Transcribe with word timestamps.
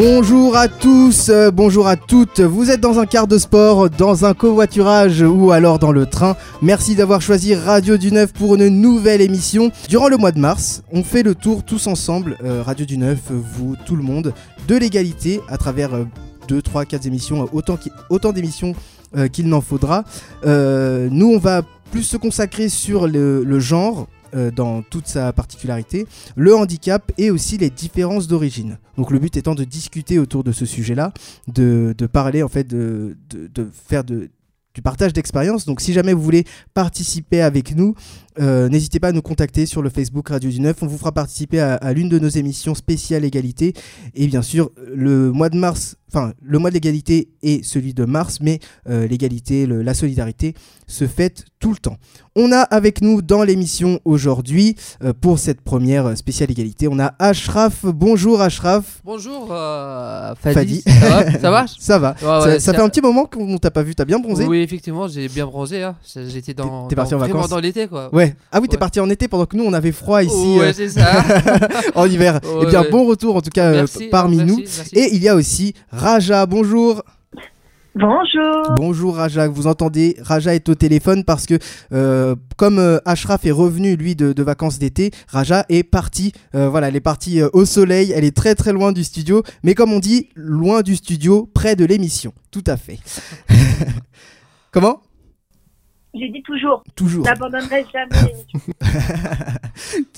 Bonjour 0.00 0.58
à 0.58 0.68
tous, 0.68 1.30
euh, 1.30 1.50
bonjour 1.50 1.86
à 1.88 1.96
toutes. 1.96 2.40
Vous 2.40 2.70
êtes 2.70 2.82
dans 2.82 2.98
un 2.98 3.06
quart 3.06 3.26
de 3.26 3.38
sport, 3.38 3.88
dans 3.88 4.26
un 4.26 4.34
covoiturage 4.34 5.22
ou 5.22 5.52
alors 5.52 5.78
dans 5.78 5.90
le 5.90 6.04
train. 6.04 6.36
Merci 6.60 6.94
d'avoir 6.96 7.22
choisi 7.22 7.54
Radio 7.54 7.96
du 7.96 8.12
Neuf 8.12 8.34
pour 8.34 8.56
une 8.56 8.68
nouvelle 8.68 9.22
émission. 9.22 9.70
Durant 9.88 10.08
le 10.08 10.18
mois 10.18 10.32
de 10.32 10.38
mars, 10.38 10.82
on 10.92 11.02
fait 11.02 11.22
le 11.22 11.34
tour 11.34 11.62
tous 11.64 11.86
ensemble, 11.86 12.36
euh, 12.44 12.62
Radio 12.62 12.84
du 12.84 12.98
Neuf, 12.98 13.20
vous, 13.30 13.74
tout 13.86 13.96
le 13.96 14.02
monde, 14.02 14.34
de 14.68 14.76
l'égalité 14.76 15.40
à 15.48 15.56
travers 15.56 15.92
2, 16.46 16.60
3, 16.60 16.84
4 16.84 17.06
émissions, 17.06 17.48
autant, 17.54 17.78
qui- 17.78 17.90
autant 18.10 18.32
d'émissions 18.32 18.74
euh, 19.16 19.28
qu'il 19.28 19.48
n'en 19.48 19.62
faudra. 19.62 20.04
Euh, 20.44 21.08
nous, 21.10 21.28
on 21.32 21.38
va 21.38 21.62
plus 21.90 22.02
se 22.02 22.18
consacrer 22.18 22.68
sur 22.68 23.06
le 23.08 23.58
genre. 23.60 24.08
Euh, 24.36 24.50
dans 24.50 24.82
toute 24.82 25.06
sa 25.06 25.32
particularité, 25.32 26.06
le 26.36 26.54
handicap 26.54 27.10
et 27.18 27.30
aussi 27.30 27.58
les 27.58 27.70
différences 27.70 28.28
d'origine. 28.28 28.78
Donc 28.96 29.10
le 29.10 29.18
but 29.18 29.36
étant 29.36 29.54
de 29.54 29.64
discuter 29.64 30.18
autour 30.18 30.44
de 30.44 30.52
ce 30.52 30.66
sujet-là, 30.66 31.12
de, 31.48 31.94
de 31.96 32.06
parler 32.06 32.42
en 32.42 32.48
fait, 32.48 32.64
de, 32.64 33.16
de, 33.30 33.68
faire 33.72 34.04
de, 34.04 34.28
du 34.74 34.82
partage 34.82 35.14
d'expérience. 35.14 35.64
Donc 35.64 35.80
si 35.80 35.92
jamais 35.92 36.12
vous 36.12 36.22
voulez 36.22 36.44
participer 36.74 37.40
avec 37.40 37.74
nous, 37.74 37.94
euh, 38.38 38.68
n'hésitez 38.68 39.00
pas 39.00 39.08
à 39.08 39.12
nous 39.12 39.22
contacter 39.22 39.64
sur 39.64 39.80
le 39.80 39.88
Facebook 39.88 40.28
Radio 40.28 40.50
du 40.50 40.60
Neuf. 40.60 40.82
On 40.82 40.86
vous 40.86 40.98
fera 40.98 41.12
participer 41.12 41.60
à, 41.60 41.92
l'une 41.94 42.10
de 42.10 42.18
nos 42.18 42.28
émissions 42.28 42.74
spéciales 42.74 43.24
égalité. 43.24 43.72
Et 44.14 44.26
bien 44.26 44.42
sûr, 44.42 44.70
le 44.94 45.32
mois 45.32 45.48
de 45.48 45.56
mars, 45.56 45.96
enfin 46.08 46.34
le 46.42 46.58
mois 46.58 46.68
de 46.70 46.74
l'égalité 46.74 47.30
est 47.42 47.64
celui 47.64 47.94
de 47.94 48.04
mars, 48.04 48.38
mais 48.42 48.60
euh, 48.88 49.06
l'égalité, 49.06 49.66
la 49.66 49.94
solidarité 49.94 50.54
se 50.86 51.06
fête 51.06 51.46
tout 51.58 51.70
le 51.70 51.78
temps. 51.78 51.96
On 52.38 52.52
a 52.52 52.60
avec 52.60 53.00
nous 53.00 53.22
dans 53.22 53.42
l'émission 53.42 53.98
aujourd'hui, 54.04 54.76
euh, 55.02 55.14
pour 55.18 55.38
cette 55.38 55.62
première 55.62 56.14
spéciale 56.18 56.50
égalité, 56.50 56.86
on 56.86 56.98
a 56.98 57.14
Ashraf. 57.18 57.84
Bonjour 57.86 58.42
Ashraf. 58.42 59.00
Bonjour, 59.06 59.48
euh, 59.50 60.34
Fadi. 60.42 60.82
Fadi. 60.82 61.00
Ça 61.00 61.08
va? 61.08 61.38
Ça 61.38 61.50
va? 61.50 61.66
Ça 61.78 61.98
va 61.98 62.10
Ouais, 62.10 62.16
Ça, 62.20 62.46
ouais, 62.48 62.60
ça 62.60 62.74
fait 62.74 62.82
un 62.82 62.88
petit 62.90 63.00
moment 63.00 63.24
qu'on 63.24 63.56
t'a 63.56 63.70
pas 63.70 63.82
vu, 63.82 63.94
t'as 63.94 64.04
bien 64.04 64.18
bronzé? 64.18 64.44
Oui, 64.44 64.58
effectivement, 64.58 65.08
j'ai 65.08 65.28
bien 65.28 65.46
bronzé. 65.46 65.82
Hein. 65.82 65.96
J'étais 66.28 66.52
dans, 66.52 66.82
T'es- 66.84 66.90
t'es 66.90 66.96
parti 66.96 67.12
dans- 67.12 67.16
en 67.16 67.20
vacances 67.20 67.48
dans 67.48 67.58
l'été, 67.58 67.88
quoi. 67.88 68.14
Ouais. 68.14 68.36
Ah 68.52 68.58
oui, 68.60 68.68
t'es 68.68 68.74
Ouais. 68.76 68.80
parti 68.80 69.00
en 69.00 69.08
été 69.08 69.28
pendant 69.28 69.46
que 69.46 69.56
nous 69.56 69.64
on 69.64 69.72
avait 69.72 69.92
froid 69.92 70.22
ici 70.22 70.34
ouais, 70.58 70.66
euh, 70.66 70.72
c'est 70.74 70.90
ça. 70.90 71.06
en 71.94 72.04
hiver. 72.04 72.40
Ouais, 72.44 72.64
Eh 72.64 72.66
bien, 72.66 72.84
bon 72.90 73.06
retour 73.06 73.36
en 73.36 73.40
tout 73.40 73.48
cas 73.50 73.72
Merci, 73.72 74.08
parmi 74.10 74.36
merci, 74.36 74.52
nous. 74.52 74.58
merci. 74.58 74.94
Et 74.94 75.14
il 75.16 75.22
y 75.22 75.28
a 75.30 75.34
aussi 75.36 75.72
Raja. 75.90 76.44
Bonjour. 76.44 77.02
Bonjour. 77.98 78.74
Bonjour 78.76 79.16
Raja, 79.16 79.48
vous 79.48 79.66
entendez 79.66 80.16
Raja 80.20 80.54
est 80.54 80.68
au 80.68 80.74
téléphone 80.74 81.24
parce 81.24 81.46
que 81.46 81.54
euh, 81.92 82.36
comme 82.58 82.78
euh, 82.78 82.98
Ashraf 83.06 83.46
est 83.46 83.50
revenu 83.50 83.96
lui 83.96 84.14
de, 84.14 84.34
de 84.34 84.42
vacances 84.42 84.78
d'été, 84.78 85.12
Raja 85.28 85.64
est 85.70 85.82
partie, 85.82 86.32
euh, 86.54 86.68
voilà, 86.68 86.88
elle 86.88 86.96
est 86.96 87.00
partie 87.00 87.40
euh, 87.40 87.48
au 87.54 87.64
soleil, 87.64 88.12
elle 88.14 88.24
est 88.24 88.36
très 88.36 88.54
très 88.54 88.74
loin 88.74 88.92
du 88.92 89.02
studio, 89.02 89.42
mais 89.62 89.72
comme 89.74 89.94
on 89.94 89.98
dit, 89.98 90.28
loin 90.34 90.82
du 90.82 90.94
studio, 90.94 91.48
près 91.54 91.74
de 91.74 91.86
l'émission, 91.86 92.34
tout 92.50 92.64
à 92.66 92.76
fait. 92.76 92.98
Comment? 94.72 95.00
J'ai 96.12 96.28
dit 96.28 96.42
toujours, 96.42 96.82
Toujours. 96.96 97.24
n'abandonnerai 97.24 97.86
jamais. 97.90 98.34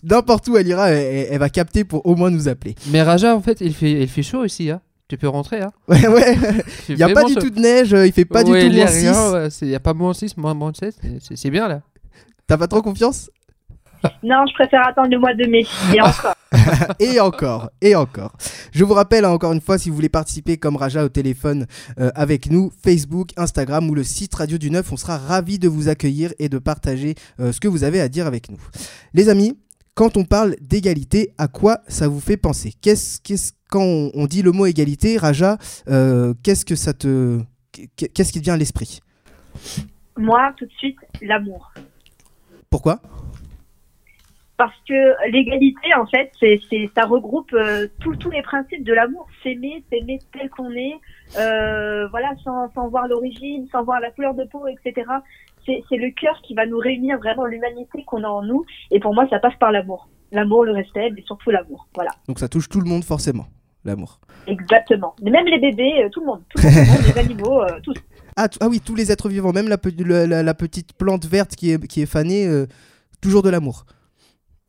N'importe 0.03 0.49
où 0.49 0.57
elle 0.57 0.67
ira, 0.67 0.91
elle 0.91 1.39
va 1.39 1.49
capter 1.49 1.85
pour 1.85 2.05
au 2.07 2.17
moins 2.17 2.31
nous 2.31 2.49
appeler. 2.49 2.75
Mais 2.91 3.03
Raja, 3.03 3.37
en 3.37 3.41
fait, 3.41 3.61
il 3.61 3.73
fait, 3.73 4.03
il 4.03 4.09
fait 4.09 4.25
chaud 4.25 4.45
ici. 4.45 4.69
Hein. 4.69 4.81
Tu 5.09 5.17
peux 5.17 5.29
rentrer. 5.29 5.61
Hein. 5.63 5.73
Ouais, 5.89 6.07
ouais, 6.07 6.37
Il 6.89 6.93
il 6.93 6.97
n'y 6.97 7.03
a 7.03 7.09
pas 7.09 7.25
du 7.25 7.35
tout 7.35 7.49
de 7.51 7.59
neige, 7.61 7.95
euh, 7.95 8.07
il 8.07 8.13
fait 8.13 8.27
pas 8.27 8.45
du 8.45 8.51
tout 8.51 8.57
Il 8.57 8.77
moins 8.77 9.49
6. 9.51 9.63
n'y 9.63 9.75
a 9.75 9.81
pas 9.81 9.95
moins 9.95 10.13
6, 10.13 10.37
moins, 10.37 10.53
moins 10.55 10.73
7. 10.79 10.95
c'est- 11.21 11.37
C'est 11.37 11.51
bien 11.51 11.67
là. 11.67 11.81
T'as 12.47 12.57
pas 12.59 12.69
trop 12.69 12.83
confiance? 12.83 13.31
Non, 14.23 14.45
je 14.49 14.55
préfère 14.55 14.87
attendre 14.87 15.09
le 15.11 15.19
mois 15.19 15.35
de 15.35 15.45
mai. 15.47 15.67
Et 15.95 16.01
encore. 16.01 16.35
et 17.01 17.21
encore, 17.21 17.71
et 17.81 17.95
encore. 17.97 18.33
Je 18.73 18.85
vous 18.85 18.95
rappelle 18.95 19.25
hein, 19.25 19.31
encore 19.31 19.53
une 19.53 19.61
fois, 19.61 19.77
si 19.77 19.89
vous 19.91 19.97
voulez 19.97 20.09
participer 20.09 20.57
comme 20.57 20.77
Raja 20.77 21.05
au 21.05 21.09
téléphone 21.09 21.67
euh, 21.99 22.11
avec 22.15 22.49
nous, 22.51 22.71
Facebook, 22.85 23.31
Instagram 23.37 23.91
ou 23.91 23.95
le 23.95 24.05
site 24.05 24.35
Radio 24.37 24.57
du 24.57 24.71
Neuf, 24.71 24.93
on 24.93 24.97
sera 24.97 25.19
ravis 25.19 25.59
de 25.59 25.69
vous 25.69 25.89
accueillir 25.89 26.33
et 26.39 26.49
de 26.49 26.59
partager 26.59 27.17
euh, 27.41 27.51
ce 27.51 27.59
que 27.61 27.67
vous 27.69 27.83
avez 27.83 28.01
à 28.01 28.09
dire 28.09 28.27
avec 28.29 28.51
nous. 28.51 28.59
Les 29.15 29.29
amis, 29.31 29.59
quand 29.95 30.17
on 30.17 30.25
parle 30.25 30.55
d'égalité, 30.61 31.35
à 31.37 31.49
quoi 31.49 31.79
ça 31.89 32.07
vous 32.07 32.21
fait 32.21 32.37
penser? 32.37 32.75
Qu'est-ce, 32.81 33.21
qu'est-ce, 33.21 33.51
Quand 33.69 33.83
on, 33.83 34.11
on 34.15 34.27
dit 34.27 34.43
le 34.43 34.53
mot 34.53 34.67
égalité, 34.67 35.19
Raja, 35.19 35.59
euh, 35.89 36.35
qu'est-ce 36.43 36.65
que 36.65 36.75
ça 36.75 36.93
te... 36.93 37.41
Qu'est-ce 37.97 38.33
qui 38.33 38.41
te 38.41 38.45
vient 38.45 38.55
à 38.55 38.57
l'esprit? 38.57 39.01
Moi, 40.17 40.53
tout 40.57 40.67
de 40.67 40.73
suite, 40.73 40.97
l'amour. 41.23 41.73
Pourquoi? 42.71 43.01
Parce 44.57 44.75
que 44.89 45.31
l'égalité, 45.31 45.95
en 45.95 46.07
fait, 46.07 46.33
c'est, 46.41 46.61
ça 46.97 47.05
regroupe 47.05 47.53
euh, 47.53 47.87
tous 48.01 48.31
les 48.31 48.43
principes 48.43 48.83
de 48.83 48.93
l'amour. 48.93 49.29
S'aimer, 49.43 49.85
s'aimer 49.93 50.19
tel 50.33 50.51
qu'on 50.51 50.73
est, 50.73 50.95
euh, 51.39 52.09
voilà, 52.09 52.35
sans, 52.43 52.73
sans 52.75 52.89
voir 52.89 53.07
l'origine, 53.07 53.69
sans 53.71 53.85
voir 53.85 54.01
la 54.01 54.11
couleur 54.11 54.35
de 54.35 54.43
peau, 54.45 54.67
etc. 54.67 55.07
C'est, 55.65 55.85
c'est 55.89 55.97
le 55.97 56.11
cœur 56.11 56.41
qui 56.43 56.55
va 56.55 56.67
nous 56.67 56.79
réunir 56.79 57.19
vraiment 57.19 57.45
l'humanité 57.45 58.03
qu'on 58.05 58.25
a 58.25 58.29
en 58.29 58.43
nous. 58.43 58.65
Et 58.91 58.99
pour 58.99 59.15
moi, 59.15 59.29
ça 59.31 59.39
passe 59.39 59.55
par 59.61 59.71
l'amour. 59.71 60.09
L'amour, 60.33 60.65
le 60.65 60.73
respect, 60.73 61.11
mais 61.15 61.23
surtout 61.23 61.51
l'amour. 61.51 61.87
Voilà. 61.95 62.11
Donc 62.27 62.41
ça 62.41 62.49
touche 62.49 62.69
tout 62.69 62.81
le 62.81 62.89
monde 62.89 63.05
forcément, 63.05 63.47
l'amour. 63.85 64.21
Exactement. 64.47 65.15
Mais 65.23 65.31
même 65.31 65.47
les 65.47 65.59
bébés, 65.59 66.05
euh, 66.05 66.09
tout 66.11 66.21
le 66.21 66.27
monde. 66.27 66.43
Tout 66.51 66.63
le 66.63 66.71
monde, 66.71 67.15
les 67.15 67.19
animaux, 67.25 67.63
euh, 67.63 67.81
tous. 67.83 67.95
Ah, 68.37 68.49
ah 68.61 68.69
oui, 68.69 68.81
tous 68.81 68.95
les 68.95 69.11
êtres 69.11 69.29
vivants, 69.29 69.53
même 69.53 69.69
la, 69.69 69.79
pe- 69.79 69.91
le- 69.99 70.27
la- 70.27 70.43
la 70.43 70.55
petite 70.55 70.93
plante 70.93 71.27
verte 71.27 71.55
qui 71.57 71.73
est, 71.73 71.87
qui 71.87 72.03
est 72.03 72.07
fanée, 72.07 72.47
euh, 72.47 72.67
toujours 73.21 73.43
de 73.43 73.51
l'amour. 73.51 73.85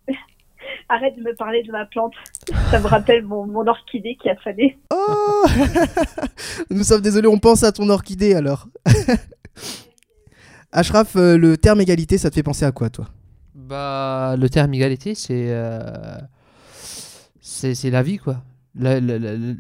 Arrête 0.90 1.16
de 1.18 1.22
me 1.22 1.36
parler 1.36 1.62
de 1.64 1.72
ma 1.72 1.86
plante. 1.86 2.14
Ça 2.72 2.80
me 2.80 2.88
rappelle 2.88 3.24
mon, 3.24 3.46
mon 3.46 3.68
orchidée 3.68 4.18
qui 4.22 4.28
a 4.30 4.36
fané. 4.38 4.80
Oh 4.92 5.46
Nous 6.72 6.84
sommes 6.84 7.02
désolés, 7.02 7.28
on 7.28 7.38
pense 7.38 7.64
à 7.64 7.72
ton 7.72 7.90
orchidée 7.90 8.34
alors. 8.34 8.68
Ashraf, 10.72 11.16
euh, 11.16 11.38
le 11.38 11.58
terme 11.58 11.82
égalité, 11.82 12.18
ça 12.18 12.30
te 12.30 12.36
fait 12.36 12.44
penser 12.44 12.66
à 12.66 12.72
quoi 12.72 12.90
toi? 12.90 13.08
Bah, 13.56 14.36
le 14.38 14.50
terme 14.50 14.74
égalité, 14.74 15.16
c'est 15.16 15.48
euh, 15.50 15.80
c'est 17.42 17.76
c'est 17.76 17.90
la 17.90 18.04
vie, 18.04 18.18
quoi. 18.18 18.38
La- 18.76 19.00
la- 19.00 19.18
la- 19.20 19.36
la- 19.36 19.54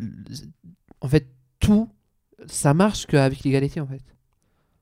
en 1.01 1.07
fait, 1.07 1.27
tout, 1.59 1.89
ça 2.47 2.73
marche 2.73 3.05
qu'avec 3.05 3.43
l'égalité, 3.43 3.79
en 3.81 3.87
fait. 3.87 4.01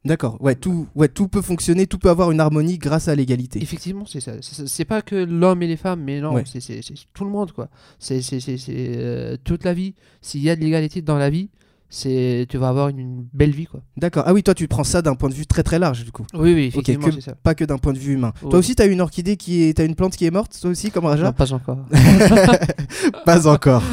D'accord, 0.06 0.42
ouais 0.42 0.56
tout, 0.56 0.88
ouais, 0.96 1.10
tout 1.10 1.28
peut 1.28 1.42
fonctionner, 1.42 1.86
tout 1.86 1.98
peut 1.98 2.10
avoir 2.10 2.32
une 2.32 2.40
harmonie 2.40 2.78
grâce 2.78 3.08
à 3.10 3.16
l'égalité. 3.16 3.62
Effectivement, 3.62 4.06
c'est 4.06 4.22
ça. 4.22 4.34
C'est 4.42 4.86
pas 4.86 5.02
que 5.02 5.16
l'homme 5.16 5.62
et 5.64 5.68
les 5.68 5.76
femmes, 5.76 6.02
mais 6.04 6.22
non, 6.22 6.34
Ouais. 6.34 6.44
c'est 6.46 6.82
tout 7.14 7.26
le 7.26 7.30
monde, 7.32 7.52
quoi. 7.52 7.70
C'est, 8.00 8.22
euh, 8.70 9.36
toute 9.44 9.64
la 9.66 9.74
vie. 9.74 9.96
S'il 10.22 10.42
y 10.44 10.50
a 10.50 10.56
de 10.56 10.62
l'égalité 10.62 11.02
dans 11.02 11.18
la 11.18 11.30
vie, 11.30 11.50
c'est 11.90 12.46
tu 12.50 12.58
vas 12.58 12.70
avoir 12.70 12.90
une, 12.90 13.26
belle 13.34 13.52
vie, 13.52 13.66
quoi. 13.66 13.82
D'accord, 13.98 14.24
ah 14.28 14.34
oui, 14.34 14.44
toi 14.44 14.54
tu 14.54 14.68
prends 14.68 14.84
ça 14.84 15.02
d'un 15.02 15.16
point 15.16 15.30
de 15.30 15.34
vue 15.34 15.46
très 15.48 15.64
très 15.64 15.80
large 15.80 16.04
du 16.04 16.12
coup. 16.12 16.26
Oui, 16.34 16.54
oui, 16.54 16.68
Ok, 16.76 16.90
effectivement, 16.90 17.08
que- 17.08 17.14
c'est 17.16 17.22
ça. 17.22 17.36
pas 17.42 17.56
que 17.56 17.64
d'un 17.66 17.78
point 17.78 17.94
de 17.94 17.98
vue 18.00 18.14
humain. 18.14 18.34
Ouais. 18.44 18.50
Toi 18.50 18.60
aussi, 18.60 18.76
t'as 18.76 18.88
une 18.88 19.02
orchidée 19.02 19.38
qui 19.38 19.64
est, 19.64 19.74
t'as 19.78 19.86
une 19.86 19.96
plante 19.96 20.16
qui 20.16 20.26
est 20.26 20.32
morte, 20.32 20.58
toi 20.60 20.70
aussi, 20.72 20.92
comme 20.92 21.06
Raja 21.06 21.24
Non, 21.26 21.34
pas 21.34 21.52
encore. 21.54 21.80
Pas 23.26 23.48
encore. 23.48 23.84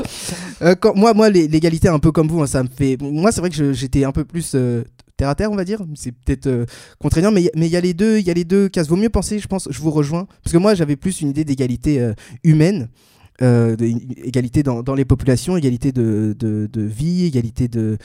Euh, 0.63 0.75
quand- 0.75 0.95
moi, 0.95 1.15
moi, 1.15 1.29
l'é- 1.31 1.49
l'égalité, 1.49 1.89
un 1.89 1.99
peu 1.99 2.13
comme 2.13 2.29
vous, 2.29 2.43
hein, 2.43 2.47
ça 2.47 2.63
me 2.63 2.69
fait. 2.69 2.97
Moi, 3.01 3.33
c'est 3.33 3.41
vrai 3.41 3.51
que 3.51 3.73
j'étais 3.73 4.05
un 4.05 4.13
peu 4.13 4.25
plus 4.25 4.53
euh, 4.55 4.83
terre 5.17 5.29
à 5.29 5.35
terre, 5.35 5.51
on 5.51 5.57
va 5.57 5.65
dire. 5.65 5.81
C'est 5.95 6.13
peut-être 6.13 6.47
euh, 6.47 6.65
contraignant, 7.01 7.31
mais 7.33 7.51
mais 7.57 7.67
il 7.67 7.73
y 7.73 7.77
a 7.77 7.81
les 7.81 7.95
deux, 7.95 8.19
il 8.19 8.27
y 8.27 8.31
a 8.31 8.35
les 8.35 8.45
deux 8.45 8.69
cases. 8.69 8.89
Vaut 8.89 8.97
mieux 8.97 9.09
penser, 9.09 9.39
je 9.39 9.47
pense. 9.49 9.69
Je 9.71 9.79
vous 9.81 9.91
rejoins 9.91 10.27
parce 10.43 10.53
que 10.53 10.59
moi, 10.59 10.75
j'avais 10.75 10.97
plus 10.97 11.21
une 11.21 11.29
idée 11.31 11.45
d'égalité 11.45 12.01
euh, 12.01 12.15
humaine. 12.45 12.89
Euh, 13.43 13.77
égalité 14.23 14.63
dans, 14.63 14.95
les 14.95 15.05
populations, 15.05 15.57
égalité 15.57 15.91
de, 15.91 16.69
vie, 16.77 17.25
égalité 17.25 17.69
de 17.69 17.99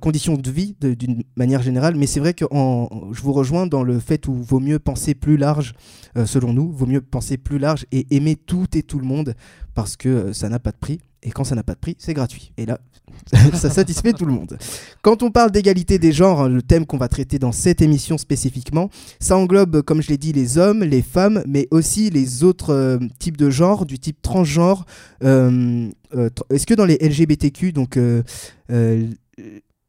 conditions 0.00 0.36
de 0.36 0.50
vie 0.50 0.74
d'une 0.80 1.22
manière 1.36 1.62
générale. 1.62 1.96
Mais 1.96 2.06
c'est 2.06 2.20
vrai 2.20 2.34
que 2.34 2.46
je 2.50 3.22
vous 3.22 3.32
rejoins 3.32 3.66
dans 3.66 3.82
le 3.82 3.98
fait 3.98 4.26
où 4.26 4.34
vaut 4.34 4.60
mieux 4.60 4.78
penser 4.78 5.14
plus 5.14 5.36
large, 5.36 5.74
euh, 6.16 6.26
selon 6.26 6.52
nous, 6.52 6.72
vaut 6.72 6.86
mieux 6.86 7.00
penser 7.00 7.36
plus 7.36 7.58
large 7.58 7.84
et 7.92 8.06
aimer 8.10 8.36
tout 8.36 8.66
et 8.74 8.82
tout 8.82 8.98
le 8.98 9.06
monde 9.06 9.34
parce 9.74 9.96
que 9.96 10.08
euh, 10.08 10.32
ça 10.32 10.48
n'a 10.48 10.58
pas 10.58 10.72
de 10.72 10.78
prix. 10.78 11.00
Et 11.22 11.30
quand 11.30 11.44
ça 11.44 11.54
n'a 11.54 11.62
pas 11.62 11.74
de 11.74 11.78
prix, 11.78 11.96
c'est 11.98 12.14
gratuit. 12.14 12.52
Et 12.56 12.64
là, 12.64 12.80
ça 13.54 13.70
satisfait 13.70 14.12
tout 14.12 14.24
le 14.26 14.32
monde. 14.32 14.58
Quand 15.02 15.22
on 15.22 15.30
parle 15.30 15.50
d'égalité 15.50 15.98
des 15.98 16.12
genres, 16.12 16.40
hein, 16.42 16.48
le 16.48 16.62
thème 16.62 16.86
qu'on 16.86 16.96
va 16.98 17.08
traiter 17.08 17.38
dans 17.38 17.52
cette 17.52 17.82
émission 17.82 18.18
spécifiquement, 18.18 18.90
ça 19.18 19.36
englobe, 19.36 19.82
comme 19.82 20.02
je 20.02 20.08
l'ai 20.08 20.18
dit, 20.18 20.32
les 20.32 20.58
hommes, 20.58 20.82
les 20.84 21.02
femmes, 21.02 21.42
mais 21.46 21.68
aussi 21.70 22.10
les 22.10 22.44
autres 22.44 22.70
euh, 22.74 22.98
types 23.18 23.36
de 23.36 23.50
genres, 23.50 23.86
du 23.86 23.98
type 23.98 24.20
transgenre. 24.22 24.84
Euh, 25.22 25.88
euh, 26.14 26.30
Est-ce 26.50 26.66
que 26.66 26.74
dans 26.74 26.84
les 26.86 26.96
LGBTQ, 27.00 27.72
donc 27.72 27.96
euh, 27.96 28.22
euh, 28.70 29.06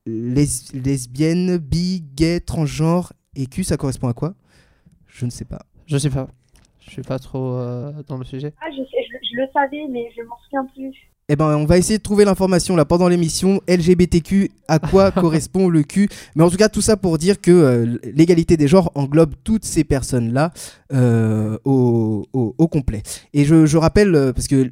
les- 0.05 0.47
lesbiennes, 0.73 1.57
bi, 1.57 2.03
gay, 2.15 2.39
transgenre 2.39 3.13
et 3.35 3.45
Q, 3.47 3.63
ça 3.63 3.77
correspond 3.77 4.07
à 4.07 4.13
quoi? 4.13 4.33
Je 5.07 5.25
ne 5.25 5.31
sais 5.31 5.45
pas. 5.45 5.61
Je 5.87 5.97
sais 5.97 6.09
pas. 6.09 6.27
Je 6.79 6.89
suis 6.91 7.01
pas 7.03 7.19
trop 7.19 7.55
euh, 7.57 7.91
dans 8.07 8.17
le 8.17 8.25
sujet. 8.25 8.53
Ah, 8.61 8.65
je, 8.71 8.77
sais- 8.83 9.05
je, 9.09 9.17
je 9.31 9.41
le 9.41 9.47
savais, 9.53 9.87
mais 9.89 10.05
je 10.17 10.23
m'en 10.23 10.35
souviens 10.43 10.65
plus. 10.73 10.91
Eh 11.29 11.35
ben, 11.37 11.55
on 11.55 11.65
va 11.65 11.77
essayer 11.77 11.97
de 11.97 12.03
trouver 12.03 12.25
l'information 12.25 12.75
là 12.75 12.83
pendant 12.83 13.07
l'émission. 13.07 13.61
LGBTQ 13.67 14.51
à 14.67 14.79
quoi 14.79 15.11
correspond 15.11 15.69
le 15.69 15.83
cul. 15.83 16.09
Mais 16.35 16.43
en 16.43 16.49
tout 16.49 16.57
cas, 16.57 16.67
tout 16.67 16.81
ça 16.81 16.97
pour 16.97 17.17
dire 17.17 17.39
que 17.39 17.51
euh, 17.51 17.97
l'égalité 18.13 18.57
des 18.57 18.67
genres 18.67 18.91
englobe 18.95 19.33
toutes 19.43 19.63
ces 19.63 19.83
personnes-là 19.85 20.51
euh, 20.93 21.57
au, 21.63 22.25
au- 22.33 22.53
au 22.57 22.67
complet. 22.67 23.01
Et 23.33 23.45
je, 23.45 23.65
je 23.65 23.77
rappelle, 23.77 24.13
euh, 24.13 24.33
parce 24.33 24.47
que 24.47 24.69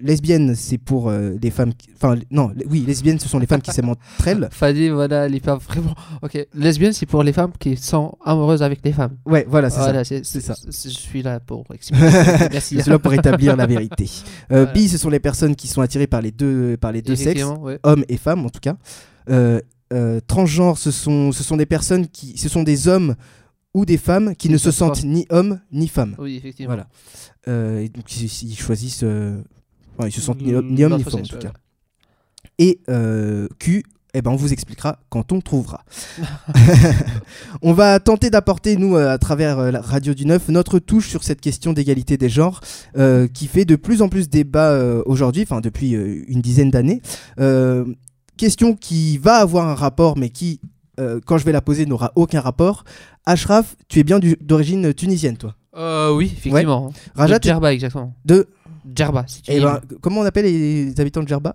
lesbienne, 0.00 0.54
c'est 0.56 0.78
pour 0.78 1.10
les 1.12 1.50
femmes. 1.50 1.72
Enfin, 1.96 2.16
non, 2.32 2.50
oui, 2.68 2.82
lesbiennes, 2.86 3.18
ce 3.20 3.28
sont 3.28 3.38
les 3.38 3.46
femmes 3.46 3.62
qui 3.62 3.70
s'aiment 3.70 3.88
entre 3.90 4.26
elles. 4.26 4.48
Fallait, 4.50 4.90
voilà, 4.90 5.28
les 5.28 5.40
femmes 5.40 5.58
vraiment. 5.58 5.94
Ok, 6.22 6.46
lesbienne, 6.54 6.92
c'est 6.92 7.06
pour 7.06 7.22
les 7.22 7.32
femmes 7.32 7.52
qui 7.58 7.76
sont 7.76 8.16
amoureuses 8.24 8.62
avec 8.62 8.80
les 8.84 8.92
femmes. 8.92 9.16
Ouais, 9.26 9.46
voilà, 9.48 9.70
c'est 9.70 9.76
ça. 9.78 9.84
Voilà, 9.84 10.04
c'est 10.04 10.24
ça. 10.24 10.54
Je 10.68 10.88
suis 10.88 11.22
là 11.22 11.38
pour 11.38 11.64
expliquer. 11.72 12.02
Merci. 12.50 12.80
C'est 12.82 12.90
là 12.90 12.98
pour 12.98 13.12
établir 13.14 13.56
la 13.56 13.66
vérité. 13.66 14.08
Bi, 14.74 14.88
ce 14.88 14.98
sont 14.98 15.10
les 15.10 15.20
personnes 15.20 15.54
qui 15.60 15.68
sont 15.68 15.82
attirées 15.82 16.06
par 16.06 16.22
les 16.22 16.30
deux, 16.30 16.78
par 16.78 16.90
les 16.90 17.02
deux 17.02 17.16
sexes, 17.16 17.44
ouais. 17.60 17.78
hommes 17.82 18.02
et 18.08 18.16
femmes 18.16 18.46
en 18.46 18.48
tout 18.48 18.60
cas. 18.60 18.78
Euh, 19.28 19.60
euh, 19.92 20.18
transgenres, 20.26 20.78
ce 20.78 20.90
sont, 20.90 21.32
ce 21.32 21.44
sont 21.44 21.58
des 21.58 21.66
personnes 21.66 22.08
qui, 22.08 22.38
ce 22.38 22.48
sont 22.48 22.62
des 22.62 22.88
hommes 22.88 23.14
ou 23.74 23.84
des 23.84 23.98
femmes 23.98 24.34
qui 24.34 24.48
ne 24.48 24.56
se 24.56 24.70
sentent 24.70 25.04
ni 25.04 25.26
hommes 25.28 25.60
ni 25.70 25.86
femmes. 25.86 26.16
Oui, 26.18 26.36
effectivement. 26.36 26.74
Voilà. 26.74 26.88
Euh, 27.46 27.80
et 27.80 27.90
donc 27.90 28.10
ils, 28.16 28.24
ils 28.24 28.58
choisissent, 28.58 29.02
euh, 29.02 29.42
enfin, 29.98 30.08
ils 30.08 30.12
se 30.12 30.22
sentent 30.22 30.40
ni, 30.40 30.52
ni 30.52 30.82
hommes 30.82 30.96
ni 30.96 31.04
femmes 31.04 31.20
en 31.20 31.22
tout 31.24 31.34
ouais, 31.34 31.42
cas. 31.42 31.52
Et 32.58 32.80
Q, 33.58 33.84
eh 34.14 34.22
ben, 34.22 34.30
on 34.30 34.36
vous 34.36 34.52
expliquera 34.52 34.98
quand 35.08 35.32
on 35.32 35.40
trouvera. 35.40 35.84
on 37.62 37.72
va 37.72 38.00
tenter 38.00 38.30
d'apporter, 38.30 38.76
nous, 38.76 38.96
euh, 38.96 39.10
à 39.12 39.18
travers 39.18 39.58
euh, 39.58 39.70
la 39.70 39.80
radio 39.80 40.14
du 40.14 40.26
Neuf, 40.26 40.48
notre 40.48 40.78
touche 40.78 41.08
sur 41.08 41.22
cette 41.22 41.40
question 41.40 41.72
d'égalité 41.72 42.16
des 42.16 42.28
genres 42.28 42.60
euh, 42.96 43.28
qui 43.28 43.46
fait 43.46 43.64
de 43.64 43.76
plus 43.76 44.02
en 44.02 44.08
plus 44.08 44.28
débat 44.28 44.70
euh, 44.70 45.02
aujourd'hui, 45.06 45.42
enfin 45.42 45.60
depuis 45.60 45.94
euh, 45.94 46.24
une 46.28 46.40
dizaine 46.40 46.70
d'années. 46.70 47.02
Question 48.36 48.74
qui 48.74 49.18
va 49.18 49.36
avoir 49.36 49.68
un 49.68 49.74
rapport, 49.74 50.16
mais 50.16 50.30
qui, 50.30 50.60
quand 51.26 51.36
je 51.36 51.44
vais 51.44 51.52
la 51.52 51.60
poser, 51.60 51.84
n'aura 51.84 52.10
aucun 52.14 52.40
rapport. 52.40 52.84
Ashraf, 53.26 53.76
tu 53.86 53.98
es 53.98 54.02
bien 54.02 54.18
d'origine 54.40 54.94
tunisienne, 54.94 55.36
toi? 55.36 55.54
Oui, 56.14 56.32
effectivement. 56.34 56.90
Rajat, 57.14 57.38
de 57.38 57.44
Djerba, 57.44 57.74
exactement. 57.74 58.14
de... 58.24 58.48
Djerba, 58.94 59.26
c'est 59.28 59.42
Eh 59.48 59.60
ben, 59.60 59.78
comment 60.00 60.20
on 60.20 60.24
appelle 60.24 60.46
les 60.46 60.98
habitants 60.98 61.22
de 61.22 61.28
Djerba? 61.28 61.54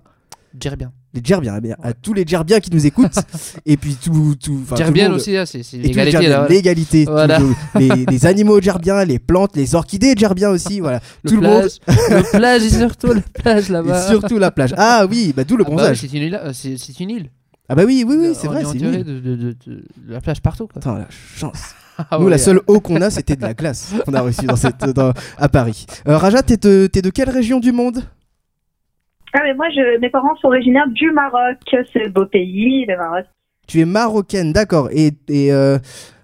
Djerbian. 0.60 0.92
Les 1.16 1.22
Djerbiens, 1.24 1.60
eh 1.64 1.72
à 1.82 1.94
tous 1.94 2.14
les 2.14 2.26
Djerbiens 2.28 2.60
qui 2.60 2.72
nous 2.72 2.86
écoutent, 2.86 3.16
et 3.66 3.78
puis 3.78 3.96
tout, 3.96 4.36
tout, 4.42 4.62
monde- 4.70 5.14
aussi, 5.14 5.36
hein, 5.36 5.46
c'est 5.46 5.64
c'est 5.64 5.78
l'égalité 5.78 6.28
là. 6.28 6.46
l'égalité, 6.48 7.06
Voilà. 7.06 7.40
les, 7.80 7.90
les 8.10 8.26
animaux 8.26 8.62
Djerbiens, 8.62 9.04
les 9.06 9.18
plantes, 9.20 9.56
les 9.56 9.74
orchidées 9.76 10.14
Djerbiens 10.16 10.50
aussi, 10.50 10.80
voilà, 10.80 11.00
Le 11.24 11.30
tout 11.30 11.36
le 11.42 11.48
monde, 11.48 11.70
le 11.88 12.38
plage 12.38 12.64
et 12.64 12.70
surtout 12.70 13.08
le 13.14 13.22
plage 13.34 13.70
là-bas. 13.70 14.08
surtout 14.10 14.38
la 14.38 14.52
plage. 14.52 14.74
Ah 14.78 15.06
oui, 15.10 15.34
bah 15.36 15.44
d'où 15.44 15.58
le 15.58 15.64
Ah 15.66 15.70
bah, 15.70 15.76
bronzage. 15.76 15.98
c'est 16.02 16.14
une 16.14 16.24
île. 16.24 16.40
euh, 16.44 16.52
C'est 16.54 16.78
c'est 16.78 17.00
une 17.00 17.10
île. 17.10 17.30
Ah 17.68 17.74
bah 17.74 17.84
oui, 17.86 18.04
oui, 18.08 18.16
oui, 18.20 18.34
c'est 18.40 18.48
On 18.48 18.52
vrai, 18.52 18.62
est 18.62 18.66
c'est 18.66 18.78
une 18.78 18.94
île. 18.94 19.04
de, 19.04 19.20
de, 19.20 19.36
de- 19.36 19.56
de- 19.66 19.84
la 20.08 20.22
plage 20.22 20.40
partout. 20.42 20.68
Quoi. 20.68 20.78
Attends, 20.80 20.96
la 20.98 21.08
chance. 21.38 21.58
Ah 21.98 22.18
Nous, 22.20 22.26
ouais, 22.26 22.32
la 22.32 22.38
seule 22.38 22.60
eau 22.68 22.82
qu'on 22.82 23.00
a, 23.02 23.10
c'était 23.10 23.38
de 23.38 23.42
la 23.42 23.54
glace 23.54 23.94
qu'on 24.06 24.14
a 24.16 24.20
reçue 24.20 24.46
dans 24.46 24.58
cette, 24.58 24.84
dans- 24.94 25.14
à 25.38 25.48
Paris. 25.48 25.86
Euh, 26.10 26.18
Raja, 26.18 26.44
t'es 26.44 26.58
de, 26.58 26.88
t'es 26.92 27.02
de 27.02 27.10
quelle 27.10 27.30
région 27.30 27.62
du 27.62 27.72
monde? 27.72 28.04
Ah, 29.38 29.42
mais 29.44 29.54
moi, 29.54 29.70
je, 29.70 30.00
mes 30.00 30.10
parents 30.10 30.36
sont 30.38 30.48
originaires 30.48 30.88
du 30.88 31.12
Maroc. 31.12 31.58
C'est 31.70 32.06
le 32.06 32.10
beau 32.10 32.26
pays, 32.26 32.86
le 32.86 32.96
Maroc. 32.96 33.26
Tu 33.68 33.82
es 33.82 33.86
marocaine, 33.86 34.54
d'accord. 34.54 34.90
Et, 34.92 35.12
et 35.28 35.52
euh, 35.52 35.78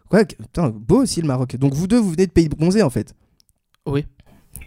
putain, 0.09 0.69
beau 0.69 1.01
aussi 1.01 1.21
le 1.21 1.27
Maroc. 1.27 1.57
Donc 1.57 1.73
vous 1.73 1.87
deux, 1.87 1.97
vous 1.97 2.11
venez 2.11 2.27
de 2.27 2.31
pays 2.31 2.47
bronzés 2.47 2.83
en 2.83 2.89
fait. 2.89 3.13
Oui. 3.85 4.05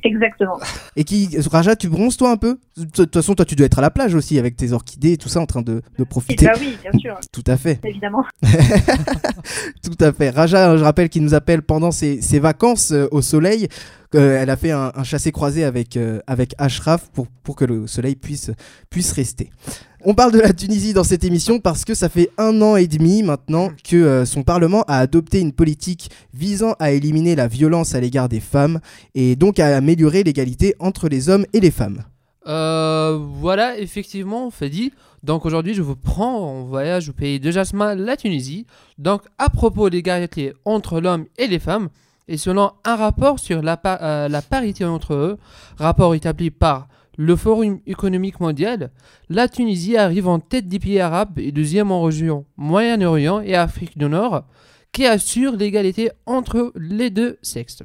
Exactement. 0.05 0.59
Et 0.97 1.05
qui, 1.05 1.31
Raja, 1.51 1.77
tu 1.77 1.89
bronzes 1.89 2.17
toi 2.19 2.31
un 2.31 2.37
peu? 2.37 2.59
De 2.77 2.85
toute 2.85 3.15
façon, 3.15 3.35
toi, 3.35 3.45
tu 3.47 3.57
dois 3.57 3.67
être 3.67 3.79
à 3.79 3.83
la 3.83 3.91
plage 3.91 4.15
aussi 4.15 4.39
avec 4.39 4.55
tes 4.55 4.73
orchidées 4.73 5.13
et 5.13 5.17
tout 5.17 5.31
ça 5.31 5.41
en 5.41 5.47
train 5.47 5.63
de, 5.63 5.75
de 5.77 6.03
Et 6.03 6.05
profiter. 6.05 6.45
bah 6.45 6.53
oui, 6.61 6.77
bien 6.83 6.93
sûr, 6.99 7.19
Tout 7.33 7.45
à 7.47 7.57
fait, 7.57 7.81
évidemment. 7.85 8.23
tout 9.83 9.97
à 10.05 10.13
fait. 10.13 10.31
Raja, 10.31 10.77
je 10.77 10.83
rappelle 10.85 11.09
qu'il 11.09 11.23
nous 11.23 11.35
appelle 11.35 11.63
pendant 11.63 11.91
ses, 11.91 12.21
ses 12.21 12.39
vacances 12.39 12.93
euh, 12.93 13.09
au 13.11 13.23
soleil. 13.23 13.69
Euh, 14.15 14.41
elle 14.41 14.51
a 14.51 14.57
fait 14.57 14.71
un, 14.71 14.93
un 14.95 15.03
chassé-croisé 15.05 15.65
avec, 15.65 15.97
euh, 15.97 16.21
avec 16.27 16.55
Ashraf 16.59 17.09
pour, 17.13 17.27
pour 17.43 17.57
que 17.57 17.65
le 17.65 17.87
soleil 17.89 18.15
puisse, 18.15 18.51
puisse 18.91 19.11
rester. 19.13 19.51
On 20.07 20.13
parle 20.15 20.33
de 20.33 20.41
la 20.41 20.53
Tunisie 20.53 20.93
dans 20.93 21.03
cette 21.05 21.25
émission 21.25 21.61
parce 21.61 21.85
que 21.87 21.95
ça 21.95 22.11
fait 22.11 22.31
un 22.37 22.61
an 22.61 22.77
et 22.77 22.87
demi 22.87 23.23
maintenant 23.23 23.71
que 23.83 23.97
euh, 23.97 24.25
son 24.27 24.43
Parlement 24.43 24.83
a 24.87 24.99
adopté 24.99 25.41
une 25.41 25.53
politique 25.53 26.11
visant 26.35 26.75
à 26.79 26.91
éliminer 26.91 27.35
la 27.35 27.49
violence 27.49 27.95
à 27.95 28.01
l'égard 28.01 28.29
des 28.29 28.41
femmes 28.41 28.81
et 29.15 29.35
donc 29.35 29.59
à 29.59 29.75
améliorer 29.75 30.23
l'égalité 30.23 30.75
entre 30.79 31.09
les 31.09 31.31
hommes 31.31 31.47
et 31.55 31.61
les 31.61 31.71
femmes. 31.71 32.03
Euh, 32.47 33.19
voilà, 33.41 33.79
effectivement, 33.79 34.51
fait 34.51 34.69
dit. 34.69 34.93
Donc 35.23 35.47
aujourd'hui, 35.47 35.73
je 35.73 35.81
vous 35.81 35.97
prends 35.97 36.37
en 36.39 36.65
voyage 36.65 37.09
au 37.09 37.15
pays 37.15 37.41
de 37.41 37.51
Jasmin, 37.51 37.95
la 37.95 38.19
Tunisie. 38.19 38.67
Donc 38.99 39.23
à 39.39 39.49
propos 39.49 39.89
de 39.89 39.95
l'égalité 39.95 40.53
entre 40.67 41.01
l'homme 41.01 41.25
et 41.39 41.47
les 41.47 41.59
femmes, 41.59 41.89
et 42.29 42.37
selon 42.37 42.73
un 42.85 42.97
rapport 42.97 43.39
sur 43.39 43.63
la, 43.63 43.79
pa- 43.79 43.99
euh, 44.03 44.29
la 44.29 44.43
parité 44.43 44.85
entre 44.85 45.15
eux, 45.15 45.39
rapport 45.79 46.15
établi 46.15 46.51
par 46.51 46.89
le 47.17 47.37
Forum 47.37 47.81
économique 47.87 48.41
mondial, 48.41 48.91
la 49.29 49.49
Tunisie 49.49 49.97
arrive 49.97 50.29
en 50.29 50.41
tête 50.41 50.69
des 50.69 50.79
pays 50.79 51.01
arabes 51.01 51.39
et 51.39 51.53
deuxième 51.53 51.91
en 51.93 52.03
région 52.03 52.45
Moyen-Orient 52.57 53.41
et 53.41 53.55
Afrique 53.55 53.97
du 53.99 54.09
Nord, 54.09 54.45
qui 54.93 55.07
assure 55.07 55.57
l'égalité 55.57 56.11
entre 56.27 56.73
les 56.77 57.11
deux 57.11 57.39
sexes. 57.43 57.83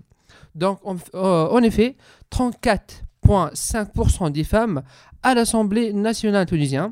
Donc 0.56 0.80
en, 0.84 0.96
euh, 1.16 1.62
effet, 1.62 1.96
34,5% 2.32 4.32
des 4.32 4.44
femmes 4.44 4.82
à 5.24 5.34
l'Assemblée 5.36 5.94
nationale 5.94 6.46
tunisienne. 6.46 6.92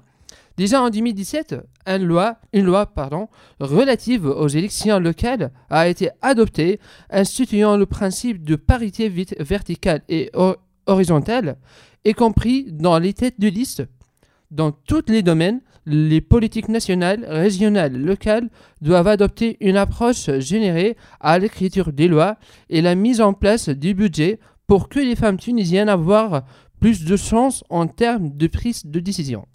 Déjà 0.58 0.82
en 0.82 0.90
2017, 0.90 1.56
une 1.88 2.04
loi, 2.04 2.38
relative 3.60 4.26
aux 4.26 4.48
élections 4.48 5.00
locales 5.00 5.52
a 5.70 5.88
été 5.88 6.10
adoptée, 6.22 6.80
instituant 7.12 7.78
le 7.78 7.86
principe 7.86 8.44
de 8.44 8.56
parité 8.56 9.08
verticale 9.40 10.02
et 10.10 10.32
hor- 10.34 10.58
horizontale, 10.88 11.58
y 12.08 12.14
compris 12.14 12.72
dans 12.72 13.00
les 13.00 13.14
têtes 13.14 13.40
de 13.40 13.48
liste. 13.48 13.84
Dans 14.50 14.72
tous 14.72 15.04
les 15.08 15.24
domaines, 15.24 15.62
les 15.86 16.22
politiques 16.22 16.70
nationales, 16.70 17.26
régionales, 17.28 17.98
locales 17.98 18.50
doivent 18.82 19.08
adopter 19.08 19.58
une 19.62 19.78
approche 19.78 20.30
générée 20.40 20.98
à 21.20 21.40
l'écriture 21.40 21.92
des 21.92 22.08
lois 22.08 22.38
et 22.70 22.82
la 22.82 22.96
mise 22.96 23.22
en 23.22 23.34
place 23.34 23.70
du 23.70 23.94
budget 23.94 24.40
pour 24.68 24.90
que 24.90 25.00
les 25.00 25.16
femmes 25.16 25.38
tunisiennes 25.38 25.90
aient 25.90 26.42
plus 26.80 27.06
de 27.06 27.16
chance 27.16 27.64
en 27.70 27.88
termes 27.88 28.36
de 28.36 28.48
prise 28.48 28.86
de 28.86 29.00
décision. 29.00 29.48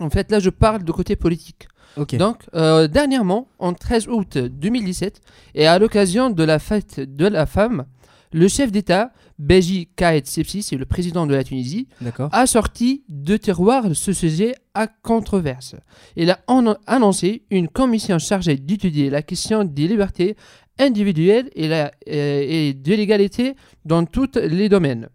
En 0.00 0.08
fait, 0.08 0.30
là, 0.30 0.38
je 0.38 0.50
parle 0.50 0.84
de 0.84 0.92
côté 0.92 1.16
politique. 1.16 1.68
Donc, 2.14 2.48
euh, 2.54 2.88
dernièrement, 2.88 3.48
en 3.58 3.74
13 3.74 4.08
août 4.08 4.38
2017, 4.38 5.20
et 5.54 5.66
à 5.66 5.78
l'occasion 5.78 6.30
de 6.30 6.42
la 6.42 6.58
fête 6.58 7.00
de 7.00 7.26
la 7.26 7.44
femme, 7.44 7.84
le 8.32 8.48
chef 8.48 8.72
d'État, 8.72 9.12
Beji 9.38 9.88
Kaed 9.96 10.26
Sepsi, 10.26 10.62
c'est 10.62 10.76
le 10.76 10.84
président 10.86 11.26
de 11.26 11.34
la 11.34 11.44
Tunisie, 11.44 11.88
a 12.32 12.46
sorti 12.46 13.02
de 13.08 13.36
tiroir 13.36 13.84
ce 13.94 14.12
sujet 14.12 14.54
à 14.74 14.86
controverse. 14.86 15.74
Il 16.16 16.30
a 16.30 16.38
annoncé 16.86 17.42
une 17.50 17.68
commission 17.68 18.18
chargée 18.18 18.56
d'étudier 18.56 19.10
la 19.10 19.22
question 19.22 19.64
des 19.64 19.88
libertés 19.88 20.36
individuelles 20.78 21.50
et, 21.54 21.68
la- 21.68 21.92
euh, 22.08 22.44
et 22.48 22.72
de 22.74 22.94
l'égalité 22.94 23.54
dans 23.84 24.04
tous 24.04 24.30
les 24.36 24.68
domaines. 24.68 25.08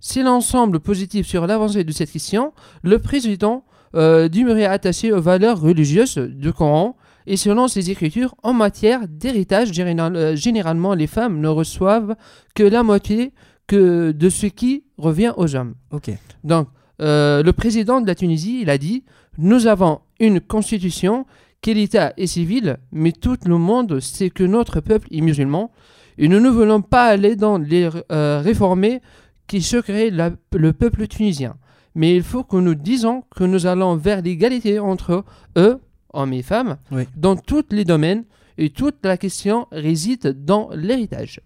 C'est 0.00 0.22
l'ensemble 0.22 0.80
positif 0.80 1.26
sur 1.26 1.46
l'avancée 1.46 1.84
de 1.84 1.92
cette 1.92 2.10
question. 2.12 2.52
Le 2.82 2.98
président 2.98 3.64
euh, 3.94 4.28
attaché 4.68 5.12
aux 5.12 5.20
valeurs 5.20 5.60
religieuses 5.60 6.18
du 6.18 6.52
Coran 6.52 6.96
et 7.28 7.36
selon 7.36 7.68
ses 7.68 7.90
écritures 7.90 8.34
en 8.42 8.52
matière 8.52 9.06
d'héritage, 9.06 9.70
euh, 9.78 10.34
généralement 10.34 10.94
les 10.94 11.06
femmes 11.06 11.40
ne 11.40 11.48
reçoivent 11.48 12.16
que 12.54 12.62
la 12.64 12.82
moitié 12.82 13.32
que 13.66 14.12
de 14.12 14.28
ce 14.30 14.46
qui 14.46 14.84
revient 14.96 15.32
aux 15.36 15.54
hommes. 15.54 15.74
Ok. 15.92 16.10
Donc, 16.42 16.68
euh, 17.00 17.42
le 17.42 17.52
président 17.52 18.00
de 18.00 18.06
la 18.06 18.14
Tunisie, 18.14 18.60
il 18.62 18.70
a 18.70 18.78
dit 18.78 19.04
Nous 19.36 19.66
avons 19.66 20.00
une 20.20 20.40
constitution, 20.40 21.26
que 21.60 21.70
l'État 21.72 22.12
est 22.16 22.26
civil, 22.28 22.78
mais 22.92 23.12
tout 23.12 23.36
le 23.44 23.58
monde 23.58 24.00
sait 24.00 24.30
que 24.30 24.44
notre 24.44 24.80
peuple 24.80 25.08
est 25.10 25.20
musulman, 25.20 25.70
et 26.16 26.28
nous 26.28 26.40
ne 26.40 26.48
voulons 26.48 26.82
pas 26.82 27.04
aller 27.06 27.36
dans 27.36 27.58
les 27.58 27.88
euh, 28.12 28.40
réformés 28.42 29.00
qui 29.48 29.60
choqueraient 29.60 30.10
la- 30.10 30.30
le 30.54 30.72
peuple 30.72 31.06
tunisien. 31.08 31.56
Mais 31.94 32.14
il 32.14 32.22
faut 32.22 32.44
que 32.44 32.56
nous 32.56 32.74
disons 32.76 33.24
que 33.36 33.44
nous 33.44 33.66
allons 33.66 33.96
vers 33.96 34.22
l'égalité 34.22 34.78
entre 34.78 35.24
eux, 35.56 35.78
hommes 36.18 36.32
et 36.32 36.42
femmes, 36.42 36.76
Oui. 36.90 37.04
dans 37.16 37.36
tous 37.36 37.64
les 37.70 37.84
domaines, 37.84 38.24
et 38.60 38.70
toute 38.70 38.96
la 39.04 39.16
question 39.16 39.66
réside 39.70 40.44
dans 40.44 40.70
l'héritage. 40.74 41.40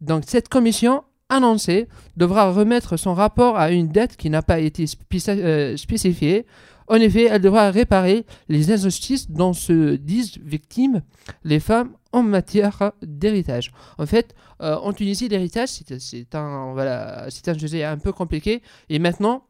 Donc, 0.00 0.24
cette 0.26 0.48
commission 0.48 1.04
annoncée 1.28 1.86
devra 2.16 2.50
remettre 2.52 2.96
son 2.96 3.14
rapport 3.14 3.56
à 3.56 3.70
une 3.70 3.88
date 3.88 4.16
qui 4.16 4.28
n'a 4.30 4.42
pas 4.42 4.58
été 4.58 4.86
euh, 5.28 5.76
spécifiée. 5.76 6.46
En 6.88 6.94
effet, 6.96 7.24
elle 7.30 7.42
devra 7.42 7.70
réparer 7.70 8.24
les 8.48 8.72
injustices 8.72 9.30
dont 9.30 9.52
se 9.52 9.96
disent 9.96 10.38
victimes 10.42 11.02
les 11.44 11.60
femmes 11.60 11.90
en 12.12 12.22
matière 12.22 12.92
d'héritage. 13.02 13.70
En 13.98 14.06
fait, 14.06 14.34
euh, 14.62 14.74
en 14.76 14.92
Tunisie, 14.94 15.28
l'héritage, 15.28 15.68
c'est 15.98 16.34
un, 16.34 16.72
voilà, 16.72 17.26
c'est 17.28 17.46
un 17.48 17.58
sujet 17.58 17.84
un 17.84 17.98
peu 17.98 18.12
compliqué. 18.12 18.62
Et 18.88 18.98
maintenant, 18.98 19.44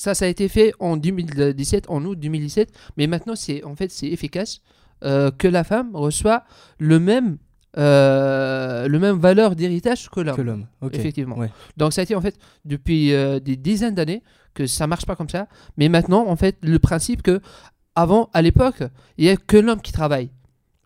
Ça, 0.00 0.14
ça 0.14 0.24
a 0.24 0.28
été 0.28 0.48
fait 0.48 0.72
en 0.78 0.96
2017, 0.96 1.90
en 1.90 2.02
août 2.06 2.18
2017, 2.18 2.72
mais 2.96 3.06
maintenant, 3.06 3.36
c'est 3.36 3.62
en 3.64 3.76
fait, 3.76 3.90
c'est 3.90 4.06
efficace 4.06 4.62
euh, 5.04 5.30
que 5.30 5.46
la 5.46 5.62
femme 5.62 5.94
reçoit 5.94 6.44
le 6.78 6.98
même, 6.98 7.36
euh, 7.76 8.88
le 8.88 8.98
même 8.98 9.18
valeur 9.18 9.54
d'héritage 9.54 10.08
que 10.08 10.20
l'homme. 10.20 10.36
Que 10.36 10.40
l'homme. 10.40 10.66
Ok. 10.80 10.94
Effectivement. 10.94 11.36
Ouais. 11.36 11.50
Donc 11.76 11.92
ça 11.92 12.00
a 12.00 12.04
été 12.04 12.14
en 12.14 12.22
fait 12.22 12.38
depuis 12.64 13.12
euh, 13.12 13.40
des 13.40 13.56
dizaines 13.56 13.94
d'années 13.94 14.22
que 14.54 14.66
ça 14.66 14.86
marche 14.86 15.04
pas 15.04 15.16
comme 15.16 15.28
ça. 15.28 15.48
Mais 15.76 15.90
maintenant, 15.90 16.26
en 16.28 16.36
fait, 16.36 16.56
le 16.62 16.78
principe 16.78 17.20
que 17.20 17.42
avant, 17.94 18.30
à 18.32 18.40
l'époque, 18.40 18.82
il 19.18 19.26
y 19.26 19.28
a 19.28 19.36
que 19.36 19.58
l'homme 19.58 19.82
qui 19.82 19.92
travaille. 19.92 20.30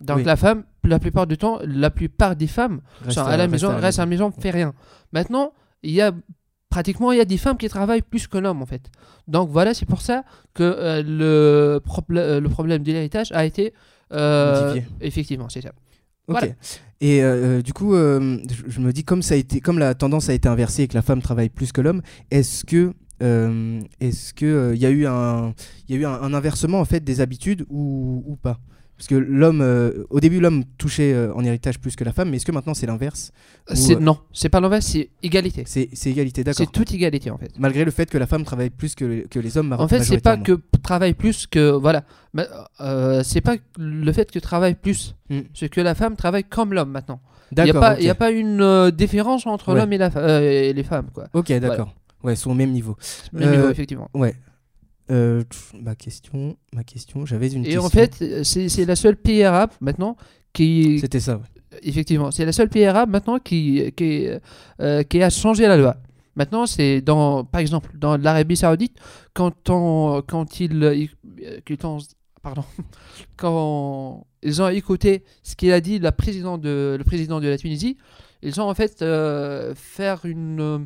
Donc 0.00 0.16
Oui. 0.16 0.24
la 0.24 0.34
femme, 0.34 0.64
la 0.82 0.98
plupart 0.98 1.28
du 1.28 1.38
temps, 1.38 1.60
la 1.64 1.90
plupart 1.90 2.34
des 2.34 2.48
femmes 2.48 2.80
Reste 3.04 3.12
sont 3.12 3.24
à 3.24 3.36
la 3.36 3.46
maison, 3.46 3.76
reste 3.78 4.00
à 4.00 4.02
la 4.02 4.06
maison, 4.06 4.32
fait 4.32 4.50
rien. 4.50 4.74
Maintenant, 5.12 5.52
il 5.84 5.92
y 5.92 6.00
a 6.00 6.10
pratiquement 6.76 7.12
il 7.12 7.18
y 7.18 7.24
a 7.26 7.30
des 7.34 7.40
femmes 7.44 7.58
qui 7.62 7.68
travaillent 7.68 8.08
plus 8.14 8.26
que 8.32 8.38
l'homme 8.44 8.60
en 8.64 8.68
fait. 8.72 8.84
Donc 9.34 9.46
voilà, 9.56 9.70
c'est 9.78 9.86
pour 9.94 10.02
ça 10.08 10.24
que 10.56 10.64
euh, 10.64 11.02
le, 11.20 11.80
problè- 11.92 12.18
euh, 12.18 12.40
le 12.40 12.48
problème 12.56 12.82
de 12.82 12.90
l'héritage 12.94 13.30
a 13.32 13.44
été 13.50 13.72
euh, 14.12 14.80
effectivement, 15.00 15.48
c'est 15.48 15.64
ça. 15.66 15.72
Ok. 16.26 16.36
Voilà. 16.36 16.48
Et 17.00 17.22
euh, 17.22 17.62
du 17.62 17.72
coup, 17.72 17.94
euh, 17.94 18.38
je, 18.74 18.80
me 18.80 18.92
dis 18.92 19.04
comme 19.04 19.22
ça 19.22 19.34
a 19.34 19.36
été, 19.36 19.60
comme 19.60 19.78
la 19.78 19.94
tendance 19.94 20.28
a 20.28 20.34
été 20.34 20.48
inversée 20.48 20.82
et 20.84 20.88
que 20.88 20.94
la 20.94 21.02
femme 21.02 21.22
travaille 21.22 21.48
plus 21.48 21.70
que 21.70 21.80
l'homme, 21.80 22.02
est-ce 22.30 22.64
que 22.64 22.92
est-ce 24.00 24.34
que 24.34 24.72
il 24.74 24.80
y 24.82 24.86
a 24.86 24.90
eu 24.90 25.06
un 25.06 25.54
il 25.88 25.94
y 25.94 25.98
a 25.98 26.00
eu 26.02 26.06
un, 26.06 26.18
un 26.26 26.34
inversement 26.34 26.80
en 26.80 26.84
fait 26.84 27.02
des 27.10 27.20
habitudes 27.20 27.64
ou, 27.70 28.22
ou 28.26 28.34
pas? 28.36 28.58
Parce 28.96 29.08
que 29.08 29.16
l'homme, 29.16 29.60
euh, 29.60 30.04
au 30.10 30.20
début, 30.20 30.38
l'homme 30.38 30.62
touchait 30.78 31.12
euh, 31.12 31.34
en 31.34 31.44
héritage 31.44 31.80
plus 31.80 31.96
que 31.96 32.04
la 32.04 32.12
femme, 32.12 32.30
mais 32.30 32.36
est-ce 32.36 32.46
que 32.46 32.52
maintenant 32.52 32.74
c'est 32.74 32.86
l'inverse? 32.86 33.32
Ou, 33.68 33.72
euh, 33.92 33.98
non, 33.98 34.18
c'est 34.32 34.48
pas 34.48 34.60
l'envers, 34.60 34.82
c'est 34.84 35.10
égalité. 35.22 35.64
C'est 35.66 35.88
c'est 35.92 36.10
égalité, 36.10 36.44
d'accord. 36.44 36.64
C'est 36.64 36.70
toute 36.70 36.92
égalité 36.94 37.30
en 37.30 37.36
fait. 37.38 37.50
Malgré 37.58 37.84
le 37.84 37.90
fait 37.90 38.08
que 38.08 38.18
la 38.18 38.26
femme 38.28 38.44
travaille 38.44 38.70
plus 38.70 38.94
que, 38.94 39.26
que 39.26 39.40
les 39.40 39.58
hommes, 39.58 39.72
En 39.76 39.88
fait, 39.88 40.02
c'est 40.04 40.20
pas 40.20 40.36
majoritairement. 40.36 40.42
que 40.44 40.52
p- 40.52 40.78
travaille 40.82 41.14
plus 41.14 41.46
que 41.48 41.70
voilà, 41.72 42.04
Mais, 42.34 42.46
euh, 42.80 43.22
c'est 43.24 43.40
pas 43.40 43.56
le 43.78 44.12
fait 44.12 44.30
que 44.30 44.38
travaille 44.38 44.74
plus, 44.76 45.16
Hmm. 45.28 45.40
c'est 45.54 45.68
que 45.68 45.80
la 45.80 45.94
femme 45.96 46.14
travaille 46.16 46.44
comme 46.44 46.72
l'homme 46.72 46.90
maintenant. 46.90 47.20
Il 47.50 47.56
n'y 47.56 47.62
a 47.62 47.66
D'accord. 47.66 47.80
pas, 47.80 47.92
ok. 47.94 47.98
il 48.00 48.04
y 48.06 48.10
a 48.10 48.14
pas 48.14 48.30
une 48.30 48.60
euh, 48.60 48.90
différence 48.90 49.46
entre 49.46 49.72
Ouais. 49.72 49.80
l'homme 49.80 49.92
et, 49.92 49.98
la 49.98 50.10
fa- 50.10 50.20
euh, 50.20 50.40
et 50.40 50.72
les 50.72 50.82
femmes 50.84 51.08
quoi. 51.12 51.24
Ok, 51.32 51.50
d'accord. 51.58 51.94
Ouais, 52.22 52.36
sont 52.36 52.52
au 52.52 52.54
même 52.54 52.70
niveau. 52.70 52.96
Même 53.32 53.50
niveau, 53.50 53.64
Euh, 53.66 53.70
effectivement. 53.70 54.08
Ouais. 54.14 54.34
Euh, 55.10 55.42
ma 55.80 55.94
question, 55.94 56.56
ma 56.72 56.82
question, 56.84 57.26
j'avais 57.26 57.48
une 57.52 57.62
Et 57.62 57.64
question. 57.64 57.84
en 57.84 57.90
fait, 57.90 58.18
euh, 58.22 58.42
c'est 58.44 58.84
la 58.86 58.96
seule 58.96 59.16
pays 59.16 59.42
arabe 59.42 59.70
maintenant 59.80 60.16
qui, 60.52 60.98
c'était 61.00 61.20
ça. 61.20 61.36
ouais. 61.36 61.42
effectivement, 61.82 62.30
c'est 62.30 62.46
la 62.46 62.52
seule 62.52 62.70
pays 62.70 62.86
arabe 62.86 63.10
maintenant 63.10 63.38
qui, 63.38 63.92
qui, 63.96 64.28
euh, 64.80 65.02
qui 65.02 65.22
a 65.22 65.28
changé 65.30 65.66
la 65.66 65.76
loi. 65.76 65.96
Maintenant, 66.36 66.64
c'est 66.66 67.00
dans, 67.02 67.44
par 67.44 67.60
exemple, 67.60 67.90
dans 67.98 68.16
l'Arabie 68.16 68.56
Saoudite, 68.56 68.96
quand 69.34 69.68
on, 69.70 70.22
quand 70.26 70.58
ils, 70.60 71.10
quand 71.66 71.84
on- 71.84 71.98
pardon, 72.42 72.64
quand 73.36 74.26
ils 74.42 74.62
ont 74.62 74.68
écouté 74.68 75.22
ce 75.42 75.54
qu'il 75.54 75.70
a 75.72 75.80
dit 75.80 75.98
la 75.98 76.12
président 76.12 76.56
de, 76.58 76.96
le 76.98 77.04
président 77.04 77.40
de 77.40 77.48
la 77.48 77.58
Tunisie, 77.58 77.98
ils 78.42 78.60
ont 78.60 78.68
en 78.68 78.74
fait 78.74 79.00
euh, 79.02 79.74
faire 79.76 80.24
une, 80.24 80.60
euh, 80.60 80.78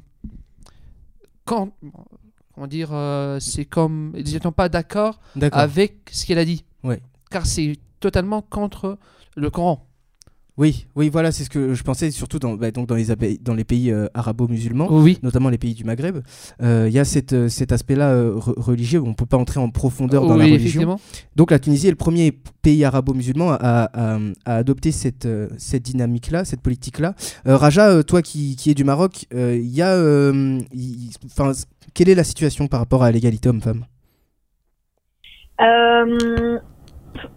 quand, 2.58 2.62
comment 2.62 2.66
dire, 2.66 2.88
euh, 2.92 3.38
c'est 3.40 3.64
comme, 3.64 4.12
ils 4.16 4.32
n'étaient 4.32 4.50
pas 4.50 4.68
d'accord 4.68 5.20
avec 5.52 5.94
ce 6.10 6.26
qu'il 6.26 6.38
a 6.38 6.44
dit. 6.44 6.64
Ouais. 6.82 7.00
Car 7.30 7.46
c'est 7.46 7.78
totalement 8.00 8.42
contre 8.42 8.98
le 9.36 9.50
Coran. 9.50 9.86
Oui, 10.58 10.86
oui, 10.96 11.08
voilà, 11.08 11.30
c'est 11.30 11.44
ce 11.44 11.50
que 11.50 11.72
je 11.72 11.82
pensais, 11.84 12.10
surtout 12.10 12.40
dans, 12.40 12.54
bah, 12.54 12.72
donc 12.72 12.88
dans 12.88 12.96
les, 12.96 13.12
abé- 13.12 13.38
dans 13.40 13.54
les 13.54 13.62
pays 13.62 13.92
euh, 13.92 14.06
arabo-musulmans, 14.12 14.88
Oui. 14.90 15.20
notamment 15.22 15.50
les 15.50 15.56
pays 15.58 15.72
du 15.72 15.84
Maghreb. 15.84 16.18
Euh, 16.60 16.86
Il 16.88 16.92
y 16.92 16.98
a 16.98 17.04
cette, 17.04 17.32
euh, 17.32 17.48
cet 17.48 17.70
aspect-là 17.70 18.10
euh, 18.10 18.34
re- 18.34 18.58
religieux 18.60 18.98
où 18.98 19.06
on 19.06 19.10
ne 19.10 19.14
peut 19.14 19.24
pas 19.24 19.36
entrer 19.36 19.60
en 19.60 19.70
profondeur 19.70 20.26
dans 20.26 20.32
oui, 20.34 20.38
la 20.40 20.44
religion. 20.46 20.58
effectivement. 20.58 21.00
Donc 21.36 21.52
la 21.52 21.60
Tunisie 21.60 21.86
est 21.86 21.90
le 21.90 21.96
premier 21.96 22.32
pays 22.60 22.84
arabo-musulman 22.84 23.52
à, 23.52 23.54
à- 23.54 24.14
à- 24.16 24.18
à 24.46 24.54
adopter 24.56 24.90
cette, 24.90 25.28
cette 25.58 25.84
dynamique-là, 25.84 26.44
cette 26.44 26.60
politique-là. 26.60 27.14
Euh, 27.46 27.56
Raja, 27.56 28.02
toi 28.02 28.20
qui, 28.20 28.56
qui 28.56 28.70
es 28.72 28.74
du 28.74 28.82
Maroc, 28.82 29.26
euh, 29.34 29.56
il 29.56 29.68
y 29.72 29.80
a, 29.80 29.94
euh, 29.94 30.60
quelle 31.94 32.08
est 32.08 32.16
la 32.16 32.24
situation 32.24 32.66
par 32.66 32.80
rapport 32.80 33.04
à 33.04 33.12
l'égalité 33.12 33.48
homme-femme? 33.48 33.84
Euh, 35.60 36.58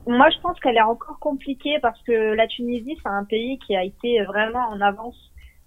moi, 0.07 0.29
je 0.29 0.39
pense 0.41 0.59
qu'elle 0.59 0.77
est 0.77 0.81
encore 0.81 1.19
compliquée 1.19 1.77
parce 1.81 2.01
que 2.03 2.33
la 2.33 2.47
Tunisie, 2.47 2.97
c'est 3.01 3.09
un 3.09 3.23
pays 3.25 3.59
qui 3.59 3.75
a 3.75 3.83
été 3.83 4.21
vraiment 4.23 4.67
en 4.69 4.81
avance 4.81 5.15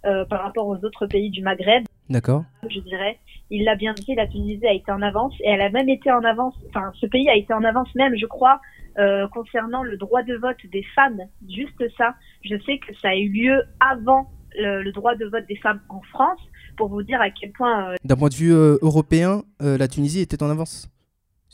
euh, 0.05 0.25
par 0.27 0.43
rapport 0.43 0.67
aux 0.67 0.77
autres 0.85 1.07
pays 1.07 1.31
du 1.31 1.43
Maghreb, 1.43 1.85
D'accord 2.11 2.45
je 2.69 2.81
dirais. 2.81 3.19
Il 3.51 3.65
l'a 3.65 3.77
bien 3.77 3.95
dit, 3.95 4.15
la 4.15 4.27
Tunisie 4.27 4.67
a 4.67 4.73
été 4.73 4.91
en 4.93 5.01
avance 5.01 5.35
et 5.41 5.49
elle 5.49 5.61
a 5.61 5.71
même 5.71 5.89
été 5.89 6.11
en 6.11 6.23
avance, 6.25 6.55
enfin, 6.69 6.93
ce 7.01 7.07
pays 7.07 7.29
a 7.29 7.37
été 7.37 7.53
en 7.55 7.65
avance 7.65 7.95
même, 7.95 8.17
je 8.17 8.27
crois, 8.27 8.61
euh, 8.99 9.27
concernant 9.29 9.83
le 9.83 9.97
droit 9.97 10.23
de 10.23 10.35
vote 10.37 10.57
des 10.71 10.85
femmes. 10.95 11.21
Juste 11.49 11.83
ça, 11.97 12.15
je 12.43 12.57
sais 12.67 12.79
que 12.79 12.95
ça 13.01 13.09
a 13.09 13.17
eu 13.17 13.29
lieu 13.29 13.63
avant 13.81 14.29
le, 14.57 14.83
le 14.83 14.93
droit 14.93 15.15
de 15.15 15.25
vote 15.27 15.47
des 15.49 15.57
femmes 15.57 15.81
en 15.89 16.01
France, 16.03 16.41
pour 16.77 16.89
vous 16.89 17.03
dire 17.03 17.21
à 17.21 17.31
quel 17.31 17.53
point 17.53 17.91
euh, 17.91 17.95
D'un 18.05 18.17
point 18.17 18.29
de 18.29 18.35
vue 18.35 18.53
euh, 18.53 18.79
européen, 18.83 19.43
euh, 19.63 19.79
la 19.79 19.89
Tunisie 19.89 20.21
était 20.21 20.43
en 20.43 20.51
avance 20.51 20.89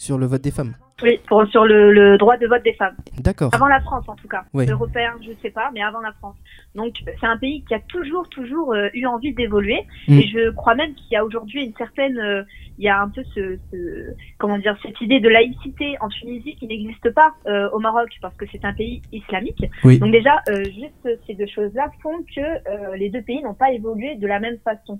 sur 0.01 0.17
le 0.17 0.25
vote 0.25 0.41
des 0.41 0.51
femmes. 0.51 0.75
oui, 1.03 1.19
pour, 1.29 1.47
sur 1.49 1.65
le, 1.67 1.93
le 1.93 2.17
droit 2.17 2.39
de 2.39 2.47
vote 2.47 2.63
des 2.65 2.73
femmes. 2.73 2.97
D'accord. 3.19 3.51
Avant 3.55 3.67
la 3.69 3.81
France, 3.81 4.07
en 4.09 4.17
tout 4.17 4.29
cas. 4.29 4.45
Oui. 4.55 4.65
Européen, 4.67 5.13
je 5.27 5.33
sais 5.43 5.51
pas, 5.51 5.71
mais 5.75 5.83
avant 5.83 6.01
la 6.01 6.13
France. 6.21 6.37
Donc, 6.75 6.93
c'est 7.21 7.27
un 7.27 7.37
pays 7.37 7.63
qui 7.67 7.75
a 7.75 7.81
toujours, 7.81 8.27
toujours 8.31 8.73
euh, 8.73 8.89
eu 8.95 9.05
envie 9.07 9.35
d'évoluer. 9.35 9.81
Mm. 10.09 10.19
Et 10.19 10.27
je 10.29 10.51
crois 10.53 10.75
même 10.75 10.95
qu'il 10.95 11.13
y 11.13 11.17
a 11.17 11.25
aujourd'hui 11.25 11.65
une 11.67 11.75
certaine, 11.77 12.19
euh, 12.19 12.43
il 12.79 12.85
y 12.85 12.89
a 12.89 12.99
un 13.03 13.09
peu 13.11 13.23
ce, 13.35 13.59
ce- 13.71 14.11
comment 14.39 14.57
dire, 14.57 14.75
cette 14.83 14.99
idée 15.03 15.21
de 15.21 15.29
laïcité 15.29 15.97
en 16.01 16.09
Tunisie 16.09 16.57
qui 16.57 16.67
n'existe 16.67 17.11
pas 17.11 17.33
euh, 17.47 17.69
au 17.75 17.79
Maroc 17.79 18.09
parce 18.23 18.35
que 18.37 18.47
c'est 18.51 18.65
un 18.65 18.73
pays 18.73 19.03
islamique. 19.13 19.63
Oui. 19.85 19.99
Donc 19.99 20.13
déjà, 20.13 20.35
juste 20.81 21.09
ces 21.27 21.35
deux 21.35 21.47
choses-là 21.47 21.91
font 22.03 22.19
que 22.35 22.97
les 22.97 23.11
deux 23.11 23.23
pays 23.23 23.43
n'ont 23.43 23.55
pas 23.65 23.71
évolué 23.73 24.17
de 24.17 24.27
la 24.27 24.41
même 24.41 24.57
façon. 24.65 24.99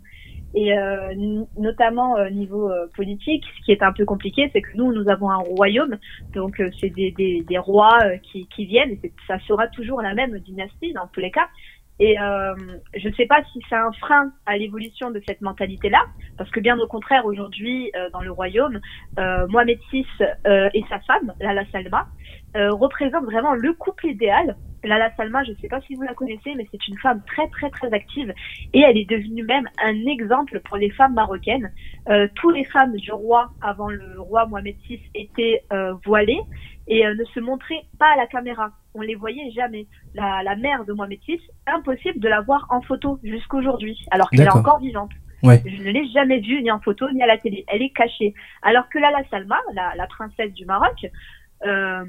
Et 0.55 0.77
euh, 0.77 1.15
notamment 1.57 2.15
au 2.15 2.31
niveau 2.31 2.71
euh, 2.71 2.87
politique, 2.97 3.45
ce 3.59 3.65
qui 3.65 3.73
est 3.73 3.83
un 3.83 3.93
peu 3.93 4.05
compliqué, 4.05 4.51
c'est 4.53 4.63
que 4.63 4.77
nous, 4.77 4.93
nous 4.93 5.09
avons 5.09 5.31
un 5.31 5.37
royaume, 5.37 5.97
donc 6.35 6.59
euh, 6.61 6.71
c'est 6.81 6.91
des, 6.91 7.13
des, 7.13 7.43
des 7.43 7.59
rois 7.59 7.99
euh, 8.05 8.17
qui, 8.17 8.47
qui 8.49 8.65
viennent, 8.65 8.99
et 9.05 9.13
ça 9.29 9.39
sera 9.47 9.69
toujours 9.69 10.03
la 10.03 10.15
même 10.15 10.39
dynastie 10.41 10.93
dans 10.93 11.07
tous 11.07 11.21
les 11.21 11.31
cas. 11.31 11.49
Et 12.01 12.19
euh, 12.19 12.55
je 12.95 13.09
ne 13.09 13.15
sais 13.15 13.27
pas 13.27 13.43
si 13.53 13.61
c'est 13.69 13.77
un 13.77 13.93
frein 13.93 14.33
à 14.47 14.57
l'évolution 14.57 15.11
de 15.11 15.23
cette 15.29 15.43
mentalité-là, 15.43 16.03
parce 16.39 16.51
que 16.51 16.59
bien 16.59 16.79
au 16.79 16.87
contraire, 16.87 17.27
aujourd'hui, 17.27 17.91
euh, 17.95 18.09
dans 18.11 18.23
le 18.23 18.33
royaume, 18.33 18.81
euh, 19.19 19.47
Mohamed 19.49 19.79
VI 19.93 20.07
euh, 20.47 20.71
et 20.73 20.83
sa 20.89 20.99
femme, 21.01 21.35
Lala 21.41 21.65
Salma, 21.71 22.09
euh, 22.57 22.73
représentent 22.73 23.27
vraiment 23.27 23.53
le 23.53 23.75
couple 23.75 24.07
idéal. 24.07 24.57
Lala 24.83 25.15
Salma, 25.15 25.45
je 25.45 25.51
ne 25.51 25.57
sais 25.57 25.69
pas 25.69 25.83
si 25.83 25.95
vous 25.95 26.01
la 26.01 26.15
connaissez, 26.15 26.55
mais 26.57 26.67
c'est 26.71 26.89
une 26.89 26.97
femme 26.99 27.23
très 27.27 27.47
très 27.49 27.69
très 27.69 27.93
active 27.93 28.33
et 28.73 28.81
elle 28.81 28.97
est 28.97 29.09
devenue 29.09 29.45
même 29.45 29.69
un 29.85 30.07
exemple 30.07 30.59
pour 30.61 30.79
les 30.79 30.89
femmes 30.89 31.13
marocaines. 31.13 31.71
Euh, 32.09 32.29
toutes 32.35 32.55
les 32.55 32.65
femmes 32.65 32.97
du 32.97 33.13
roi 33.13 33.51
avant 33.61 33.91
le 33.91 34.19
roi 34.19 34.47
Mohamed 34.47 34.77
VI 34.89 35.03
étaient 35.15 35.63
voilées 36.07 36.41
et 36.89 37.07
euh, 37.07 37.15
ne 37.15 37.25
se 37.25 37.41
montraient 37.41 37.85
pas 37.99 38.13
à 38.13 38.17
la 38.17 38.27
caméra. 38.27 38.71
On 38.95 39.01
les 39.03 39.15
voyait 39.15 39.51
jamais. 39.53 39.87
La, 40.15 40.43
la 40.43 40.57
mère 40.57 40.85
de 40.85 40.93
Mohamed 40.93 41.19
VI, 41.27 41.41
impossible 41.67 42.19
de 42.21 42.29
la 42.29 42.41
voir 42.41 42.67
en 42.71 42.81
photo 42.83 43.19
jusqu'aujourd'hui, 43.23 43.99
alors 44.11 44.29
qu'elle 44.31 44.41
est 44.47 44.57
encore 44.59 44.81
vivante. 44.81 45.11
Ouais. 45.43 45.63
Je 45.65 45.83
ne 45.83 45.91
l'ai 45.91 46.07
jamais 46.11 46.41
vue 46.41 46.61
ni 46.63 46.71
en 46.71 46.81
photo 46.81 47.09
ni 47.13 47.23
à 47.23 47.27
la 47.27 47.39
télé. 47.39 47.65
Elle 47.69 47.83
est 47.83 47.91
cachée. 47.95 48.35
Alors 48.63 48.89
que 48.91 48.99
Lala 48.99 49.23
Salma, 49.31 49.59
la, 49.73 49.95
la 49.97 50.07
princesse 50.07 50.53
du 50.53 50.67
Maroc, 50.67 51.07
euh, 51.67 52.05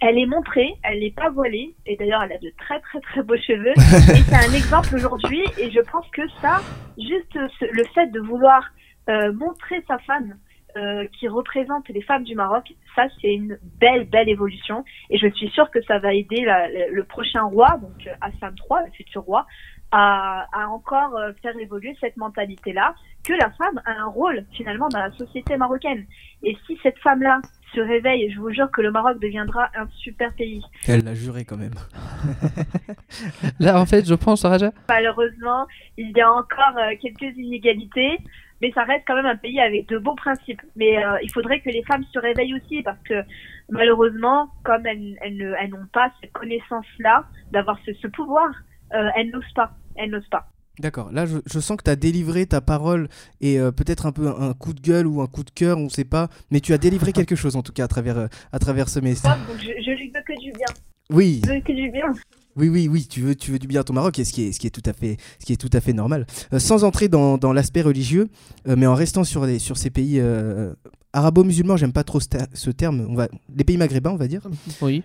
elle 0.00 0.18
est 0.18 0.26
montrée, 0.26 0.74
elle 0.82 0.98
n'est 1.00 1.12
pas 1.12 1.30
voilée, 1.30 1.74
et 1.86 1.96
d'ailleurs 1.96 2.22
elle 2.24 2.32
a 2.32 2.38
de 2.38 2.52
très 2.58 2.80
très 2.80 3.00
très 3.00 3.22
beaux 3.22 3.36
cheveux. 3.36 3.70
et 3.76 4.22
c'est 4.22 4.34
un 4.34 4.52
exemple 4.52 4.94
aujourd'hui, 4.96 5.44
et 5.58 5.70
je 5.70 5.80
pense 5.92 6.06
que 6.10 6.22
ça, 6.40 6.60
juste 6.98 7.32
ce- 7.32 7.72
le 7.72 7.84
fait 7.94 8.08
de 8.08 8.18
vouloir 8.20 8.64
euh, 9.08 9.32
montrer 9.32 9.82
sa 9.86 9.98
femme 9.98 10.34
euh, 10.76 11.06
qui 11.18 11.28
représente 11.28 11.88
les 11.88 12.02
femmes 12.02 12.24
du 12.24 12.34
Maroc, 12.34 12.72
ça 12.96 13.04
c'est 13.20 13.34
une 13.34 13.58
belle 13.80 14.04
belle 14.08 14.28
évolution, 14.28 14.84
et 15.10 15.18
je 15.18 15.28
suis 15.28 15.48
sûre 15.50 15.70
que 15.70 15.82
ça 15.82 15.98
va 15.98 16.14
aider 16.14 16.44
la- 16.44 16.68
le, 16.68 16.94
le 16.94 17.04
prochain 17.04 17.42
roi, 17.42 17.78
donc 17.82 18.06
euh, 18.06 18.10
Hassan 18.20 18.54
III, 18.70 18.86
le 18.86 18.92
futur 18.92 19.22
roi, 19.22 19.46
à, 19.90 20.46
à 20.52 20.68
encore 20.68 21.16
euh, 21.18 21.32
faire 21.42 21.56
évoluer 21.58 21.94
cette 22.00 22.16
mentalité-là, 22.16 22.94
que 23.24 23.34
la 23.34 23.50
femme 23.50 23.80
a 23.84 23.92
un 23.92 24.06
rôle 24.06 24.44
finalement 24.52 24.88
dans 24.88 24.98
la 25.00 25.12
société 25.12 25.56
marocaine. 25.58 26.06
Et 26.42 26.56
si 26.66 26.78
cette 26.82 26.98
femme-là 27.00 27.40
se 27.74 27.80
réveille, 27.80 28.30
je 28.32 28.40
vous 28.40 28.50
jure 28.50 28.70
que 28.70 28.80
le 28.82 28.90
Maroc 28.90 29.18
deviendra 29.20 29.68
un 29.76 29.86
super 29.98 30.32
pays. 30.34 30.62
Elle 30.88 31.04
l'a 31.04 31.14
juré 31.14 31.44
quand 31.44 31.56
même. 31.56 31.74
Là, 33.60 33.80
en 33.80 33.86
fait, 33.86 34.06
je 34.06 34.14
pense, 34.14 34.44
Raja, 34.44 34.72
Malheureusement, 34.88 35.66
il 35.96 36.10
y 36.16 36.20
a 36.20 36.30
encore 36.32 36.76
quelques 37.00 37.36
inégalités, 37.36 38.18
mais 38.62 38.70
ça 38.72 38.84
reste 38.84 39.02
quand 39.06 39.16
même 39.16 39.26
un 39.26 39.36
pays 39.36 39.60
avec 39.60 39.88
de 39.88 39.98
beaux 39.98 40.14
principes. 40.14 40.62
Mais 40.76 41.04
euh, 41.04 41.18
il 41.22 41.30
faudrait 41.32 41.60
que 41.60 41.68
les 41.68 41.82
femmes 41.82 42.04
se 42.12 42.18
réveillent 42.18 42.54
aussi, 42.54 42.82
parce 42.82 43.02
que 43.02 43.22
malheureusement, 43.68 44.48
comme 44.64 44.86
elles, 44.86 45.18
elles 45.20 45.36
ne- 45.36 45.54
elles 45.60 45.70
n'ont 45.70 45.86
pas 45.92 46.12
cette 46.20 46.32
connaissance-là, 46.32 47.24
d'avoir 47.50 47.78
ce, 47.84 47.92
ce 47.94 48.06
pouvoir, 48.06 48.48
euh, 48.94 49.08
elles 49.16 49.30
n'osent 49.30 49.52
pas. 49.54 49.72
Elles 49.96 50.10
n'osent 50.10 50.28
pas. 50.30 50.48
D'accord, 50.78 51.12
là 51.12 51.26
je, 51.26 51.36
je 51.44 51.60
sens 51.60 51.76
que 51.76 51.82
tu 51.84 51.90
as 51.90 51.96
délivré 51.96 52.46
ta 52.46 52.62
parole 52.62 53.08
et 53.42 53.60
euh, 53.60 53.72
peut-être 53.72 54.06
un 54.06 54.12
peu 54.12 54.28
un, 54.28 54.48
un 54.50 54.54
coup 54.54 54.72
de 54.72 54.80
gueule 54.80 55.06
ou 55.06 55.20
un 55.20 55.26
coup 55.26 55.44
de 55.44 55.50
cœur, 55.50 55.76
on 55.76 55.90
sait 55.90 56.06
pas, 56.06 56.28
mais 56.50 56.60
tu 56.60 56.72
as 56.72 56.78
délivré 56.78 57.12
quelque 57.18 57.36
chose 57.36 57.56
en 57.56 57.62
tout 57.62 57.72
cas 57.74 57.84
à 57.84 57.88
travers, 57.88 58.16
euh, 58.16 58.26
à 58.52 58.58
travers 58.58 58.88
ce 58.88 58.98
message. 58.98 59.36
Donc 59.48 59.58
je, 59.58 59.66
je 59.82 59.90
lui 59.90 60.10
veux 60.10 60.22
que 60.22 60.40
du 60.40 60.50
bien. 60.52 60.66
Oui, 61.10 61.42
Je 61.44 61.50
veux 61.52 61.60
que 61.60 61.72
du 61.72 61.90
bien. 61.90 62.06
Oui, 62.56 62.68
oui, 62.68 62.88
oui, 62.88 63.06
tu 63.08 63.20
veux, 63.20 63.34
tu 63.34 63.50
veux 63.52 63.58
du 63.58 63.66
bien 63.66 63.80
à 63.80 63.84
ton 63.84 63.92
Maroc, 63.94 64.18
et 64.18 64.24
ce 64.24 64.32
qui 64.32 64.42
est, 64.44 64.52
ce 64.52 64.58
qui 64.60 64.66
est 64.66 64.70
tout 64.70 64.82
à 64.84 64.92
fait, 64.92 65.16
ce 65.38 65.46
qui 65.46 65.52
est 65.52 65.56
tout 65.56 65.70
à 65.72 65.80
fait 65.80 65.92
normal. 65.92 66.26
Euh, 66.52 66.58
sans 66.58 66.84
entrer 66.84 67.08
dans, 67.08 67.38
dans 67.38 67.52
l'aspect 67.52 67.82
religieux, 67.82 68.28
euh, 68.68 68.74
mais 68.76 68.86
en 68.86 68.94
restant 68.94 69.24
sur, 69.24 69.46
les, 69.46 69.58
sur 69.58 69.76
ces 69.78 69.90
pays 69.90 70.18
euh, 70.20 70.74
arabo-musulmans, 71.14 71.76
j'aime 71.76 71.92
pas 71.92 72.04
trop 72.04 72.20
ce, 72.20 72.28
ter- 72.28 72.46
ce 72.52 72.70
terme, 72.70 73.06
on 73.08 73.14
va, 73.14 73.28
les 73.54 73.64
pays 73.64 73.76
maghrébins, 73.76 74.10
on 74.10 74.16
va 74.16 74.28
dire. 74.28 74.46
Oui. 74.80 75.02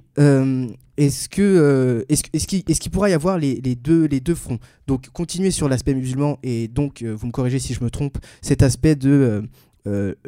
Est-ce 0.98 1.30
que 1.30 2.06
est-ce 2.10 2.24
que- 2.24 2.30
est-ce 2.34 2.48
qu'il 2.48 2.63
qu'il 2.63 2.92
pourra 2.92 3.10
y 3.10 3.13
avoir 3.13 3.38
les, 3.38 3.62
les 3.62 3.75
deux 3.75 4.06
les 4.06 4.20
deux 4.20 4.34
fronts? 4.36 4.58
Donc 4.88 5.10
continuer 5.10 5.51
sur 5.51 5.70
l'aspect 5.70 5.94
musulman 5.94 6.39
et 6.44 6.68
donc 6.68 7.04
vous 7.04 7.27
me 7.27 7.32
corrigez 7.32 7.60
si 7.60 7.74
je 7.75 7.84
me 7.84 7.89
trompe 7.92 8.18
cet 8.42 8.63
aspect 8.63 8.96
de 8.96 9.44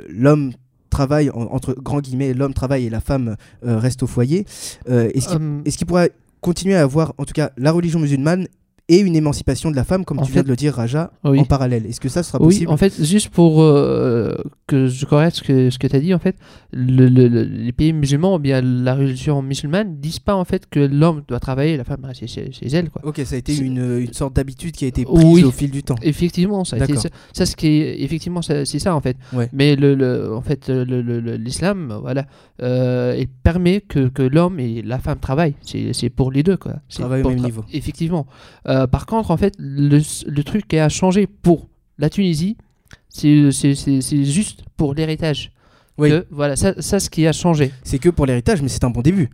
l'homme 0.10 0.52
travaille 0.92 1.30
en- 1.32 1.48
entre 1.52 1.74
grands 1.74 2.02
guillemets 2.02 2.34
l'homme 2.34 2.54
travaille 2.54 2.86
et 2.86 2.90
la 2.90 3.02
femme 3.02 3.36
reste 3.64 4.04
au 4.04 4.08
foyer 4.08 4.46
est-ce 4.88 5.28
qu'il 5.28 5.38
Euh, 5.42 5.62
est-ce 5.66 5.78
qu'il 5.78 5.88
pourra 5.88 6.06
continuer 6.42 6.76
à 6.76 6.82
avoir 6.82 7.14
en 7.18 7.26
tout 7.26 7.34
cas 7.34 7.52
la 7.58 7.72
religion 7.72 8.00
musulmane 8.00 8.48
et 8.90 9.00
une 9.00 9.16
émancipation 9.16 9.72
de 9.72 9.76
la 9.78 9.84
femme 9.86 10.04
comme 10.04 10.20
En 10.20 10.24
tu 10.24 10.32
viens 10.34 10.42
fait- 10.42 10.46
de 10.46 10.50
le 10.50 10.56
dire 10.58 10.74
Raja 10.74 11.12
Oui. 11.24 11.40
en 11.40 11.46
parallèle 11.46 11.86
est-ce 11.86 12.00
que 12.02 12.10
ça 12.10 12.24
sera 12.24 12.40
Oui, 12.40 12.48
possible 12.48 12.72
en 12.72 12.78
fait, 12.78 12.94
juste 13.04 13.30
pour 13.30 13.62
euh, 13.62 14.36
que 14.68 14.88
je 14.88 15.06
correcte 15.06 15.38
ce 15.38 15.44
que, 15.44 15.70
ce 15.70 15.80
que 15.80 15.88
tu 15.88 15.96
as 15.96 16.00
dit, 16.00 16.14
en 16.14 16.20
fait, 16.20 16.36
le- 16.74 17.08
le- 17.08 17.28
le- 17.28 17.44
les 17.44 17.72
pays 17.72 17.94
musulmans, 17.94 18.36
ou 18.36 18.40
bien 18.40 18.62
la 18.62 18.96
religion 18.96 19.42
musulmane, 19.42 19.96
disent 20.00 20.20
pas 20.20 20.36
en 20.36 20.44
fait 20.44 20.68
que 20.70 20.80
l'homme 20.80 21.22
doit 21.28 21.40
travailler 21.40 21.78
la 21.78 21.84
femme 21.86 22.04
reste 22.04 22.26
chez, 22.28 22.52
chez 22.52 22.68
elle. 22.74 22.90
Quoi. 22.90 23.02
ok 23.06 23.22
ça 23.26 23.36
a 23.36 23.38
été 23.38 23.56
une, 23.58 24.00
une 24.00 24.14
sorte 24.14 24.36
d'habitude 24.36 24.72
qui 24.74 24.86
a 24.86 24.88
été 24.88 25.06
prise 25.06 25.24
Oui. 25.24 25.44
au 25.44 25.52
fil 25.52 25.72
du 25.72 25.84
temps 25.84 25.96
Effectivement, 26.02 26.64
ça, 26.66 26.78
c'est 26.86 26.96
ça, 26.98 27.10
ça, 27.34 27.46
ce 27.46 27.56
qui 27.56 27.68
est, 27.68 28.02
effectivement, 28.02 28.42
c'est 28.42 28.66
ça 28.66 28.96
en 28.96 29.02
fait. 29.02 29.18
Ouais. 29.34 29.50
Mais 29.54 29.76
le, 29.76 30.34
en 30.36 30.42
fait, 30.42 30.70
l'islam, 30.70 31.98
voilà, 32.02 32.26
euh, 32.62 33.16
il 33.20 33.28
permet 33.28 33.82
que, 33.82 34.08
que 34.08 34.22
l'homme 34.24 34.60
et 34.60 34.82
la 34.82 35.00
femme 35.00 35.20
travaillent. 35.20 35.56
C'est, 35.62 35.94
c'est 35.94 36.10
pour 36.10 36.32
les 36.32 36.44
deux, 36.44 36.58
quoi. 36.58 36.76
Travaillent 36.90 37.24
au 37.24 37.30
même 37.30 37.40
niveau. 37.44 37.64
Effectivement. 37.74 38.26
Euh, 38.68 38.79
par 38.88 39.06
contre, 39.06 39.32
en 39.32 39.38
fait, 39.38 39.54
le, 39.58 40.00
le 40.28 40.44
truc 40.44 40.68
qui 40.68 40.78
a 40.78 40.90
changé 40.90 41.28
pour 41.28 41.68
la 41.98 42.10
Tunisie, 42.10 42.58
c'est, 43.10 43.52
juste 44.24 44.64
pour 44.78 44.94
l'héritage. 44.94 45.52
Oui. 45.98 46.10
Que, 46.10 46.26
voilà, 46.32 46.56
ça, 46.56 46.74
ça, 46.82 47.00
ce 47.00 47.10
qui 47.10 47.28
a 47.28 47.34
changé. 47.34 47.72
c'est 47.84 48.00
que 48.00 48.08
pour 48.10 48.26
l'héritage 48.26 48.62
mais 48.62 48.70
c'est 48.70 48.84
un 48.86 48.90
bon 48.90 49.02
début 49.02 49.30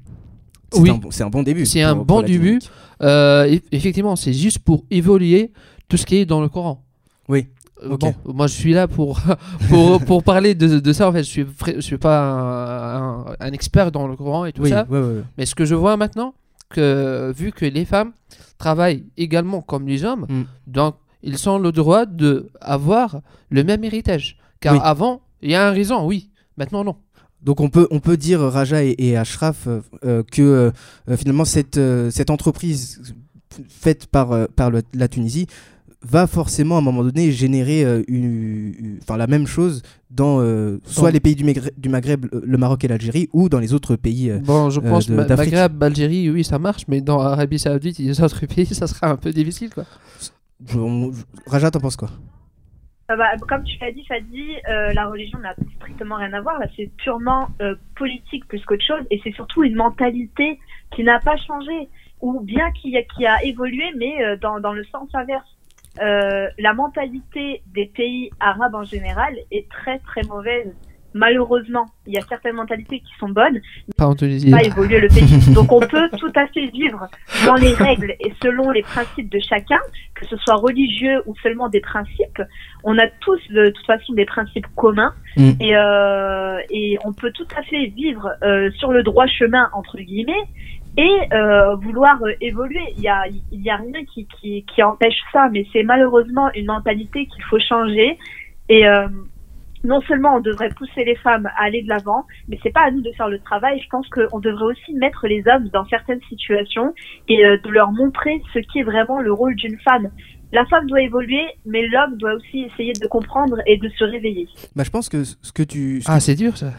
Oui. 0.75 0.89
bon- 0.89 1.11
c'est 1.11 1.23
un 1.23 1.29
bon 1.29 1.43
début 1.43 1.65
C'est 1.67 1.83
un 1.83 1.95
bon 1.95 2.23
début. 2.23 2.59
Euh, 3.03 3.45
eff- 3.45 3.61
effectivement, 3.71 4.15
c'est 4.15 4.33
juste 4.33 4.59
pour 4.59 4.83
évoluer 4.89 5.51
tout 5.87 5.97
ce 5.97 6.05
qui 6.07 6.15
est 6.17 6.25
dans 6.25 6.41
le 6.41 6.49
Coran. 6.49 6.83
Oui. 7.29 7.47
Euh. 7.83 7.97
Bon, 7.97 8.15
moi 8.25 8.47
je 8.47 8.53
suis 8.53 8.73
là 8.73 8.87
pour, 8.87 9.19
pour, 9.69 10.03
pour 10.03 10.23
parler 10.23 10.55
de, 10.55 10.79
de 10.79 10.93
ça 10.93 11.07
en 11.07 11.11
fait. 11.11 11.19
Je 11.23 11.29
suis, 11.29 11.45
je 11.75 11.81
suis 11.81 11.97
pas 11.99 12.19
un, 12.31 13.19
un- 13.19 13.35
un 13.39 13.51
expert 13.51 13.91
dans 13.91 14.07
le 14.07 14.15
Coran 14.15 14.45
et 14.45 14.53
tout 14.53 14.63
oui, 14.63 14.69
ça. 14.69 14.87
ouais, 14.89 14.97
ouais, 14.99 15.05
ouais. 15.17 15.23
Mais 15.37 15.45
ce 15.45 15.53
que 15.53 15.65
je 15.65 15.75
vois 15.75 15.97
maintenant, 15.97 16.33
que 16.69 17.31
vu 17.35 17.51
que 17.51 17.65
les 17.65 17.85
femmes 17.85 18.13
travaillent 18.57 19.05
également 19.17 19.61
comme 19.61 19.87
les 19.87 20.03
hommes, 20.03 20.25
Mm. 20.29 20.43
donc 20.67 20.95
ils 21.23 21.49
ont 21.49 21.57
le 21.57 21.71
droit 21.71 22.05
de 22.05 22.49
avoir 22.61 23.21
le 23.49 23.63
même 23.63 23.83
héritage. 23.83 24.37
Car 24.59 24.73
Oui. 24.75 24.79
avant, 24.83 25.21
il 25.41 25.51
y 25.51 25.55
a 25.55 25.67
un 25.67 25.71
raison, 25.71 26.05
oui. 26.05 26.29
Maintenant, 26.57 26.83
non. 26.83 26.95
Donc 27.41 27.59
on 27.59 27.69
peut, 27.69 27.87
on 27.91 27.99
peut 27.99 28.17
dire, 28.17 28.39
Raja 28.39 28.83
et, 28.83 28.95
et 28.97 29.17
Ashraf, 29.17 29.67
euh, 29.67 29.81
euh, 30.03 30.23
que 30.31 30.41
euh, 31.07 31.17
finalement 31.17 31.45
cette, 31.45 31.77
euh, 31.77 32.09
cette 32.09 32.29
entreprise 32.29 33.13
faite 33.69 34.07
par, 34.07 34.47
par 34.49 34.71
le- 34.71 34.81
la 34.93 35.07
Tunisie 35.07 35.47
va 36.07 36.27
forcément 36.27 36.75
à 36.75 36.77
un 36.79 36.81
moment 36.81 37.03
donné 37.03 37.31
générer 37.31 37.83
euh, 37.83 38.03
une, 38.07 38.73
une- 38.79 38.99
enfin, 39.01 39.17
la 39.17 39.27
même 39.27 39.47
chose 39.47 39.81
dans 40.11 40.39
euh, 40.41 40.79
soit 40.85 41.09
Dans- 41.09 41.13
les 41.13 41.19
pays 41.19 41.35
du, 41.35 41.43
Maghreb, 41.43 41.73
du 41.77 41.89
Maghreb, 41.89 42.25
le- 42.31 42.57
Maroc 42.57 42.83
et 42.83 42.87
l'Algérie, 42.87 43.27
ou 43.33 43.49
dans 43.49 43.59
les 43.59 43.73
autres 43.73 43.95
pays. 43.95 44.29
euh, 44.29 44.39
Bon, 44.39 44.69
je 44.69 44.79
euh, 44.79 44.89
pense 44.89 45.09
Ma-. 45.09 45.25
Maghreb, 45.27 45.81
Algérie, 45.83 46.29
oui, 46.29 46.43
ça 46.43 46.59
marche, 46.59 46.83
mais 46.87 47.01
dans 47.01 47.19
Arabie 47.19 47.59
Saoudite 47.59 47.99
et 47.99 48.03
les 48.03 48.21
autres 48.21 48.45
pays, 48.55 48.65
ça 48.67 48.87
sera 48.87 49.09
un 49.09 49.17
peu 49.17 49.31
difficile, 49.31 49.71
quoi. 49.73 49.85
je- 50.65 50.77
on- 50.77 51.11
je- 51.11 51.23
Raja, 51.47 51.71
t'en 51.71 51.79
penses 51.79 51.95
quoi? 51.97 52.09
Ah 53.07 53.15
bah, 53.15 53.25
comme 53.47 53.63
tu 53.63 53.77
l'as 53.81 53.91
dit, 53.91 54.03
Fadi, 54.07 54.41
euh, 54.67 54.91
la 54.93 55.07
religion 55.07 55.37
n'a 55.39 55.53
strictement 55.77 56.15
rien 56.15 56.33
à 56.33 56.41
voir. 56.41 56.57
Là, 56.59 56.65
c'est 56.75 56.89
purement 56.97 57.49
euh, 57.61 57.75
politique 57.95 58.47
plus 58.47 58.63
qu'autre 58.65 58.83
chose, 58.85 59.05
et 59.11 59.19
c'est 59.23 59.33
surtout 59.33 59.63
une 59.63 59.75
mentalité 59.75 60.57
qui 60.95 61.03
n'a 61.03 61.19
pas 61.19 61.37
changé, 61.37 61.87
ou 62.21 62.39
bien 62.41 62.71
qui 62.71 62.97
a, 62.97 63.03
qui 63.03 63.25
a 63.27 63.43
évolué, 63.43 63.83
mais 63.97 64.23
euh, 64.23 64.37
dans, 64.41 64.59
dans 64.59 64.73
le 64.73 64.83
sens 64.85 65.07
inverse. 65.13 65.45
Euh, 66.01 66.47
la 66.59 66.73
mentalité 66.73 67.61
des 67.73 67.85
pays 67.85 68.29
arabes 68.39 68.75
en 68.75 68.83
général 68.83 69.33
est 69.51 69.69
très 69.69 69.99
très 69.99 70.21
mauvaise. 70.23 70.73
Malheureusement, 71.17 71.85
il 72.05 72.13
y 72.13 72.17
a 72.17 72.21
certaines 72.27 72.57
mentalités 72.57 72.99
qui 72.99 73.11
sont 73.17 73.29
bonnes, 73.29 73.61
Tunisie. 74.17 74.51
pas 74.51 74.61
évoluer 74.63 74.99
le 74.99 75.07
pays. 75.07 75.53
Donc 75.53 75.71
on 75.71 75.79
peut 75.79 76.09
tout 76.19 76.31
à 76.35 76.45
fait 76.47 76.65
vivre 76.67 77.07
dans 77.45 77.55
les 77.55 77.73
règles 77.73 78.15
et 78.19 78.33
selon 78.43 78.69
les 78.71 78.81
principes 78.81 79.31
de 79.31 79.39
chacun, 79.39 79.79
que 80.13 80.25
ce 80.25 80.35
soit 80.35 80.55
religieux 80.55 81.21
ou 81.25 81.33
seulement 81.41 81.69
des 81.69 81.79
principes. 81.79 82.41
On 82.83 82.97
a 82.97 83.07
tous 83.21 83.39
de 83.49 83.69
toute 83.69 83.85
façon 83.85 84.11
des 84.11 84.25
principes 84.25 84.67
communs 84.75 85.13
Mm. 85.37 85.51
et, 85.59 85.75
euh, 85.75 86.59
et 86.69 86.97
on 87.03 87.11
peut 87.11 87.31
tout 87.31 87.47
à 87.57 87.61
fait 87.63 87.87
vivre 87.87 88.31
euh, 88.43 88.71
sur 88.77 88.91
le 88.91 89.03
droit 89.03 89.27
chemin 89.27 89.69
entre 89.73 89.97
guillemets 89.97 90.33
et 90.97 91.33
euh, 91.33 91.75
vouloir 91.75 92.21
euh, 92.23 92.33
évoluer. 92.41 92.93
Il 92.97 93.03
y 93.03 93.07
a, 93.07 93.25
il 93.27 93.61
y 93.61 93.69
a 93.69 93.77
rien 93.77 94.03
qui, 94.05 94.27
qui, 94.27 94.83
empêche 94.83 95.17
ça, 95.31 95.49
mais 95.51 95.65
c'est 95.73 95.83
malheureusement 95.83 96.49
une 96.53 96.65
mentalité 96.65 97.25
qu'il 97.25 97.43
faut 97.43 97.59
changer 97.59 98.17
et 98.69 98.87
euh, 98.87 99.07
non 99.83 100.01
seulement 100.01 100.35
on 100.35 100.39
devrait 100.39 100.69
pousser 100.69 101.03
les 101.03 101.15
femmes 101.17 101.45
à 101.57 101.65
aller 101.65 101.83
de 101.83 101.89
l'avant, 101.89 102.25
mais 102.47 102.57
c'est 102.63 102.73
pas 102.73 102.81
à 102.81 102.91
nous 102.91 103.01
de 103.01 103.11
faire 103.11 103.29
le 103.29 103.39
travail. 103.39 103.79
Je 103.79 103.87
pense 103.89 104.07
qu'on 104.09 104.39
devrait 104.39 104.65
aussi 104.65 104.93
mettre 104.93 105.27
les 105.27 105.43
hommes 105.47 105.69
dans 105.69 105.85
certaines 105.85 106.21
situations 106.23 106.93
et 107.27 107.37
de 107.37 107.69
leur 107.69 107.91
montrer 107.91 108.41
ce 108.53 108.59
qui 108.59 108.79
est 108.79 108.83
vraiment 108.83 109.21
le 109.21 109.31
rôle 109.31 109.55
d'une 109.55 109.77
femme. 109.79 110.09
La 110.55 110.65
femme 110.67 110.87
doit 110.87 111.01
évoluer, 111.01 111.43
mais 111.65 111.81
l'homme 111.87 112.17
doit 112.17 112.33
aussi 112.35 112.67
essayer 112.71 112.93
de 112.93 113.07
comprendre 113.07 113.57
et 113.67 113.77
de 113.77 113.89
se 113.99 114.03
réveiller. 114.05 114.47
bah, 114.75 114.83
Je 114.85 114.89
pense 114.89 115.09
que 115.09 115.23
ce 115.25 115.51
que 115.53 115.63
tu, 115.63 116.01
ce 116.01 116.07
Ah, 116.09 116.19
c'est 116.21 116.35
dur, 116.35 116.55
ça. 116.57 116.71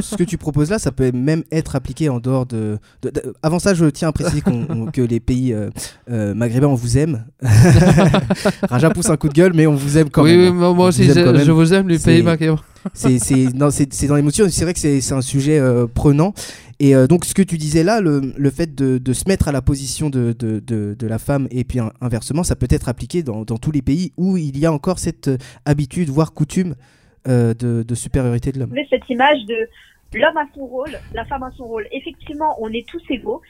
ce 0.00 0.16
que 0.16 0.24
tu 0.24 0.38
proposes 0.38 0.70
là, 0.70 0.78
ça 0.78 0.92
peut 0.92 1.10
même 1.12 1.42
être 1.52 1.76
appliqué 1.76 2.08
en 2.08 2.20
dehors 2.20 2.46
de. 2.46 2.78
de- 3.02 3.10
de- 3.10 3.34
avant 3.42 3.58
ça, 3.58 3.74
je 3.74 3.84
tiens 3.86 4.08
à 4.08 4.12
préciser 4.12 4.42
on- 4.46 4.86
que 4.86 5.02
les 5.02 5.20
pays 5.20 5.52
euh, 5.52 5.68
euh, 6.10 6.32
maghrébins, 6.34 6.68
on 6.68 6.74
vous 6.74 6.96
aime. 6.96 7.26
Raja 8.70 8.90
pousse 8.90 9.10
un 9.10 9.16
coup 9.16 9.28
de 9.28 9.34
gueule, 9.34 9.52
mais 9.54 9.66
on 9.66 9.74
vous 9.74 9.98
aime 9.98 10.10
quand 10.10 10.22
oui, 10.24 10.30
même. 10.36 10.40
oui, 10.40 10.46
hein. 10.48 10.52
moi, 10.52 10.70
On 10.70 10.74
moi 10.74 10.84
vous 10.86 10.88
aussi, 10.88 11.04
je, 11.04 11.50
vous 11.50 11.74
aime, 11.74 11.88
les 11.88 11.98
pays 11.98 12.22
maghrébins. 12.22 12.58
C'est 12.94 14.06
dans 14.06 14.16
l'émotion. 14.16 14.46
C'est 14.48 14.64
vrai 14.64 14.74
que 14.74 14.80
c'est 14.80 15.12
un 15.12 15.20
sujet 15.20 15.58
euh, 15.58 15.86
prenant. 15.86 16.32
Et 16.80 16.94
euh, 16.94 17.06
donc, 17.06 17.24
ce 17.24 17.34
que 17.34 17.42
tu 17.42 17.58
disais 17.58 17.82
là, 17.82 18.00
le, 18.00 18.32
le 18.36 18.50
fait 18.50 18.74
de, 18.74 18.98
de 18.98 19.12
se 19.12 19.24
mettre 19.28 19.48
à 19.48 19.52
la 19.52 19.62
position 19.62 20.10
de, 20.10 20.32
de, 20.32 20.60
de- 20.60 21.06
la 21.06 21.18
femme 21.18 21.48
et 21.50 21.64
puis 21.64 21.80
in- 21.80 21.92
inversement, 22.00 22.44
ça 22.44 22.54
peut 22.54 22.68
être 22.70 22.88
appliqué 22.88 23.22
dans, 23.22 23.44
dans 23.44 23.56
tous 23.56 23.72
les 23.72 23.82
pays 23.82 24.12
où 24.16 24.36
il 24.36 24.58
y 24.58 24.66
a 24.66 24.72
encore 24.72 24.98
cette 24.98 25.28
euh, 25.28 25.38
habitude, 25.64 26.08
voire 26.08 26.32
coutume 26.32 26.74
de, 27.26 27.94
supériorité 27.94 28.52
de 28.52 28.60
l'homme. 28.60 28.72
Cette 28.88 29.08
image 29.10 29.44
de 29.46 29.56
l'homme 30.14 30.36
a 30.38 30.46
son 30.54 30.64
rôle, 30.64 30.92
la 31.12 31.24
femme 31.26 31.42
a 31.42 31.50
son 31.56 31.64
rôle. 31.64 31.86
Effectivement, 31.92 32.56
on 32.60 32.68
est 32.72 32.86
tous 32.88 33.02
égaux. 33.10 33.42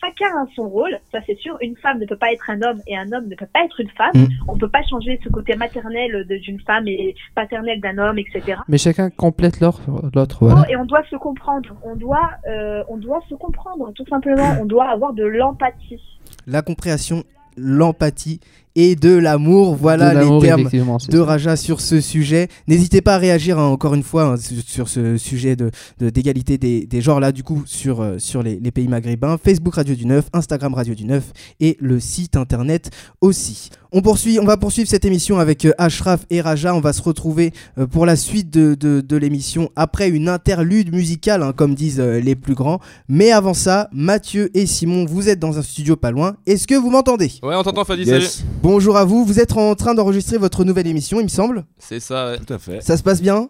Chacun 0.00 0.28
a 0.28 0.46
son 0.54 0.68
rôle, 0.68 0.98
ça 1.12 1.18
c'est 1.26 1.38
sûr. 1.38 1.56
Une 1.60 1.76
femme 1.76 1.98
ne 1.98 2.06
peut 2.06 2.16
pas 2.16 2.32
être 2.32 2.48
un 2.48 2.62
homme 2.62 2.80
et 2.86 2.96
un 2.96 3.12
homme 3.12 3.26
ne 3.28 3.34
peut 3.34 3.46
pas 3.52 3.64
être 3.64 3.80
une 3.80 3.90
femme. 3.90 4.12
Mm. 4.14 4.28
On 4.48 4.56
peut 4.56 4.68
pas 4.68 4.82
changer 4.88 5.20
ce 5.22 5.28
côté 5.28 5.56
maternel 5.56 6.26
d'une 6.26 6.60
femme 6.60 6.88
et 6.88 7.14
paternel 7.34 7.80
d'un 7.80 7.98
homme, 7.98 8.18
etc. 8.18 8.58
Mais 8.68 8.78
chacun 8.78 9.10
complète 9.10 9.60
l'autre, 9.60 9.82
l'autre, 10.14 10.38
voilà. 10.40 10.70
Et 10.70 10.76
on 10.76 10.86
doit 10.86 11.04
se 11.10 11.16
comprendre. 11.16 11.68
On 11.82 11.96
doit, 11.96 12.30
euh, 12.48 12.82
on 12.88 12.96
doit 12.96 13.22
se 13.28 13.34
comprendre, 13.34 13.92
tout 13.94 14.06
simplement. 14.06 14.56
On 14.60 14.64
doit 14.64 14.88
avoir 14.88 15.12
de 15.12 15.24
l'empathie. 15.24 16.00
La 16.46 16.62
compréhension, 16.62 17.24
l'empathie 17.56 18.40
et 18.82 18.96
de 18.96 19.14
l'amour. 19.14 19.74
Voilà 19.76 20.14
De 20.14 20.20
les 20.20 20.40
termes 20.40 20.64
de 21.08 21.18
ça. 21.18 21.24
Raja 21.24 21.56
sur 21.56 21.80
ce 21.80 22.00
sujet. 22.00 22.48
N'hésitez 22.68 23.00
pas 23.02 23.14
à 23.16 23.18
réagir 23.18 23.58
hein, 23.58 23.66
encore 23.66 23.94
une 23.94 24.02
fois 24.02 24.24
hein, 24.24 24.36
sur, 24.66 24.88
ce 24.88 25.16
sujet 25.16 25.56
de 25.56 25.70
de- 25.98 26.10
d'égalité 26.10 26.56
des, 26.58 26.86
des 26.86 27.00
genres 27.00 27.20
là 27.20 27.32
du 27.32 27.42
coup 27.42 27.62
sur, 27.66 28.00
euh, 28.00 28.18
sur 28.18 28.42
les, 28.42 28.58
les 28.60 28.70
pays 28.70 28.88
maghrébins. 28.88 29.36
Facebook 29.42 29.74
Radio 29.74 29.94
du 29.94 30.06
9, 30.06 30.26
Instagram 30.32 30.74
Radio 30.74 30.94
du 30.94 31.04
9 31.04 31.32
et 31.60 31.76
le 31.80 32.00
site 32.00 32.36
internet 32.36 32.90
aussi. 33.20 33.68
On 33.92 34.02
poursuit, 34.02 34.38
on 34.40 34.44
va 34.44 34.56
poursuivre 34.56 34.88
cette 34.88 35.04
émission 35.04 35.38
avec 35.40 35.64
euh, 35.64 35.72
Ashraf 35.76 36.24
et 36.30 36.40
Raja. 36.40 36.74
On 36.74 36.80
va 36.80 36.92
se 36.92 37.02
retrouver 37.02 37.52
euh, 37.78 37.86
pour 37.86 38.06
la 38.06 38.16
suite 38.16 38.48
de, 38.50 38.74
de- 38.74 39.00
de 39.00 39.16
l'émission 39.16 39.68
après 39.76 40.08
une 40.08 40.28
interlude 40.28 40.92
musicale 40.94 41.42
hein, 41.42 41.52
comme 41.54 41.74
disent 41.74 41.98
les 42.00 42.36
plus 42.36 42.54
grands. 42.54 42.78
Mais 43.08 43.32
avant 43.32 43.54
ça, 43.54 43.88
Mathieu 43.92 44.50
et 44.56 44.66
Simon, 44.66 45.04
vous 45.06 45.28
êtes 45.28 45.38
dans 45.40 45.58
un 45.58 45.62
studio 45.62 45.96
pas 45.96 46.10
loin. 46.12 46.36
Est-ce 46.46 46.66
que 46.66 46.74
vous 46.74 46.90
m'entendez? 46.90 47.32
Ouais, 47.42 47.54
on 47.56 47.62
t'entend, 47.62 47.84
Fadi, 47.84 48.04
Yes, 48.04 48.34
salut. 48.34 48.48
Bonjour 48.72 48.96
à 48.96 49.04
vous, 49.04 49.24
vous 49.24 49.40
êtes 49.40 49.56
en 49.56 49.74
train 49.74 49.94
d'enregistrer 49.94 50.38
votre 50.38 50.62
nouvelle 50.62 50.86
émission, 50.86 51.18
il 51.18 51.24
me 51.24 51.28
semble. 51.28 51.64
C'est 51.80 51.98
ça, 51.98 52.28
ouais. 52.30 52.38
tout 52.38 52.52
à 52.54 52.58
fait. 52.60 52.80
Ça 52.80 52.96
se 52.96 53.02
passe 53.02 53.20
bien? 53.20 53.48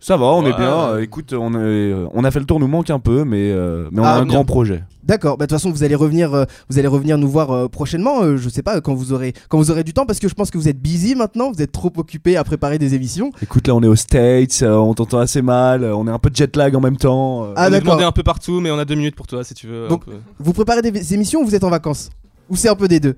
Ça 0.00 0.18
va, 0.18 0.26
on 0.26 0.44
est 0.44 0.52
bien. 0.52 0.90
Euh, 0.90 1.00
écoute, 1.00 1.32
on, 1.32 1.54
est- 1.54 1.94
on 2.12 2.24
a 2.24 2.30
fait 2.30 2.40
le 2.40 2.44
tour, 2.44 2.60
nous 2.60 2.66
manque 2.68 2.90
un 2.90 2.98
peu, 2.98 3.24
mais, 3.24 3.50
euh, 3.50 3.88
mais 3.90 4.02
on 4.02 4.04
Ah, 4.04 4.10
a 4.10 4.14
un 4.18 4.24
bien. 4.26 4.34
grand 4.34 4.44
projet. 4.44 4.84
D'accord, 5.02 5.38
bah, 5.38 5.46
de 5.46 5.48
toute 5.48 5.58
façon 5.58 5.70
vous 5.70 5.82
allez 5.82 5.94
revenir, 5.94 6.34
euh, 6.34 6.44
vous 6.68 6.78
allez 6.78 6.88
revenir 6.88 7.16
nous 7.16 7.26
voir 7.30 7.52
euh, 7.52 7.68
prochainement, 7.68 8.20
euh, 8.22 8.36
je 8.36 8.50
sais 8.50 8.62
pas 8.62 8.82
quand 8.82 8.92
vous 8.92 9.14
aurez 9.14 9.32
quand 9.48 9.56
vous 9.56 9.70
aurez 9.70 9.82
du 9.82 9.94
temps 9.94 10.04
parce 10.04 10.18
que 10.18 10.28
je 10.28 10.34
pense 10.34 10.50
que 10.50 10.58
vous 10.58 10.68
êtes 10.68 10.78
busy 10.78 11.14
maintenant, 11.14 11.50
vous 11.50 11.62
êtes 11.62 11.72
trop 11.72 11.90
occupé 11.96 12.36
à 12.36 12.44
préparer 12.44 12.78
des 12.78 12.94
émissions. 12.94 13.30
Écoute, 13.40 13.66
là, 13.66 13.74
on 13.74 13.82
est 13.82 13.86
aux 13.88 13.96
States, 13.96 14.60
euh, 14.60 14.74
on 14.76 14.92
t'entend 14.92 15.20
assez 15.20 15.40
mal, 15.40 15.84
euh, 15.84 15.96
on 15.96 16.06
est 16.06 16.10
un 16.10 16.18
peu 16.18 16.28
de 16.28 16.36
jet 16.36 16.54
lag 16.54 16.76
en 16.76 16.80
même 16.80 16.98
temps. 16.98 17.44
euh. 17.46 17.52
Ah 17.56 17.62
on 17.64 17.68
est 17.68 17.70
d'accord. 17.70 17.84
demandé 17.92 18.04
un 18.04 18.12
peu 18.12 18.22
partout, 18.22 18.60
mais 18.60 18.70
on 18.70 18.78
a 18.78 18.84
deux 18.84 18.94
minutes 18.96 19.16
pour 19.16 19.26
toi 19.26 19.42
si 19.42 19.54
tu 19.54 19.68
veux. 19.68 19.88
Donc- 19.88 20.02
Vous 20.38 20.52
préparez 20.52 20.82
des, 20.82 20.90
des 20.90 21.14
émissions 21.14 21.40
ou 21.40 21.46
vous 21.46 21.54
êtes 21.54 21.64
en 21.64 21.70
vacances? 21.70 22.10
Ou 22.50 22.56
c'est 22.56 22.68
un 22.68 22.76
peu 22.76 22.88
des 22.88 23.00
deux? 23.00 23.12
De 23.12 23.16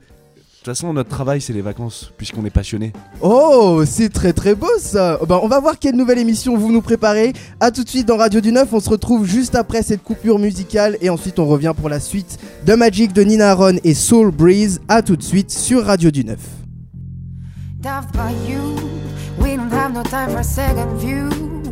toute 0.66 0.74
façon, 0.74 0.92
notre 0.92 1.10
travail, 1.10 1.40
c'est 1.40 1.52
les 1.52 1.62
vacances, 1.62 2.12
puisqu'on 2.16 2.44
est 2.44 2.50
passionné. 2.50 2.92
Oh, 3.20 3.84
c'est 3.86 4.08
très 4.08 4.32
très 4.32 4.56
beau 4.56 4.66
ça. 4.80 5.16
Bah, 5.28 5.38
on 5.40 5.46
va 5.46 5.60
voir 5.60 5.78
quelle 5.78 5.94
nouvelle 5.94 6.18
émission 6.18 6.56
vous 6.56 6.72
nous 6.72 6.82
préparez. 6.82 7.34
A 7.60 7.70
tout 7.70 7.84
de 7.84 7.88
suite 7.88 8.08
dans 8.08 8.16
Radio 8.16 8.40
du 8.40 8.50
Neuf. 8.50 8.72
On 8.72 8.80
se 8.80 8.90
retrouve 8.90 9.26
juste 9.26 9.54
après 9.54 9.84
cette 9.84 10.02
coupure 10.02 10.40
musicale 10.40 10.98
et 11.00 11.08
ensuite 11.08 11.38
on 11.38 11.46
revient 11.46 11.72
pour 11.78 11.88
la 11.88 12.00
suite 12.00 12.38
de 12.66 12.74
Magic 12.74 13.12
de 13.12 13.22
Nina 13.22 13.52
Aaron 13.52 13.76
et 13.84 13.94
Soul 13.94 14.32
Breeze. 14.32 14.80
A 14.88 15.02
tout 15.02 15.14
de 15.14 15.22
suite 15.22 15.52
sur 15.52 15.84
Radio 15.84 16.10
du 16.10 16.24
Neuf. 16.24 16.40
Daft 17.80 18.12
by 18.12 18.32
you. 18.50 18.74
We 19.38 19.56
don't 19.56 19.70
have 19.70 19.92
no 19.94 20.02
time 20.02 20.30
for 20.30 20.40
a 20.40 20.42
second 20.42 20.98
view. 20.98 21.28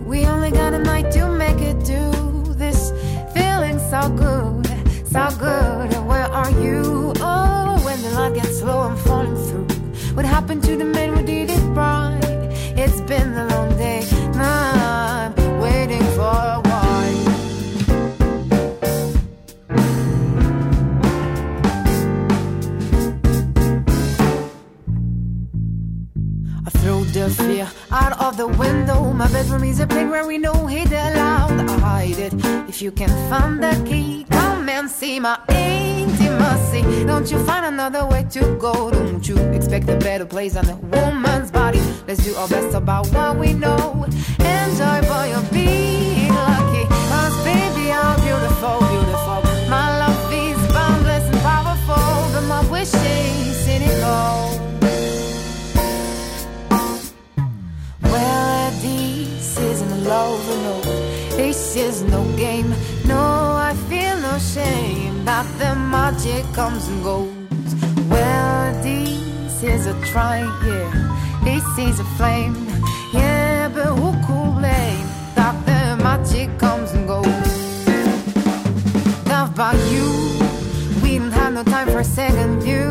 We 0.07 0.25
only 0.25 0.53
got 0.53 0.73
a 0.73 0.79
night 0.79 1.11
to 1.15 1.27
make 1.31 1.61
it 1.61 1.85
do 1.85 2.55
this. 2.55 2.93
Feeling 3.35 3.81
so 3.91 4.09
good, 4.11 4.69
so 5.11 5.37
good. 5.37 5.93
And 5.97 6.07
where 6.07 6.31
are 6.31 6.53
you? 6.63 7.13
Oh, 7.17 7.64
when 7.95 8.03
the 8.03 8.19
light 8.19 8.35
gets 8.35 8.59
slow, 8.59 8.81
I'm 8.81 8.97
falling 8.97 9.37
through. 9.37 9.67
What 10.17 10.25
happened 10.25 10.65
to 10.65 10.77
the 10.77 10.85
man 10.85 11.17
who 11.17 11.25
did 11.25 11.51
it 11.51 11.65
right? 11.79 12.21
It's 12.77 13.01
been 13.03 13.33
a 13.35 13.47
long 13.47 13.71
day. 13.77 14.03
I'm 14.35 15.33
waiting 15.61 16.03
for 16.17 16.35
a 16.57 16.61
while. 16.69 17.15
I 26.67 26.71
threw 26.79 27.05
the 27.05 27.31
fear 27.31 27.69
out 27.95 28.21
of 28.21 28.37
the 28.37 28.49
window. 28.49 29.13
My 29.13 29.29
bedroom 29.29 29.63
is 29.63 29.79
a 29.79 29.87
place 29.87 30.09
where 30.09 30.27
we 30.27 30.37
know 30.37 30.69
it 30.69 30.89
allowed. 30.89 31.61
I 31.61 31.79
hide 31.79 32.19
it. 32.19 32.35
If 32.69 32.83
you 32.83 32.91
can 32.91 33.09
find 33.31 33.63
the 33.63 33.75
key, 33.89 34.27
come 34.31 34.69
and 34.69 34.91
see 34.91 35.21
my 35.21 35.39
intimacy. 35.49 36.83
Don't 37.05 37.31
you 37.31 37.39
find 37.45 37.65
another 37.67 38.05
way 38.07 38.27
to 38.31 38.57
go? 38.57 38.91
Don't 38.91 39.27
you 39.29 39.37
expect 39.57 39.89
a 39.89 39.97
better 39.97 40.27
place 40.27 40.57
on 40.57 40.69
a 40.69 40.77
woman's 40.77 41.51
body? 41.53 41.81
Let's 42.09 42.25
do 42.25 42.35
our 42.35 42.49
best 42.49 42.75
about 42.75 43.07
what 43.15 43.39
we 43.39 43.53
know. 43.53 44.05
Enjoy, 44.41 44.99
boy, 45.09 45.27
you're 45.33 45.51
being 45.53 46.35
lucky. 46.35 46.85
Cause 47.11 47.37
baby, 47.45 47.93
I'm 47.93 48.21
beautiful, 48.21 48.79
beautiful. 48.81 49.14
Is 61.95 62.03
no 62.11 62.23
game. 62.37 62.71
No, 63.07 63.25
I 63.71 63.73
feel 63.89 64.17
no 64.21 64.39
shame 64.39 65.25
that 65.25 65.47
the 65.59 65.75
magic 65.75 66.45
comes 66.53 66.89
and 66.89 67.03
goes. 67.03 67.31
Well, 68.09 68.83
this 68.83 69.63
is 69.63 69.87
a 69.87 69.95
try, 70.11 70.39
yeah. 70.67 70.91
This 71.45 71.67
is 71.79 72.01
a 72.01 72.09
flame, 72.17 72.55
yeah. 73.13 73.69
But 73.75 73.91
who 73.99 74.11
could 74.27 74.53
blame 74.61 75.07
that 75.39 75.55
the 75.69 76.03
magic 76.03 76.49
comes 76.59 76.91
and 76.93 77.07
goes? 77.07 77.27
Love 79.27 79.55
by 79.55 79.75
you. 79.93 80.09
We 81.03 81.19
don't 81.19 81.33
have 81.33 81.53
no 81.53 81.63
time 81.65 81.89
for 81.89 82.03
second 82.03 82.61
view. 82.63 82.84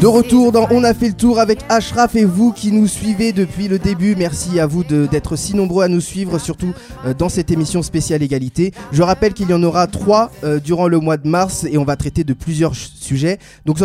De 0.00 0.06
retour 0.06 0.52
dans. 0.52 0.66
On 0.70 0.84
a 0.84 0.92
fait 0.92 1.08
le 1.08 1.14
tour 1.14 1.38
avec 1.38 1.60
Ashraf 1.70 2.14
et 2.14 2.26
vous 2.26 2.52
qui 2.52 2.72
nous 2.72 2.86
suivez 2.86 3.32
depuis 3.32 3.68
le 3.68 3.78
début. 3.78 4.16
Merci 4.16 4.60
à 4.60 4.66
vous 4.66 4.84
d'être 4.84 5.36
si 5.36 5.56
nombreux 5.56 5.82
à 5.82 5.88
nous 5.88 6.02
suivre, 6.02 6.38
surtout 6.38 6.74
euh, 7.06 7.14
dans 7.14 7.30
cette 7.30 7.50
émission 7.50 7.82
spéciale 7.82 8.22
égalité. 8.22 8.72
Je 8.92 9.02
rappelle 9.02 9.32
qu'il 9.32 9.48
y 9.48 9.54
en 9.54 9.62
aura 9.62 9.86
trois 9.86 10.30
euh, 10.42 10.60
durant 10.60 10.88
le 10.88 10.98
mois 10.98 11.16
de 11.16 11.26
mars 11.26 11.64
et 11.64 11.78
on 11.78 11.84
va 11.84 11.96
traiter 11.96 12.24
de 12.24 12.34
plusieurs 12.34 12.74
sujets. 12.74 13.38
Donc, 13.64 13.78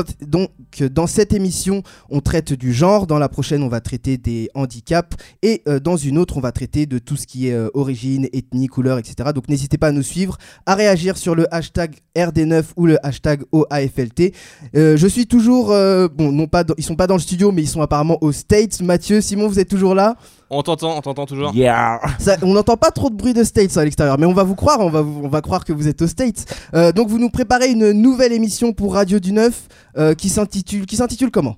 donc 0.77 0.93
dans 0.99 1.07
cette 1.07 1.33
émission, 1.33 1.83
on 2.09 2.19
traite 2.19 2.53
du 2.53 2.73
genre. 2.73 3.07
Dans 3.07 3.19
la 3.19 3.29
prochaine, 3.29 3.63
on 3.63 3.69
va 3.69 3.79
traiter 3.79 4.17
des 4.17 4.49
handicaps 4.53 5.17
et 5.41 5.61
euh, 5.67 5.79
dans 5.79 5.97
une 5.97 6.17
autre, 6.17 6.37
on 6.37 6.41
va 6.41 6.51
traiter 6.51 6.85
de 6.85 6.99
tout 6.99 7.15
ce 7.15 7.25
qui 7.25 7.47
est 7.47 7.53
euh, 7.53 7.69
origine, 7.73 8.27
ethnie, 8.33 8.67
couleur, 8.67 8.97
etc. 8.97 9.29
Donc 9.33 9.47
n'hésitez 9.47 9.77
pas 9.77 9.87
à 9.87 9.91
nous 9.91 10.03
suivre, 10.03 10.37
à 10.65 10.75
réagir 10.75 11.17
sur 11.17 11.35
le 11.35 11.53
hashtag 11.53 11.95
RD9 12.15 12.63
ou 12.75 12.85
le 12.85 13.05
hashtag 13.05 13.43
OAFLT. 13.51 14.33
Euh, 14.75 14.97
je 14.97 15.07
suis 15.07 15.27
toujours, 15.27 15.71
euh, 15.71 16.07
bon, 16.07 16.31
non 16.31 16.47
pas, 16.47 16.63
ils 16.77 16.83
sont 16.83 16.95
pas 16.95 17.07
dans 17.07 17.15
le 17.15 17.21
studio, 17.21 17.51
mais 17.51 17.61
ils 17.61 17.67
sont 17.67 17.81
apparemment 17.81 18.17
aux 18.21 18.31
States. 18.31 18.81
Mathieu, 18.81 19.21
Simon, 19.21 19.47
vous 19.47 19.59
êtes 19.59 19.69
toujours 19.69 19.95
là? 19.95 20.17
On 20.51 20.63
t'entend, 20.63 20.97
on 20.97 21.01
t'entend 21.01 21.25
toujours. 21.27 21.53
Yeah 21.53 21.99
Ça, 22.19 22.37
On 22.41 22.53
n'entend 22.53 22.75
pas 22.75 22.89
trop 22.91 23.09
de 23.11 23.15
bruit 23.15 23.33
de 23.33 23.43
States 23.43 23.77
à 23.77 23.83
l'extérieur, 23.83 24.17
mais 24.17 24.25
on 24.25 24.33
va 24.33 24.43
vous 24.43 24.55
croire, 24.55 24.79
on 24.79 24.89
va, 24.89 25.01
vous- 25.01 25.21
on 25.23 25.27
va 25.29 25.41
croire 25.41 25.63
que 25.63 25.73
vous 25.73 25.87
êtes 25.87 26.01
aux 26.01 26.07
States. 26.07 26.45
Euh, 26.73 26.91
donc 26.91 27.07
vous 27.07 27.19
nous 27.19 27.29
préparez 27.29 27.69
une 27.69 27.91
nouvelle 27.91 28.33
émission 28.33 28.73
pour 28.73 28.95
Radio 28.95 29.19
du 29.19 29.31
Neuf 29.31 29.67
euh, 29.97 30.15
qui 30.15 30.29
s'intitule, 30.29 30.85
qui 30.87 30.95
s'intitule 30.95 31.29
comment? 31.29 31.57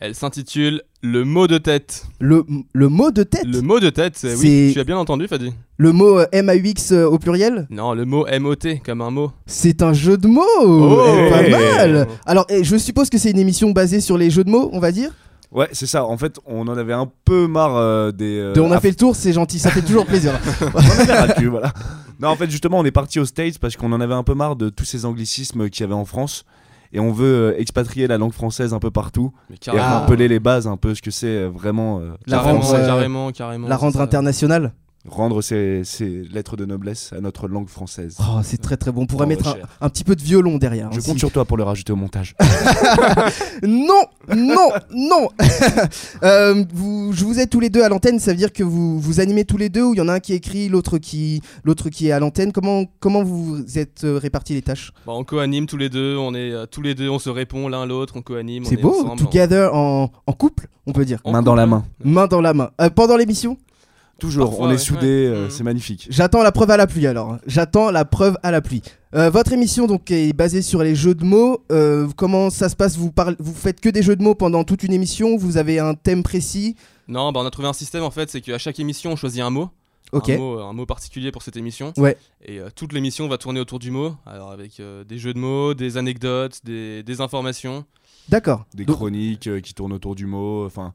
Elle 0.00 0.16
s'intitule 0.16 0.82
Le 1.00 1.24
mot 1.24 1.46
de 1.46 1.58
tête. 1.58 2.06
le, 2.18 2.42
le 2.72 2.88
mot 2.88 3.12
de 3.12 3.22
tête? 3.22 3.44
Le 3.46 3.60
mot 3.60 3.78
de 3.78 3.88
tête, 3.88 4.14
c'est- 4.16 4.34
C'est- 4.34 4.66
oui, 4.66 4.70
tu 4.72 4.80
as 4.80 4.84
bien 4.84 4.96
entendu, 4.98 5.28
Fadi. 5.28 5.52
Le 5.76 5.92
mot 5.92 6.18
euh, 6.18 6.26
MAUX 6.42 6.90
euh, 6.90 7.06
au 7.08 7.20
pluriel? 7.20 7.68
Non, 7.70 7.94
le 7.94 8.04
mot 8.04 8.26
MOT, 8.40 8.80
comme 8.84 9.00
un 9.00 9.10
mot. 9.12 9.30
C'est 9.46 9.80
un 9.80 9.92
jeu 9.92 10.16
de 10.16 10.26
mots 10.26 10.42
Oh 10.60 11.04
Eh, 11.06 11.30
Pas 11.30 11.42
Hey. 11.44 11.50
mal 11.52 12.08
Alors, 12.26 12.46
eh, 12.48 12.64
je 12.64 12.76
suppose 12.76 13.10
que 13.10 13.18
c'est 13.18 13.30
une 13.30 13.38
émission 13.38 13.70
basée 13.70 14.00
sur 14.00 14.18
les 14.18 14.28
jeux 14.28 14.42
de 14.42 14.50
mots, 14.50 14.70
on 14.72 14.80
va 14.80 14.90
dire? 14.90 15.12
Ouais, 15.52 15.68
c'est 15.72 15.86
ça. 15.86 16.04
En 16.06 16.16
fait, 16.16 16.38
on 16.46 16.66
en 16.66 16.76
avait 16.78 16.94
un 16.94 17.10
peu 17.24 17.46
marre 17.46 17.76
euh, 17.76 18.10
des. 18.10 18.38
euh, 18.38 18.52
De- 18.54 18.60
on 18.60 18.72
a 18.72 18.80
fait 18.80 18.88
le 18.90 18.96
tour, 18.96 19.14
c'est 19.14 19.32
gentil, 19.32 19.58
ça 19.58 19.70
fait 19.70 19.82
toujours 19.82 20.06
plaisir. 20.06 20.32
ras 20.74 21.26
le 21.26 21.34
cul, 21.34 21.48
voilà. 21.48 21.72
Non, 22.20 22.28
en 22.28 22.36
fait, 22.36 22.50
justement, 22.50 22.78
on 22.78 22.84
est 22.84 22.90
parti 22.92 23.20
aux 23.20 23.24
States 23.26 23.58
parce 23.58 23.76
qu'on 23.76 23.92
en 23.92 24.00
avait 24.00 24.14
un 24.14 24.22
peu 24.22 24.34
marre 24.34 24.56
de 24.56 24.68
tous 24.70 24.84
ces 24.84 25.04
anglicismes 25.04 25.68
qu'il 25.68 25.82
y 25.82 25.84
avait 25.84 25.94
en 25.94 26.04
France. 26.04 26.44
Et 26.94 27.00
on 27.00 27.10
veut 27.12 27.52
euh, 27.54 27.58
expatrier 27.58 28.06
la 28.06 28.18
langue 28.18 28.32
française 28.34 28.74
un 28.74 28.78
peu 28.78 28.90
partout 28.90 29.32
Mais 29.48 29.56
et 29.56 29.58
carrément, 29.58 29.84
rappeler 30.00 30.28
les 30.28 30.40
bases 30.40 30.66
un 30.66 30.76
peu 30.76 30.94
ce 30.94 31.00
que 31.00 31.10
c'est 31.10 31.26
euh, 31.26 31.48
vraiment 31.48 32.00
euh, 32.00 32.10
La 32.26 32.36
carrément, 32.38 32.60
rendre, 32.60 32.74
euh, 32.74 32.86
carrément, 32.86 33.30
carrément. 33.32 33.68
La 33.68 33.76
rendre 33.76 33.94
ça. 33.96 34.02
internationale. 34.02 34.72
Rendre 35.08 35.42
ces, 35.42 35.82
ces 35.84 36.22
lettres 36.32 36.56
de 36.56 36.64
noblesse 36.64 37.12
à 37.12 37.20
notre 37.20 37.48
langue 37.48 37.68
française. 37.68 38.16
Oh, 38.20 38.40
c'est 38.44 38.60
très 38.60 38.76
très 38.76 38.92
bon. 38.92 39.02
On 39.02 39.06
pourrait 39.06 39.24
Oh, 39.26 39.28
mettre 39.28 39.56
un, 39.80 39.88
petit 39.88 40.04
peu 40.04 40.14
de 40.14 40.22
violon 40.22 40.58
derrière. 40.58 40.92
Je 40.92 40.98
aussi. 40.98 41.08
compte 41.08 41.18
sur 41.18 41.30
toi 41.32 41.44
pour 41.44 41.56
le 41.56 41.64
rajouter 41.64 41.92
au 41.92 41.96
montage. 41.96 42.34
Non, 43.62 44.02
non, 44.34 44.68
non. 44.94 45.28
Euh, 46.22 46.64
vous, 46.72 47.12
je 47.12 47.24
vous 47.24 47.40
ai 47.40 47.46
tous 47.46 47.58
les 47.58 47.68
deux 47.70 47.82
à 47.82 47.88
l'antenne. 47.88 48.18
Ça 48.20 48.30
veut 48.30 48.36
dire 48.36 48.52
que 48.52 48.62
vous 48.62 49.00
vous 49.00 49.18
animez 49.20 49.44
tous 49.44 49.56
les 49.56 49.68
deux 49.68 49.82
ou 49.82 49.94
il 49.94 49.98
y 49.98 50.00
en 50.00 50.08
a 50.08 50.14
un 50.14 50.20
qui 50.20 50.34
écrit, 50.34 50.68
l'autre 50.68 50.98
qui, 50.98 51.42
l'autre 51.64 51.90
qui 51.90 52.08
est 52.08 52.12
à 52.12 52.20
l'antenne? 52.20 52.52
Comment 52.52 52.84
comment 53.00 53.22
vous 53.24 53.78
êtes 53.78 54.04
euh, 54.04 54.18
répartis 54.18 54.54
les 54.54 54.62
tâches? 54.62 54.92
Bah, 55.06 55.12
on 55.16 55.24
co-anime 55.24 55.66
tous 55.66 55.76
les 55.76 55.88
deux, 55.88 56.16
on 56.16 56.34
est 56.34 56.52
euh, 56.52 56.66
tous 56.66 56.82
les 56.82 56.94
deux, 56.94 57.08
on 57.08 57.18
se 57.18 57.28
répond 57.30 57.68
l'un 57.68 57.86
l'autre, 57.86 58.14
on 58.16 58.22
co-anime. 58.22 58.64
C'est 58.64 58.74
est 58.78 58.82
beau. 58.82 58.94
ensemble, 59.04 59.22
Together 59.22 59.74
en, 59.74 60.10
en 60.26 60.32
couple, 60.32 60.68
on 60.86 60.92
peut 60.92 61.04
dire. 61.04 61.18
en- 61.24 61.32
Main 61.32 61.42
dans 61.42 61.54
la 61.56 61.64
couple, 61.64 61.70
main. 61.76 61.84
hein. 61.86 62.04
Main 62.04 62.26
dans 62.28 62.40
la 62.40 62.54
main. 62.54 62.70
Euh, 62.80 62.90
pendant 62.90 63.16
l'émission, 63.16 63.56
Toujours, 64.22 64.46
Parfois, 64.50 64.66
on 64.66 64.70
est 64.70 64.74
ouais, 64.74 64.78
soudés, 64.78 65.00
ouais. 65.00 65.34
euh, 65.34 65.44
Mhm. 65.46 65.50
c'est 65.50 65.64
magnifique. 65.64 66.06
j'attends 66.08 66.44
la 66.44 66.52
preuve 66.52 66.70
à 66.70 66.76
la 66.76 66.86
pluie 66.86 67.08
alors. 67.08 67.38
J'attends 67.44 67.90
la 67.90 68.04
preuve 68.04 68.38
à 68.44 68.52
la 68.52 68.60
pluie. 68.60 68.80
Euh, 69.16 69.30
votre 69.30 69.52
émission 69.52 69.88
donc 69.88 70.12
est 70.12 70.32
basée 70.32 70.62
sur 70.62 70.84
les 70.84 70.94
jeux 70.94 71.16
de 71.16 71.24
mots. 71.24 71.58
Euh, 71.72 72.06
comment 72.16 72.48
ça 72.48 72.68
se 72.68 72.76
passe? 72.76 72.96
Vous, 72.96 73.10
parlez, 73.10 73.34
vous 73.40 73.52
faites 73.52 73.80
que 73.80 73.88
des 73.88 74.00
jeux 74.02 74.14
de 74.14 74.22
mots 74.22 74.36
pendant 74.36 74.62
toute 74.62 74.84
une 74.84 74.92
émission? 74.92 75.36
Vous 75.36 75.56
avez 75.56 75.80
un 75.80 75.94
thème 75.94 76.22
précis? 76.22 76.76
Non, 77.08 77.32
bah, 77.32 77.40
on 77.42 77.46
a 77.46 77.50
trouvé 77.50 77.66
un 77.66 77.72
système 77.72 78.04
en 78.04 78.12
fait, 78.12 78.30
c'est 78.30 78.40
qu'à 78.40 78.58
chaque 78.58 78.78
émission 78.78 79.10
on 79.10 79.16
choisit 79.16 79.42
un 79.42 79.50
mot. 79.50 79.70
Un 80.12 80.36
mot, 80.36 80.58
un 80.60 80.72
mot 80.72 80.86
particulier 80.86 81.32
pour 81.32 81.42
cette 81.42 81.56
émission. 81.56 81.92
Ouais. 81.96 82.16
Et 82.44 82.60
euh, 82.60 82.68
toute 82.74 82.92
l'émission 82.92 83.26
va 83.28 83.38
tourner 83.38 83.58
autour 83.58 83.80
du 83.80 83.90
mot, 83.90 84.14
alors 84.26 84.52
avec 84.52 84.78
euh, 84.78 85.02
des 85.04 85.18
jeux 85.18 85.34
de 85.34 85.38
mots, 85.40 85.74
des 85.74 85.96
anecdotes, 85.96 86.60
des, 86.64 87.02
des 87.02 87.20
informations. 87.22 87.84
D'accord. 88.28 88.66
Des 88.74 88.84
Donc- 88.84 88.96
chroniques 88.96 89.48
euh, 89.48 89.60
qui 89.60 89.74
tournent 89.74 89.92
autour 89.94 90.14
du 90.14 90.26
mot. 90.26 90.64
Enfin, 90.66 90.92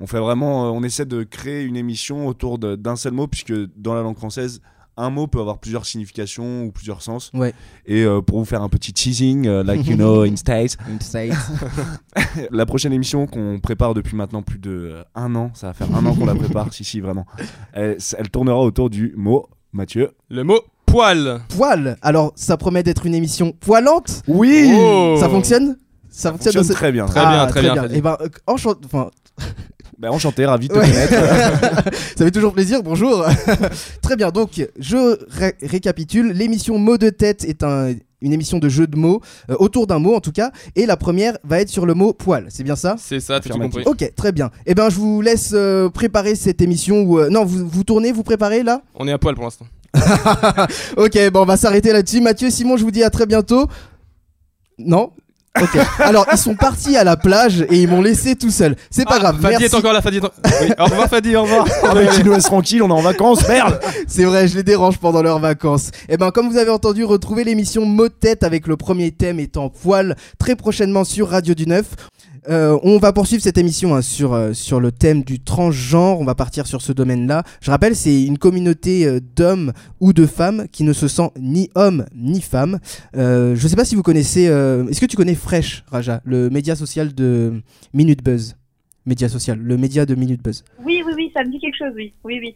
on 0.00 0.06
fait 0.06 0.18
vraiment, 0.20 0.66
euh, 0.66 0.70
on 0.70 0.82
essaie 0.82 1.06
de 1.06 1.22
créer 1.22 1.62
une 1.62 1.76
émission 1.76 2.26
autour 2.26 2.58
d'un 2.58 2.96
seul 2.96 3.12
mot, 3.12 3.26
puisque 3.26 3.52
dans 3.76 3.94
la 3.94 4.02
langue 4.02 4.16
française, 4.16 4.60
un 4.98 5.08
mot 5.08 5.26
peut 5.26 5.40
avoir 5.40 5.58
plusieurs 5.58 5.86
significations 5.86 6.64
ou 6.64 6.70
plusieurs 6.70 7.00
sens. 7.00 7.30
Ouais. 7.32 7.54
Et 7.86 8.02
euh, 8.02 8.20
pour 8.20 8.38
vous 8.38 8.44
faire 8.44 8.62
un 8.62 8.68
petit 8.68 8.92
teasing, 8.92 9.46
euh, 9.46 9.62
like 9.64 9.86
you 9.86 9.96
know 9.96 10.22
in 10.24 10.36
States, 10.36 10.76
Insight. 10.88 11.32
la 12.50 12.66
prochaine 12.66 12.92
émission 12.92 13.26
qu'on 13.26 13.58
prépare 13.60 13.94
depuis 13.94 14.16
maintenant 14.16 14.42
plus 14.42 14.58
de 14.58 14.70
euh, 14.70 15.02
un 15.14 15.34
an, 15.34 15.50
ça 15.54 15.68
va 15.68 15.72
faire 15.72 15.94
un 15.96 16.04
an 16.06 16.14
qu'on 16.14 16.26
la 16.26 16.34
prépare, 16.34 16.68
si 16.74 16.84
si 16.84 17.00
vraiment, 17.00 17.26
elle, 17.72 17.96
elle 18.18 18.30
tournera 18.30 18.58
autour 18.60 18.90
du 18.90 19.14
mot 19.16 19.46
Mathieu. 19.72 20.10
Le 20.28 20.44
mot 20.44 20.60
poil. 20.84 21.40
Poil. 21.56 21.96
Alors, 22.02 22.32
ça 22.36 22.58
promet 22.58 22.82
d'être 22.82 23.06
une 23.06 23.14
émission 23.14 23.52
poilante? 23.52 24.22
Oui 24.28 24.70
Oh. 24.74 25.16
Ça 25.18 25.28
fonctionne? 25.30 25.76
Ça 26.10 26.28
Ça 26.28 26.30
fonctionne, 26.32 26.52
fonctionne 26.52 26.62
dans 26.62 26.68
ce- 26.68 26.72
Très 26.74 26.80
très 26.80 26.92
bien. 26.92 27.06
bien, 27.06 27.46
très 27.46 27.62
bien. 27.62 27.88
Et 27.88 28.02
ben, 28.02 28.18
euh, 28.20 28.28
enchant- 28.46 28.74
enfin, 28.84 29.10
Bah, 29.98 30.10
enchanté, 30.10 30.44
ravi 30.44 30.66
de 30.66 30.74
te 30.74 30.78
Ouais. 30.80 30.86
connaître. 30.90 31.12
ça 32.16 32.24
fait 32.24 32.30
toujours 32.32 32.52
plaisir. 32.52 32.82
Bonjour. 32.82 33.24
très 34.02 34.16
bien. 34.16 34.30
Donc, 34.30 34.66
je 34.76 35.16
ré- 35.30 35.54
récapitule. 35.62 36.32
L'émission 36.32 36.76
Mots 36.76 36.98
de 36.98 37.08
tête 37.10 37.44
est 37.44 37.62
un- 37.62 37.92
une 38.20 38.32
émission 38.32 38.58
de 38.58 38.68
jeu 38.68 38.88
de 38.88 38.96
mots 38.96 39.20
euh, 39.50 39.54
autour 39.60 39.86
d'un 39.86 40.00
mot 40.00 40.16
en 40.16 40.20
tout 40.20 40.32
cas. 40.32 40.50
Et 40.74 40.86
la 40.86 40.96
première 40.96 41.38
va 41.44 41.60
être 41.60 41.68
sur 41.68 41.86
le 41.86 41.94
mot 41.94 42.12
poil. 42.14 42.46
C'est 42.48 42.64
bien 42.64 42.74
ça? 42.74 42.96
C'est 42.98 43.20
ça, 43.20 43.38
tu 43.38 43.52
as 43.52 43.54
compris. 43.56 43.84
Ok, 43.86 44.12
très 44.16 44.32
bien. 44.32 44.50
Et 44.66 44.74
ben, 44.74 44.90
je 44.90 44.96
vous 44.96 45.20
laisse 45.20 45.52
euh, 45.54 45.88
préparer 45.88 46.34
cette 46.34 46.60
émission. 46.62 47.02
Où, 47.02 47.20
euh, 47.20 47.28
non, 47.30 47.44
vous, 47.44 47.68
vous 47.68 47.84
tournez, 47.84 48.10
vous 48.10 48.24
préparez 48.24 48.64
là? 48.64 48.82
On 48.96 49.06
est 49.06 49.12
à 49.12 49.18
poil 49.18 49.36
pour 49.36 49.44
l'instant. 49.44 49.66
Ok, 50.96 51.16
bon, 51.32 51.42
on 51.42 51.46
va 51.46 51.56
s'arrêter 51.56 51.92
là-dessus. 51.92 52.20
Mathieu, 52.20 52.50
Simon, 52.50 52.76
je 52.76 52.82
vous 52.82 52.90
dis 52.90 53.04
à 53.04 53.10
très 53.10 53.26
bientôt. 53.26 53.68
Non? 54.78 55.12
Ok. 55.60 55.78
Alors, 55.98 56.26
ils 56.32 56.38
sont 56.38 56.54
partis 56.54 56.96
à 56.96 57.04
la 57.04 57.16
plage 57.18 57.60
et 57.68 57.76
ils 57.82 57.86
m'ont 57.88 58.00
laissé 58.00 58.34
tout 58.36 58.50
seul. 58.50 58.74
C'est 58.90 59.04
pas 59.04 59.16
Ah, 59.16 59.18
grave. 59.18 59.34
Fadi 59.40 59.48
Merci. 59.60 59.64
est 59.66 59.74
encore 59.74 59.92
là, 59.92 60.00
Fadi 60.00 60.16
est 60.16 60.24
en- 60.24 60.30
Oui, 60.62 60.70
Au 60.78 60.84
revoir 60.84 61.08
Fadi, 61.10 61.36
au 61.36 61.42
revoir. 61.42 61.66
Ah, 61.82 61.92
mais 61.94 62.06
qui 62.08 62.24
nous 62.24 62.32
laisse 62.32 62.44
tranquille, 62.44 62.82
on 62.82 62.88
est 62.88 62.92
en 62.92 63.02
vacances, 63.02 63.46
merde 63.46 63.78
C'est 64.08 64.24
vrai, 64.24 64.48
je 64.48 64.56
les 64.56 64.62
dérange 64.62 64.96
pendant 64.98 65.22
leurs 65.22 65.40
vacances. 65.40 65.90
Et 66.08 66.16
ben, 66.16 66.30
comme 66.30 66.48
vous 66.50 66.56
avez 66.56 66.70
entendu, 66.70 67.04
retrouvez 67.04 67.44
l'émission 67.44 67.84
Mot 67.84 68.08
de 68.08 68.14
tête 68.14 68.44
avec 68.44 68.66
le 68.66 68.76
premier 68.78 69.10
thème 69.10 69.38
étant 69.40 69.68
poil 69.68 70.16
très 70.38 70.56
prochainement 70.56 71.04
sur 71.04 71.28
Radio 71.28 71.52
du 71.54 71.66
Neuf. 71.66 71.84
Euh, 72.48 72.76
on 72.82 72.98
va 72.98 73.12
poursuivre 73.12 73.42
cette 73.42 73.58
émission 73.58 73.94
hein, 73.94 74.02
sur, 74.02 74.32
euh, 74.32 74.52
sur 74.52 74.80
le 74.80 74.90
thème 74.90 75.22
du 75.22 75.40
transgenre. 75.40 76.20
On 76.20 76.24
va 76.24 76.34
partir 76.34 76.66
sur 76.66 76.82
ce 76.82 76.92
domaine-là. 76.92 77.44
Je 77.60 77.70
rappelle, 77.70 77.94
c'est 77.94 78.24
une 78.24 78.38
communauté 78.38 79.06
euh, 79.06 79.20
d'hommes 79.20 79.72
ou 80.00 80.12
de 80.12 80.26
femmes 80.26 80.66
qui 80.72 80.82
ne 80.82 80.92
se 80.92 81.06
sent 81.06 81.30
ni 81.38 81.70
homme 81.74 82.06
ni 82.14 82.40
femme. 82.40 82.80
Je 83.14 83.66
sais 83.68 83.76
pas 83.76 83.84
si 83.84 83.94
vous 83.94 84.02
connaissez. 84.02 84.42
Est-ce 84.42 85.00
que 85.00 85.06
tu 85.06 85.16
connais 85.16 85.34
Fresh, 85.34 85.84
Raja, 85.88 86.20
le 86.24 86.50
média 86.50 86.74
social 86.74 87.14
de 87.14 87.62
Minute 87.94 88.24
Buzz? 88.24 88.56
Média 89.06 89.28
social, 89.28 89.58
le 89.58 89.76
média 89.76 90.06
de 90.06 90.14
Minute 90.14 90.42
Buzz. 90.42 90.64
Oui, 90.84 91.02
oui, 91.04 91.12
oui, 91.16 91.30
ça 91.34 91.44
me 91.44 91.50
dit 91.50 91.58
quelque 91.58 91.76
chose, 91.76 91.92
oui. 91.96 92.12
Oui, 92.24 92.38
oui. 92.40 92.54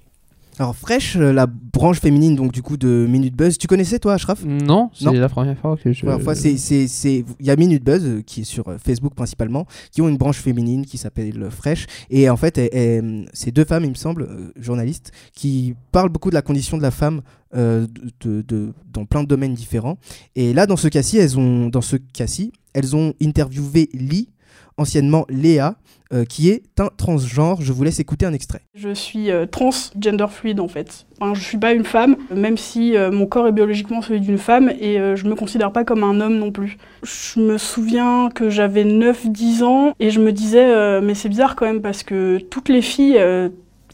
Alors 0.59 0.75
Fresh, 0.75 1.17
euh, 1.17 1.33
la 1.35 1.47
branche 1.47 2.01
féminine 2.01 2.35
donc 2.35 2.51
du 2.51 2.63
coup 2.63 2.79
de 2.79 3.07
Minute 3.09 3.37
Buzz, 3.37 3.59
tu 3.59 3.67
connaissais 3.67 3.99
toi 3.99 4.15
Ashraf? 4.15 4.43
Non, 4.43 5.13
c'est 5.13 5.19
la 5.19 5.29
première 5.29 5.59
fois 5.59 5.77
que 5.77 5.93
je. 5.93 6.01
Première 6.01 6.23
fois, 6.23 6.35
c'est 6.35 6.57
c'est 6.57 6.89
c'est 6.89 7.25
il 7.41 7.47
y 7.47 7.51
a 7.51 7.57
Minute 7.57 7.85
Buzz 7.85 8.03
euh, 8.07 8.23
qui 8.23 8.41
est 8.41 8.45
sur 8.45 8.67
euh, 8.69 8.79
Facebook 8.83 9.15
principalement, 9.15 9.67
qui 9.91 10.01
ont 10.01 10.09
une 10.09 10.17
branche 10.17 10.39
féminine 10.39 10.87
qui 10.87 10.97
s'appelle 10.97 11.49
Fresh 11.51 11.87
et 12.09 12.31
en 12.31 12.37
fait, 12.39 12.57
elles- 12.57 12.71
elles- 12.73 13.29
c'est 13.35 13.51
deux 13.51 13.65
femmes, 13.67 13.85
il 13.85 13.91
me 13.91 13.95
semble, 13.97 14.27
journalistes, 14.59 15.13
qui 15.35 15.75
parlent 15.93 16.09
beaucoup 16.09 16.31
de 16.31 16.35
la 16.35 16.43
condition 16.43 16.79
de 16.79 16.83
la 16.83 16.91
femme 16.91 17.21
euh, 17.55 17.87
de, 18.21 18.41
de- 18.41 18.73
dans 18.93 19.05
plein 19.05 19.23
de 19.23 19.29
domaines 19.29 19.55
différents. 19.55 19.99
Et 20.37 20.55
là, 20.55 20.67
dans 20.67 20.77
ce 20.77 20.89
cas-ci, 20.89 21.19
elles 21.19 21.39
ont 21.39 21.69
dans 21.69 21.81
ce 21.83 21.97
cas-ci, 21.97 22.53
elles 22.73 22.97
ont 22.97 23.13
interviewé 23.23 23.89
Lee, 23.93 24.31
anciennement 24.77 25.27
Léa, 25.29 25.77
euh, 26.13 26.25
qui 26.25 26.51
est 26.51 26.63
un 26.79 26.89
transgenre. 26.97 27.61
Je 27.61 27.73
vous 27.73 27.83
laisse 27.83 27.99
écouter 27.99 28.27
un 28.27 28.33
extrait. 28.33 28.61
Je 28.77 28.95
suis 28.95 29.33
euh, 29.33 29.45
trans, 29.45 29.71
gender 29.99 30.27
fluide 30.31 30.61
en 30.61 30.69
fait. 30.69 31.05
Je 31.35 31.41
suis 31.41 31.59
pas 31.59 31.73
une 31.73 31.83
femme, 31.83 32.15
même 32.33 32.57
si 32.57 32.97
euh, 32.97 33.11
mon 33.11 33.27
corps 33.27 33.49
est 33.49 33.53
biologiquement 33.53 34.01
celui 34.03 34.21
d'une 34.21 34.39
femme 34.39 34.71
et 34.81 34.99
je 35.17 35.27
me 35.27 35.35
considère 35.35 35.73
pas 35.73 35.83
comme 35.83 36.05
un 36.05 36.21
homme 36.21 36.39
non 36.39 36.53
plus. 36.53 36.79
Je 37.03 37.41
me 37.41 37.59
souviens 37.59 38.29
que 38.33 38.51
j'avais 38.51 38.85
9-10 38.85 39.65
ans 39.65 39.95
et 39.99 40.11
je 40.11 40.21
me 40.21 40.31
disais, 40.31 41.01
mais 41.01 41.15
c'est 41.15 41.29
bizarre 41.29 41.57
quand 41.57 41.67
même 41.67 41.83
parce 41.83 42.05
que 42.05 42.39
toutes 42.39 42.69
les 42.69 42.83
filles, 42.83 43.21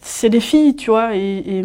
c'est 0.03 0.29
des 0.29 0.41
filles, 0.41 0.77
tu 0.77 0.91
vois, 0.91 1.17
et, 1.17 1.63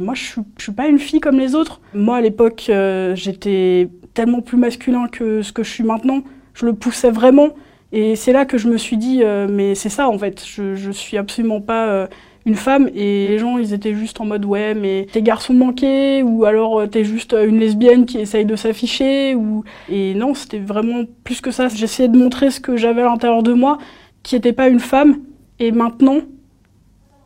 moi 0.00 0.14
je 0.14 0.22
suis, 0.22 0.42
suis 0.56 0.72
pas 0.72 0.88
une 0.88 0.98
fille 0.98 1.20
comme 1.20 1.38
les 1.38 1.54
autres. 1.54 1.82
Moi 1.92 2.16
à 2.16 2.20
l'époque, 2.22 2.70
j'étais 3.14 3.90
tellement 4.14 4.40
plus 4.40 4.56
masculin 4.56 5.08
que 5.08 5.42
ce 5.42 5.52
que 5.52 5.62
je 5.62 5.70
suis 5.70 5.84
maintenant. 5.84 6.22
Je 6.54 6.64
le 6.64 6.72
poussais 6.72 7.10
vraiment. 7.10 7.50
Et 7.92 8.16
c'est 8.16 8.32
là 8.32 8.44
que 8.44 8.58
je 8.58 8.68
me 8.68 8.76
suis 8.76 8.96
dit, 8.96 9.22
euh, 9.22 9.48
mais 9.50 9.74
c'est 9.74 9.88
ça 9.88 10.08
en 10.08 10.18
fait, 10.18 10.44
je, 10.46 10.76
je 10.76 10.90
suis 10.90 11.16
absolument 11.16 11.60
pas 11.60 11.88
euh, 11.88 12.06
une 12.46 12.54
femme. 12.54 12.88
Et 12.94 13.28
les 13.28 13.38
gens, 13.38 13.58
ils 13.58 13.72
étaient 13.72 13.94
juste 13.94 14.20
en 14.20 14.26
mode, 14.26 14.44
ouais, 14.44 14.74
mais 14.74 15.06
t'es 15.12 15.22
garçon 15.22 15.54
manqué, 15.54 16.22
ou 16.22 16.44
alors 16.44 16.80
euh, 16.80 16.86
t'es 16.86 17.04
juste 17.04 17.32
euh, 17.32 17.46
une 17.46 17.58
lesbienne 17.58 18.06
qui 18.06 18.18
essaye 18.18 18.44
de 18.44 18.56
s'afficher. 18.56 19.34
Ou... 19.34 19.64
Et 19.88 20.14
non, 20.14 20.34
c'était 20.34 20.58
vraiment 20.58 21.04
plus 21.24 21.40
que 21.40 21.50
ça. 21.50 21.68
J'essayais 21.68 22.08
de 22.08 22.18
montrer 22.18 22.50
ce 22.50 22.60
que 22.60 22.76
j'avais 22.76 23.02
à 23.02 23.06
l'intérieur 23.06 23.42
de 23.42 23.52
moi, 23.52 23.78
qui 24.22 24.34
n'était 24.34 24.52
pas 24.52 24.68
une 24.68 24.80
femme. 24.80 25.20
Et 25.58 25.72
maintenant, 25.72 26.20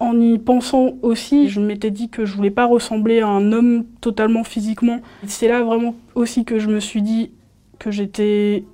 en 0.01 0.21
y 0.21 0.39
pensant 0.39 0.95
aussi, 1.03 1.49
je 1.49 1.61
m'étais 1.61 1.91
dit 1.91 2.09
que 2.09 2.25
je 2.25 2.35
voulais 2.35 2.51
pas 2.51 2.67
ressembler 2.67 3.21
à 3.21 3.29
un 3.29 3.53
homme 3.53 3.85
totalement 4.01 4.45
physiquement. 4.45 5.01
C'est 5.27 5.49
là 5.49 5.63
vraiment 5.63 5.95
aussi 6.15 6.45
que 6.45 6.59
je 6.59 6.69
me 6.69 6.81
suis 6.81 7.01
dit 7.01 7.31
que 7.79 7.91
j'étais 7.91 8.65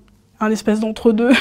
un 0.40 0.50
espèce 0.50 0.80
d'entre-deux. 0.80 1.30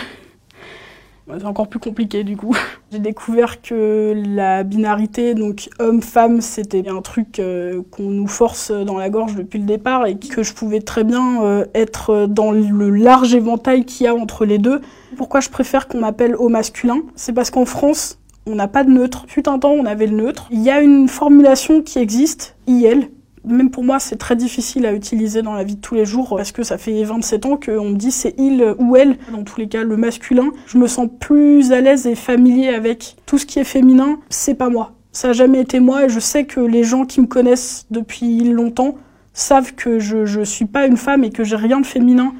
C'est 1.38 1.46
encore 1.46 1.68
plus 1.68 1.80
compliqué 1.80 2.24
du 2.24 2.36
coup. 2.36 2.56
J'ai 2.92 3.00
découvert 3.00 3.62
que 3.62 4.14
la 4.16 4.64
binarité, 4.64 5.36
donc 5.36 5.70
homme-femme, 5.80 6.42
c'était 6.42 6.88
un 6.90 7.02
truc 7.02 7.40
euh, 7.40 7.82
qu'on 7.92 8.10
nous 8.10 8.28
force 8.28 8.72
dans 8.72 8.98
la 8.98 9.10
gorge 9.10 9.36
depuis 9.36 9.60
le 9.60 9.66
départ 9.66 10.08
et 10.08 10.18
que 10.18 10.42
je 10.42 10.54
pouvais 10.54 10.82
très 10.82 11.04
bien 11.04 11.44
euh, 11.44 11.66
être 11.76 12.26
dans 12.26 12.52
le 12.52 12.90
large 12.90 13.36
éventail 13.36 13.86
qu'il 13.86 14.06
y 14.06 14.08
a 14.08 14.16
entre 14.16 14.46
les 14.46 14.58
deux. 14.58 14.82
Pourquoi 15.18 15.40
je 15.40 15.50
préfère 15.50 15.88
qu'on 15.88 16.00
m'appelle 16.00 16.36
au 16.36 16.50
masculin? 16.50 17.02
C'est 17.16 17.34
parce 17.34 17.52
qu'en 17.52 17.66
France, 17.66 18.18
on 18.48 18.56
n'a 18.56 18.68
pas 18.68 18.84
de 18.84 18.90
neutre. 18.90 19.26
Fut 19.28 19.48
un 19.48 19.60
temps, 19.60 19.72
on 19.72 19.86
avait 19.86 20.08
le 20.08 20.16
neutre. 20.16 20.48
Il 20.52 20.62
y 20.62 20.72
a 20.72 20.82
une 20.82 21.08
formulation 21.08 21.82
qui 21.82 22.00
existe, 22.00 22.56
IL, 22.68 23.10
même 23.50 23.72
pour 23.72 23.84
moi, 23.84 24.00
c'est 24.00 24.16
très 24.16 24.36
difficile 24.36 24.86
à 24.86 24.94
utiliser 24.94 25.42
dans 25.42 25.54
la 25.54 25.64
vie 25.64 25.76
de 25.76 25.82
tous 25.82 25.96
les 25.96 26.06
jours 26.06 26.36
parce 26.38 26.52
que 26.52 26.64
ça 26.64 26.78
fait 26.78 27.04
27 27.04 27.46
ans 27.46 27.58
qu'on 27.58 27.90
me 27.90 27.96
dit 27.96 28.12
c'est 28.12 28.36
il 28.38 28.76
ou 28.78 28.96
elle. 28.96 29.18
Dans 29.32 29.44
tous 29.44 29.60
les 29.60 29.68
cas, 29.68 29.84
le 29.84 29.98
masculin, 29.98 30.52
je 30.68 30.78
me 30.78 30.88
sens 30.88 31.08
plus 31.20 31.72
à 31.72 31.82
l'aise 31.82 32.08
et 32.08 32.16
familier 32.16 32.70
avec 32.70 33.18
tout 33.26 33.38
ce 33.38 33.46
qui 33.46 33.60
est 33.60 33.64
féminin. 33.64 34.20
C'est 34.30 34.56
pas 34.56 34.70
moi. 34.70 34.94
Ça 35.12 35.30
a 35.30 35.34
jamais 35.34 35.60
été 35.60 35.80
moi 35.80 36.06
et 36.06 36.10
je 36.10 36.20
sais 36.20 36.46
que 36.46 36.60
les 36.60 36.84
gens 36.84 37.06
qui 37.06 37.20
me 37.20 37.28
connaissent 37.28 37.88
depuis 37.90 38.44
longtemps 38.44 38.96
savent 39.34 39.74
que 39.74 40.00
je, 40.00 40.26
je 40.26 40.42
suis 40.42 40.66
pas 40.66 40.86
une 40.86 40.98
femme 40.98 41.24
et 41.24 41.32
que 41.32 41.44
j'ai 41.44 41.56
rien 41.56 41.80
de 41.80 41.86
féminin 41.86 42.34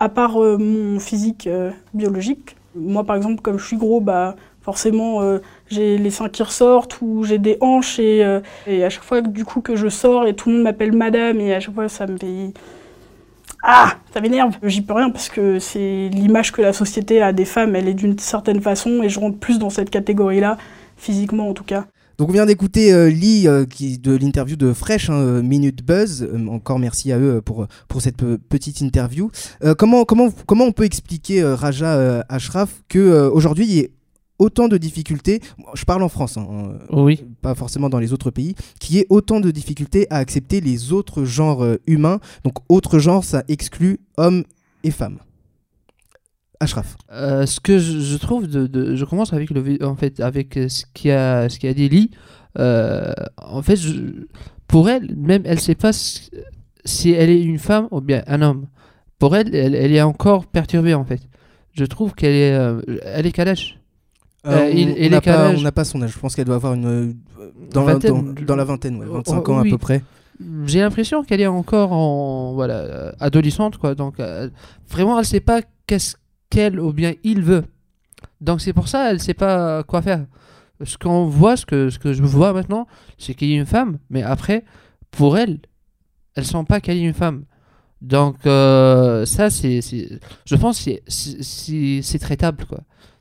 à 0.00 0.08
part 0.08 0.42
euh, 0.42 0.56
mon 0.58 0.98
physique 0.98 1.46
euh, 1.46 1.70
biologique. 1.94 2.56
Moi, 2.74 3.04
par 3.04 3.16
exemple, 3.16 3.42
comme 3.42 3.58
je 3.58 3.66
suis 3.66 3.76
gros, 3.76 4.00
bah, 4.00 4.36
forcément 4.62 5.22
euh, 5.22 5.38
j'ai 5.68 5.96
les 5.98 6.10
seins 6.10 6.28
qui 6.28 6.42
ressortent 6.42 6.98
ou 7.00 7.24
j'ai 7.24 7.38
des 7.38 7.56
hanches 7.60 7.98
et, 7.98 8.24
euh, 8.24 8.40
et 8.66 8.84
à 8.84 8.90
chaque 8.90 9.04
fois 9.04 9.20
du 9.22 9.44
coup 9.44 9.60
que 9.60 9.76
je 9.76 9.88
sors 9.88 10.26
et 10.26 10.34
tout 10.34 10.48
le 10.50 10.56
monde 10.56 10.64
m'appelle 10.64 10.92
madame 10.92 11.40
et 11.40 11.54
à 11.54 11.60
chaque 11.60 11.74
fois 11.74 11.88
ça 11.88 12.06
me 12.06 12.18
fait 12.18 12.52
ah 13.62 13.94
ça 14.12 14.20
m'énerve 14.20 14.54
j'y 14.62 14.82
peux 14.82 14.94
rien 14.94 15.10
parce 15.10 15.28
que 15.28 15.58
c'est 15.58 16.08
l'image 16.12 16.52
que 16.52 16.62
la 16.62 16.72
société 16.72 17.20
a 17.22 17.32
des 17.32 17.44
femmes 17.44 17.74
elle 17.76 17.88
est 17.88 17.94
d'une 17.94 18.18
certaine 18.18 18.60
façon 18.60 19.02
et 19.02 19.08
je 19.08 19.20
rentre 19.20 19.38
plus 19.38 19.58
dans 19.58 19.70
cette 19.70 19.90
catégorie 19.90 20.40
là 20.40 20.56
physiquement 20.96 21.48
en 21.48 21.54
tout 21.54 21.64
cas 21.64 21.86
Donc 22.18 22.28
on 22.28 22.32
vient 22.32 22.44
d'écouter 22.46 22.92
euh, 22.92 23.08
Lee 23.08 23.44
de 23.44 24.14
l'interview 24.16 24.56
de 24.56 24.74
Fresh, 24.74 25.08
hein, 25.08 25.40
Minute 25.42 25.82
Buzz. 25.82 26.28
Encore 26.50 26.78
merci 26.78 27.12
à 27.12 27.18
eux 27.18 27.40
pour, 27.40 27.66
pour 27.88 28.02
cette 28.02 28.18
pe- 28.18 28.36
petite 28.36 28.82
interview. 28.82 29.30
Comment, 29.78 30.04
comment, 30.04 30.28
comment 30.46 30.66
on 30.66 30.72
peut 30.72 30.84
expliquer, 30.84 31.42
Raja 31.42 32.22
Ashraf, 32.28 32.82
qu'aujourd'hui 32.90 33.88
autant 34.40 34.66
de 34.66 34.76
difficultés, 34.76 35.40
je 35.74 35.84
parle 35.84 36.02
en 36.02 36.08
France, 36.08 36.36
hein, 36.36 36.46
euh, 36.92 37.02
Oui. 37.04 37.22
pas 37.42 37.54
forcément 37.54 37.88
dans 37.88 38.00
les 38.00 38.12
autres 38.12 38.30
pays, 38.32 38.54
qu'il 38.80 38.96
y 38.96 38.98
ait 38.98 39.06
autant 39.08 39.38
de 39.38 39.50
difficultés 39.52 40.06
à 40.10 40.16
accepter 40.16 40.60
les 40.60 40.92
autres 40.92 41.24
genres 41.24 41.62
euh, 41.64 41.76
humains. 41.86 42.18
Donc 42.44 42.54
autres 42.68 42.98
genres, 42.98 43.22
ça 43.24 43.44
exclut 43.48 44.00
hommes 44.16 44.42
et 44.82 44.90
femmes. 44.90 45.18
Ashraf. 46.58 46.96
Euh, 47.12 47.46
ce 47.46 47.58
que 47.60 47.78
je, 47.78 48.16
trouve, 48.18 48.46
de, 48.46 48.66
de- 48.66 48.94
je 48.94 49.04
commence 49.06 49.32
avec 49.32 49.50
le, 49.50 49.78
en 49.84 49.96
fait, 49.96 50.20
avec 50.20 50.54
ce 50.68 50.84
qui 50.92 51.10
a, 51.10 51.48
ce 51.48 51.58
qui 51.58 51.66
a 51.66 51.72
dit 51.74 51.88
Lee. 51.88 52.10
Euh, 52.58 53.12
en 53.38 53.62
fait, 53.62 53.76
je- 53.76 54.26
pour 54.66 54.88
elle, 54.90 55.14
même 55.16 55.42
elle 55.46 55.58
sait 55.60 55.74
pas 55.74 55.92
si 55.92 57.10
elle 57.10 57.30
est 57.30 57.42
une 57.42 57.58
femme 57.58 57.88
ou 57.90 58.00
bien 58.00 58.22
un 58.26 58.42
homme. 58.42 58.66
Pour 59.18 59.36
elle, 59.36 59.54
elle, 59.54 59.74
elle 59.74 59.92
est 59.92 60.02
encore 60.02 60.46
perturbée 60.46 60.94
en 60.94 61.04
fait. 61.04 61.20
Je 61.72 61.84
trouve 61.84 62.14
qu'elle 62.14 62.34
est, 62.34 62.52
euh, 62.52 62.80
elle 63.04 63.26
est 63.26 63.38
âge 63.38 63.79
Euh, 64.46 64.70
on- 64.72 64.76
il- 64.76 65.06
on 65.08 65.10
n'a 65.10 65.20
pas, 65.72 65.80
on 65.82 65.84
son 65.84 66.02
âge. 66.02 66.12
Je 66.12 66.18
pense 66.18 66.34
qu'elle 66.34 66.46
doit 66.46 66.54
avoir 66.56 66.74
une 66.74 66.86
euh, 66.86 67.12
dans, 67.72 67.84
la, 67.84 67.92
Vingtaine. 67.94 68.34
dans, 68.34 68.42
dans 68.42 68.56
la 68.56 68.64
vingtaine, 68.64 68.96
ouais, 68.96 69.06
Oh, 69.08 69.14
25 69.16 69.48
oh, 69.48 69.52
ans 69.52 69.58
à 69.58 69.64
peu 69.64 69.78
près. 69.78 70.02
J'ai 70.64 70.80
l'impression 70.80 71.22
qu'elle 71.22 71.42
est 71.42 71.46
encore 71.46 71.92
en 71.92 72.54
voilà 72.54 72.74
euh, 72.78 73.12
adolescente 73.20 73.76
quoi. 73.76 73.94
Donc 73.94 74.18
euh, 74.18 74.48
vraiment, 74.88 75.18
elle 75.18 75.26
sait 75.26 75.40
pas 75.40 75.60
qu'est-ce 75.86 76.16
qu'elle 76.48 76.80
ou 76.80 76.92
bien 76.94 77.12
il 77.22 77.42
veut. 77.42 77.64
Donc 78.40 78.62
c'est 78.62 78.72
pour 78.72 78.88
ça, 78.88 79.10
elle 79.10 79.20
sait 79.20 79.34
pas 79.34 79.82
quoi 79.82 80.00
faire. 80.00 80.24
Ce 80.82 80.96
qu'on 80.96 81.26
voit, 81.26 81.58
ce 81.58 81.66
que 81.66 81.90
ce 81.90 81.98
que 81.98 82.14
je 82.14 82.22
vois 82.22 82.54
maintenant, 82.54 82.86
c'est 83.18 83.34
qu'il 83.34 83.50
y 83.50 83.54
a 83.54 83.58
une 83.58 83.66
femme, 83.66 83.98
mais 84.08 84.22
après, 84.22 84.64
pour 85.10 85.36
elle, 85.36 85.58
elle 86.34 86.46
sent 86.46 86.64
pas 86.66 86.80
qu'elle 86.80 86.96
est 86.96 87.02
une 87.02 87.12
femme. 87.12 87.44
Donc 88.00 88.36
euh, 88.46 89.26
ça, 89.26 89.50
c'est, 89.50 89.80
je 89.82 90.56
pense, 90.56 90.78
c'est- 91.06 92.00
c'est 92.02 92.18
traitable 92.18 92.64
quoi. 92.64 92.80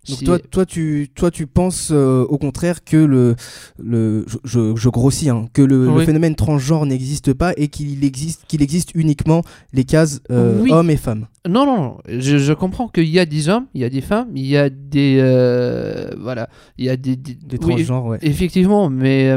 Donc 0.10 0.24
toi, 0.24 0.40
toi, 0.40 0.66
tu, 0.66 1.10
toi, 1.16 1.32
tu 1.32 1.48
penses 1.48 1.90
euh, 1.92 2.24
au 2.24 2.38
contraire 2.38 2.84
que 2.84 2.98
le, 2.98 3.36
le, 3.78 4.26
je, 4.28 4.38
je, 4.44 4.76
je 4.76 4.90
grossis, 4.90 5.30
hein, 5.30 5.48
que 5.54 5.62
le, 5.62 6.00
phénomène 6.06 6.36
transgenre 6.36 6.86
n'existe 6.86 7.34
pas 7.34 7.54
et 7.58 7.68
qu'il 7.68 8.04
existe, 8.04 8.44
qu'il 8.48 8.62
existe 8.62 8.92
uniquement 8.96 9.42
les 9.74 9.84
cases 9.84 10.22
euh, 10.32 10.62
Oui. 10.62 10.72
hommes 10.72 10.90
et 10.90 10.98
femmes. 10.98 11.28
Non, 11.48 11.66
non, 11.66 11.78
non. 11.78 11.98
Je, 12.08 12.38
je 12.38 12.54
comprends 12.54 12.88
qu'il 12.88 13.08
y 13.10 13.20
a 13.20 13.26
des 13.26 13.50
hommes, 13.50 13.68
il 13.74 13.82
y 13.82 13.86
a 13.86 13.90
des 13.90 14.02
femmes, 14.02 14.30
il 14.36 14.46
y 14.46 14.58
a 14.58 14.70
des. 14.70 15.18
euh, 15.22 16.10
voilà. 16.20 16.50
Il 16.78 16.86
y 16.86 16.90
a 16.90 16.98
des. 16.98 17.16
Des, 17.16 17.36
Des 17.36 17.58
oui, 17.58 17.76
transgenres, 17.76 18.06
ouais. 18.06 18.18
Effectivement, 18.22 18.90
mais 18.90 19.34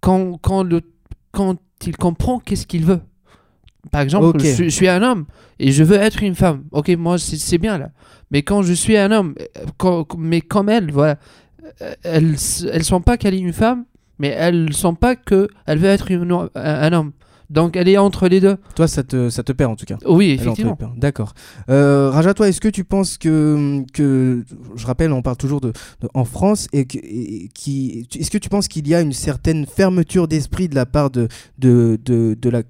quand, 0.00 0.38
quand, 0.40 0.62
le, 0.62 0.80
quand 1.32 1.56
il 1.86 1.96
comprend 1.96 2.38
qu'est-ce 2.38 2.66
qu'il 2.66 2.84
veut. 2.84 3.00
Par 3.90 4.00
exemple, 4.02 4.26
je, 4.40 4.46
suis- 4.54 4.64
je 4.70 4.74
suis 4.74 4.88
un 4.88 5.02
homme 5.02 5.26
et 5.58 5.72
je 5.72 5.84
veux 5.84 5.96
être 5.96 6.22
une 6.22 6.34
femme. 6.34 6.64
Ok, 6.72 6.88
moi, 6.98 7.18
c'est 7.18 7.58
bien 7.58 7.78
là. 7.78 7.90
Mais 8.30 8.42
quand 8.42 8.62
je 8.62 8.72
suis 8.72 8.96
un 8.96 9.12
homme, 9.12 9.34
euh, 9.40 9.64
quand- 9.78 10.06
mais 10.18 10.40
comme 10.40 10.68
elle, 10.68 10.90
voilà, 10.90 11.18
euh, 11.82 11.94
elle 12.02 12.30
ne 12.32 12.36
sent 12.82 13.00
pas 13.04 13.16
qu'elle 13.16 13.34
est 13.34 13.38
une 13.40 13.52
femme, 13.52 13.84
mais 14.18 14.28
elle 14.28 14.72
sent 14.72 14.94
pas 15.00 15.14
qu'elle 15.16 15.48
veut 15.78 15.88
être 15.88 16.10
une- 16.10 16.30
un, 16.32 16.48
un 16.54 16.92
homme. 16.92 17.12
Donc 17.48 17.76
elle 17.76 17.86
est 17.88 17.96
entre 17.96 18.26
les 18.26 18.40
deux. 18.40 18.56
Toi, 18.74 18.88
ça 18.88 19.04
te, 19.04 19.30
ça 19.30 19.44
te 19.44 19.52
perd 19.52 19.70
en 19.70 19.76
tout 19.76 19.84
cas. 19.84 19.96
Oui, 20.04 20.30
effectivement. 20.30 20.70
D'accord. 20.96 21.32
Euh, 21.70 22.10
Raja, 22.10 22.34
toi, 22.34 22.48
est-ce 22.48 22.60
que 22.60 22.66
tu 22.66 22.82
penses 22.82 23.18
que, 23.18 23.84
que, 23.92 24.44
je 24.74 24.84
rappelle, 24.84 25.12
on 25.12 25.22
parle 25.22 25.36
toujours 25.36 25.60
de, 25.60 25.68
de- 26.00 26.08
en 26.12 26.24
France, 26.24 26.66
et, 26.72 26.86
que, 26.86 26.98
et 26.98 27.48
qui, 27.54 28.08
est-ce 28.18 28.32
que 28.32 28.38
tu 28.38 28.48
penses 28.48 28.66
qu'il 28.66 28.88
y 28.88 28.96
a 28.96 29.00
une 29.00 29.12
certaine 29.12 29.64
fermeture 29.64 30.26
d'esprit 30.26 30.68
de 30.68 30.74
la 30.74 30.86
part 30.86 31.10
de, 31.10 31.28
de, 31.58 31.96
de, 32.04 32.36
de 32.40 32.50
la 32.50 32.62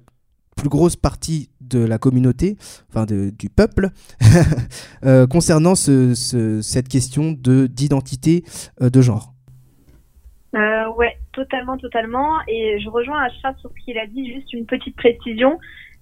plus 0.57 0.69
grosse 0.69 0.95
partie 0.97 1.49
de 1.61 1.79
la 1.79 1.97
communauté, 1.97 2.57
enfin 2.89 3.05
de- 3.05 3.29
du 3.29 3.49
peuple, 3.49 3.89
euh, 5.05 5.27
concernant 5.27 5.75
ce, 5.75 6.13
ce- 6.15 6.61
cette 6.61 6.87
question 6.89 7.31
de 7.31 7.67
d'identité 7.67 8.43
euh, 8.81 8.89
de 8.89 9.01
genre 9.01 9.33
Euh, 10.55 10.87
ouais, 10.97 11.13
totalement, 11.33 11.77
totalement. 11.77 12.29
Et 12.47 12.79
je 12.83 12.89
rejoins 12.89 13.21
Achat 13.21 13.53
sur 13.59 13.69
ce 13.77 13.85
qu'il 13.85 13.97
a 13.97 14.07
dit, 14.07 14.33
juste 14.33 14.51
une 14.53 14.65
petite 14.65 14.95
précision. 14.95 15.59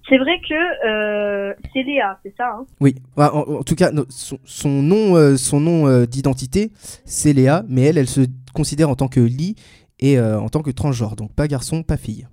C'est 0.08 0.18
vrai 0.18 0.38
que 0.48 0.54
euh, 0.88 1.52
c'est 1.72 1.82
Léa, 1.82 2.18
c'est 2.22 2.32
ça 2.36 2.48
hein? 2.56 2.64
Oui, 2.80 2.94
en, 3.16 3.24
en 3.60 3.62
tout 3.64 3.74
cas, 3.74 3.90
son, 4.08 4.38
son 4.44 4.68
nom, 4.82 5.36
son 5.36 5.58
nom 5.60 6.04
d'identité, 6.04 6.70
c'est 7.04 7.32
Léa, 7.32 7.64
mais 7.68 7.82
elle, 7.82 7.98
elle 7.98 8.08
se 8.08 8.20
considère 8.54 8.88
en 8.88 8.94
tant 8.94 9.08
que 9.08 9.18
Lee 9.20 9.56
et 9.98 10.20
en 10.20 10.48
tant 10.48 10.62
que 10.62 10.70
transgenre, 10.70 11.16
donc 11.16 11.32
pas 11.34 11.48
garçon, 11.48 11.82
pas 11.82 11.96
fille. 11.96 12.28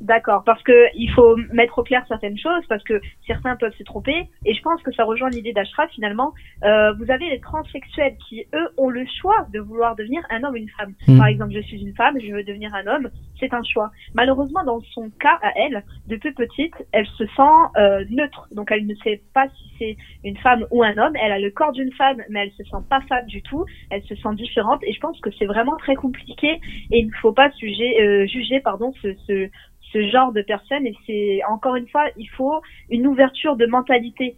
D'accord, 0.00 0.42
parce 0.44 0.62
que 0.62 0.86
il 0.94 1.10
faut 1.10 1.36
mettre 1.52 1.78
au 1.78 1.82
clair 1.82 2.04
certaines 2.08 2.38
choses, 2.38 2.64
parce 2.68 2.82
que 2.82 3.00
certains 3.26 3.56
peuvent 3.56 3.74
se 3.76 3.84
tromper, 3.84 4.28
et 4.44 4.54
je 4.54 4.62
pense 4.62 4.82
que 4.82 4.92
ça 4.92 5.04
rejoint 5.04 5.28
l'idée 5.28 5.52
d'Ashraf 5.52 5.90
finalement. 5.90 6.34
Euh, 6.64 6.92
vous 6.94 7.10
avez 7.10 7.30
les 7.30 7.40
transsexuels 7.40 8.16
qui, 8.28 8.44
eux, 8.54 8.68
ont 8.76 8.90
le 8.90 9.04
choix 9.20 9.46
de 9.52 9.60
vouloir 9.60 9.94
devenir 9.96 10.22
un 10.30 10.42
homme 10.42 10.54
ou 10.54 10.56
une 10.56 10.68
femme. 10.70 10.94
Mm. 11.06 11.18
Par 11.18 11.26
exemple, 11.26 11.52
je 11.52 11.60
suis 11.60 11.80
une 11.80 11.94
femme, 11.94 12.18
je 12.20 12.32
veux 12.32 12.42
devenir 12.42 12.74
un 12.74 12.86
homme, 12.86 13.10
c'est 13.38 13.52
un 13.54 13.62
choix. 13.62 13.90
Malheureusement, 14.14 14.64
dans 14.64 14.80
son 14.92 15.10
cas 15.20 15.38
à 15.42 15.52
elle, 15.56 15.84
depuis 16.06 16.32
petite, 16.32 16.74
elle 16.92 17.06
se 17.06 17.26
sent 17.26 17.58
euh, 17.76 18.04
neutre, 18.10 18.48
donc 18.52 18.70
elle 18.72 18.86
ne 18.86 18.94
sait 18.96 19.22
pas 19.32 19.46
si 19.48 19.72
c'est 19.78 19.96
une 20.24 20.36
femme 20.38 20.66
ou 20.70 20.82
un 20.82 20.96
homme. 20.98 21.14
Elle 21.22 21.32
a 21.32 21.38
le 21.38 21.50
corps 21.50 21.72
d'une 21.72 21.92
femme, 21.92 22.20
mais 22.30 22.44
elle 22.44 22.52
se 22.52 22.64
sent 22.64 22.84
pas 22.88 23.00
femme 23.02 23.26
du 23.26 23.42
tout. 23.42 23.64
Elle 23.90 24.02
se 24.02 24.14
sent 24.16 24.34
différente, 24.34 24.82
et 24.82 24.92
je 24.92 25.00
pense 25.00 25.20
que 25.20 25.30
c'est 25.38 25.46
vraiment 25.46 25.76
très 25.76 25.94
compliqué, 25.94 26.60
et 26.90 26.98
il 26.98 27.06
ne 27.06 27.12
faut 27.20 27.32
pas 27.32 27.50
sujet, 27.52 28.00
euh, 28.00 28.26
juger, 28.26 28.60
pardon, 28.60 28.92
ce, 29.02 29.14
ce 29.26 29.48
ce 29.92 30.08
genre 30.08 30.32
de 30.32 30.42
personnes 30.42 30.86
et 30.86 30.94
c'est 31.06 31.40
encore 31.48 31.76
une 31.76 31.88
fois 31.88 32.04
il 32.16 32.28
faut 32.30 32.60
une 32.90 33.06
ouverture 33.06 33.56
de 33.56 33.66
mentalité. 33.66 34.36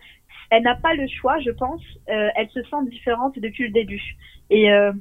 Elle 0.51 0.65
n'a 0.65 0.75
pas 0.75 0.95
le 0.95 1.07
choix 1.09 1.39
je 1.41 1.51
pense. 1.51 1.83
Euh, 2.09 2.29
elle 2.37 2.49
se 2.51 2.63
sent 2.63 2.85
différente 2.89 3.39
depuis 3.39 3.65
le 3.65 3.71
début. 3.71 4.03
Et 4.51 4.73
euh, 4.73 4.93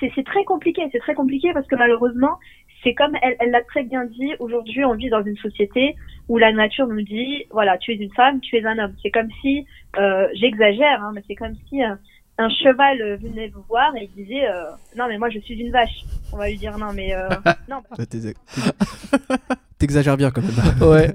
c'est- 0.00 0.24
très 0.24 0.44
compliqué. 0.44 0.82
C'est 0.92 0.98
très 0.98 1.14
compliqué 1.14 1.52
parce 1.52 1.66
que 1.66 1.76
malheureusement 1.76 2.38
c'est 2.82 2.94
comme 2.94 3.16
elle 3.22 3.36
elle 3.40 3.50
l'a 3.50 3.62
très 3.62 3.82
bien 3.84 4.04
dit 4.04 4.34
aujourd'hui 4.38 4.84
on 4.84 4.94
vit 4.94 5.08
dans 5.10 5.22
une 5.22 5.36
société 5.38 5.96
où 6.28 6.38
la 6.38 6.52
nature 6.52 6.86
nous 6.86 7.02
dit 7.02 7.44
voilà 7.50 7.78
tu 7.78 7.92
es 7.92 7.96
une 7.96 8.12
femme 8.12 8.40
tu 8.40 8.56
es 8.56 8.64
un 8.64 8.78
homme. 8.78 8.94
C'est 9.02 9.10
comme 9.10 9.30
si 9.40 9.66
euh, 9.98 10.28
j'exagère 10.34 11.02
hein, 11.02 11.12
mais 11.14 11.22
c'est 11.26 11.34
comme 11.36 11.54
si 11.68 11.82
euh, 11.82 11.94
un 12.38 12.48
cheval 12.50 13.00
euh, 13.00 13.16
venait 13.16 13.48
vous 13.48 13.62
voir 13.68 13.94
et 13.96 14.04
il 14.04 14.24
disait 14.24 14.46
euh, 14.48 14.64
non 14.96 15.06
mais 15.08 15.16
moi 15.18 15.30
je 15.30 15.38
suis 15.40 15.54
une 15.54 15.72
vache 15.72 16.04
on 16.32 16.36
va 16.36 16.48
lui 16.50 16.56
dire 16.58 16.76
non 16.78 16.92
mais 16.94 17.14
euh, 17.14 17.28
non 17.68 17.82
T'exagères 19.78 20.16
bien 20.16 20.30
quand 20.30 20.42
même. 20.42 20.80
Ouais. 20.90 21.14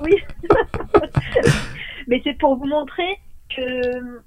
Oui. 0.00 0.14
Mais 2.06 2.20
c'est 2.24 2.36
pour 2.38 2.56
vous 2.56 2.64
montrer 2.66 3.18
que 3.54 4.20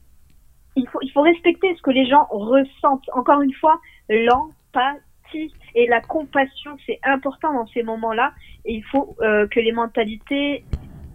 il 0.75 0.87
faut, 0.87 0.99
il 1.01 1.11
faut 1.11 1.21
respecter 1.21 1.75
ce 1.75 1.81
que 1.81 1.91
les 1.91 2.07
gens 2.07 2.27
ressentent. 2.29 3.03
Encore 3.13 3.41
une 3.41 3.53
fois, 3.53 3.79
l'empathie 4.07 5.53
et 5.75 5.87
la 5.87 5.99
compassion, 5.99 6.77
c'est 6.85 6.99
important 7.03 7.53
dans 7.53 7.67
ces 7.67 7.83
moments-là. 7.83 8.31
Et 8.65 8.75
il 8.75 8.83
faut 8.85 9.17
euh, 9.21 9.47
que 9.47 9.59
les 9.59 9.71
mentalités 9.73 10.63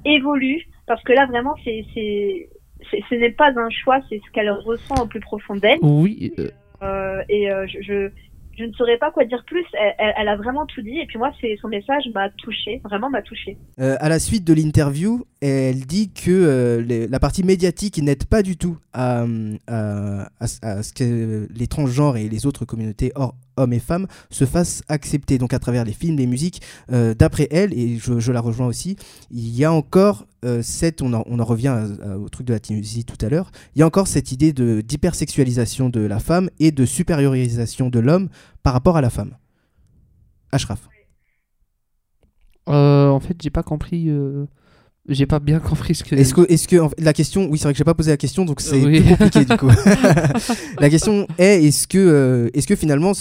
évoluent 0.04 0.66
parce 0.86 1.02
que 1.04 1.12
là, 1.12 1.24
vraiment, 1.26 1.54
c'est, 1.64 1.86
c'est, 1.94 2.48
c'est- 2.52 2.55
ce 2.90 3.14
n'est 3.14 3.30
pas 3.30 3.50
un 3.56 3.70
choix, 3.70 4.00
c'est 4.08 4.20
ce 4.26 4.30
qu'elle 4.32 4.50
ressent 4.50 4.94
au 5.02 5.06
plus 5.06 5.20
profond 5.20 5.54
d'elle. 5.56 5.78
Oui. 5.82 6.32
euh, 6.38 6.48
Euh, 6.82 7.22
et 7.30 7.50
euh, 7.50 7.66
je, 7.66 7.80
je, 7.80 8.10
je 8.58 8.64
ne 8.64 8.72
saurais 8.74 8.98
pas 8.98 9.10
quoi 9.10 9.24
dire 9.24 9.42
plus. 9.46 9.64
Elle, 9.72 9.94
elle- 9.98 10.14
elle 10.18 10.28
a 10.28 10.36
vraiment 10.36 10.66
tout 10.66 10.82
dit. 10.82 10.98
Et 10.98 11.06
puis 11.06 11.16
moi, 11.18 11.32
c'est, 11.40 11.56
son 11.62 11.68
message 11.68 12.04
m'a 12.14 12.28
touché, 12.30 12.80
vraiment 12.84 13.08
m'a 13.08 13.22
touché. 13.22 13.56
Euh, 13.80 13.96
à 13.98 14.08
la 14.10 14.18
suite 14.18 14.44
de 14.46 14.52
l'interview, 14.52 15.24
elle 15.40 15.80
dit 15.86 16.10
que 16.12 16.30
euh, 16.30 16.82
les- 16.82 17.06
la 17.08 17.18
partie 17.18 17.44
médiatique 17.44 17.96
n'aide 18.02 18.24
pas 18.26 18.42
du 18.42 18.56
tout 18.58 18.76
à, 18.92 19.24
à- 19.66 20.28
à- 20.40 20.46
à 20.62 20.82
ce 20.82 20.92
que 20.92 21.48
les 21.50 21.66
transgenres 21.66 22.16
et 22.18 22.28
les 22.28 22.44
autres 22.46 22.64
communautés 22.66 23.10
hors 23.14 23.34
hommes 23.56 23.72
et 23.72 23.78
femmes 23.78 24.06
se 24.30 24.44
fassent 24.44 24.82
accepter. 24.88 25.38
Donc 25.38 25.52
à 25.52 25.58
travers 25.58 25.84
les 25.84 25.92
films, 25.92 26.16
les 26.16 26.26
musiques, 26.26 26.62
euh, 26.92 27.14
d'après 27.14 27.48
elle, 27.50 27.72
et 27.72 27.98
je, 27.98 28.18
je 28.20 28.32
la 28.32 28.40
rejoins 28.40 28.66
aussi, 28.66 28.96
il 29.30 29.48
y 29.56 29.64
a 29.64 29.72
encore 29.72 30.26
euh, 30.44 30.62
cette, 30.62 31.02
on 31.02 31.12
en, 31.12 31.22
on 31.26 31.38
en 31.40 31.44
revient 31.44 31.68
à- 31.68 31.86
à- 32.12 32.16
au 32.18 32.28
truc 32.28 32.46
de 32.46 32.52
la 32.52 32.60
Tunisie 32.60 33.04
tout 33.04 33.16
à 33.24 33.28
l'heure, 33.28 33.50
il 33.74 33.80
y 33.80 33.82
a 33.82 33.86
encore 33.86 34.06
cette 34.08 34.32
idée 34.32 34.52
de 34.52 34.80
d'hypersexualisation 34.80 35.88
de 35.88 36.00
la 36.00 36.18
femme 36.20 36.50
et 36.60 36.70
de 36.70 36.84
supériorisation 36.84 37.88
de 37.90 37.98
l'homme 37.98 38.28
par 38.62 38.72
rapport 38.72 38.96
à 38.96 39.00
la 39.00 39.10
femme. 39.10 39.36
Ashraf. 40.52 40.88
euh, 42.68 43.08
en 43.08 43.20
fait, 43.20 43.36
j'ai 43.42 43.50
pas 43.50 43.62
compris. 43.62 44.08
euh, 44.08 44.46
J'ai 45.08 45.26
pas 45.26 45.38
bien 45.38 45.60
compris 45.70 45.94
ce 45.94 46.02
que. 46.04 46.14
Est-ce 46.16 46.34
que, 46.34 46.50
est-ce 46.52 46.66
que 46.68 46.76
en 46.76 46.88
fait, 46.88 47.00
la 47.00 47.12
question, 47.12 47.48
oui, 47.50 47.58
c'est 47.58 47.64
vrai 47.64 47.72
que 47.74 47.78
j'ai 47.78 47.84
pas 47.84 47.94
posé 47.94 48.10
la 48.10 48.16
question, 48.16 48.44
donc 48.44 48.60
c'est 48.60 48.82
Oui. 48.84 49.00
plus 49.00 49.08
compliqué 49.16 49.44
du 49.44 49.56
coup. 49.56 49.68
la 50.80 50.90
question 50.90 51.26
est, 51.38 51.64
est-ce 51.64 51.86
que, 51.86 51.98
euh, 51.98 52.50
est-ce 52.54 52.66
que 52.66 52.76
finalement, 52.76 53.12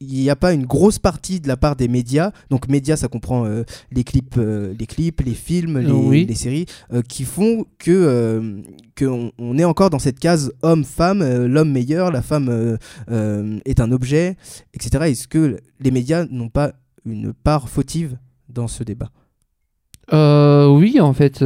il 0.00 0.20
n'y 0.20 0.30
a 0.30 0.36
pas 0.36 0.52
une 0.52 0.64
grosse 0.64 0.98
partie 0.98 1.40
de 1.40 1.48
la 1.48 1.56
part 1.56 1.76
des 1.76 1.86
médias, 1.86 2.32
donc 2.48 2.68
médias, 2.68 2.96
ça 2.96 3.08
comprend 3.08 3.44
euh, 3.44 3.64
les 3.92 4.02
clips, 4.02 4.36
euh, 4.38 4.74
les 4.78 4.86
clips, 4.86 5.20
les 5.20 5.34
films, 5.34 5.78
les, 5.78 5.92
Oui. 5.92 6.24
les 6.24 6.34
séries, 6.34 6.66
euh, 6.92 7.02
qui 7.02 7.24
font 7.24 7.66
que, 7.78 8.62
que 8.94 9.04
on, 9.38 9.58
est 9.58 9.64
encore 9.64 9.90
dans 9.90 9.98
cette 9.98 10.18
case 10.18 10.52
homme-femme, 10.62 11.46
l'homme 11.46 11.70
meilleur, 11.70 12.10
la 12.10 12.22
femme 12.22 12.78
est 13.10 13.80
un 13.80 13.92
objet, 13.92 14.36
etc. 14.74 15.04
Est-ce 15.10 15.28
que 15.28 15.58
les 15.80 15.90
médias 15.90 16.26
n'ont 16.30 16.48
pas 16.48 16.72
une 17.04 17.32
part 17.32 17.68
fautive 17.68 18.16
dans 18.48 18.68
ce 18.68 18.82
débat? 18.84 19.10
Oui, 20.12 20.98
en 21.00 21.12
fait, 21.12 21.44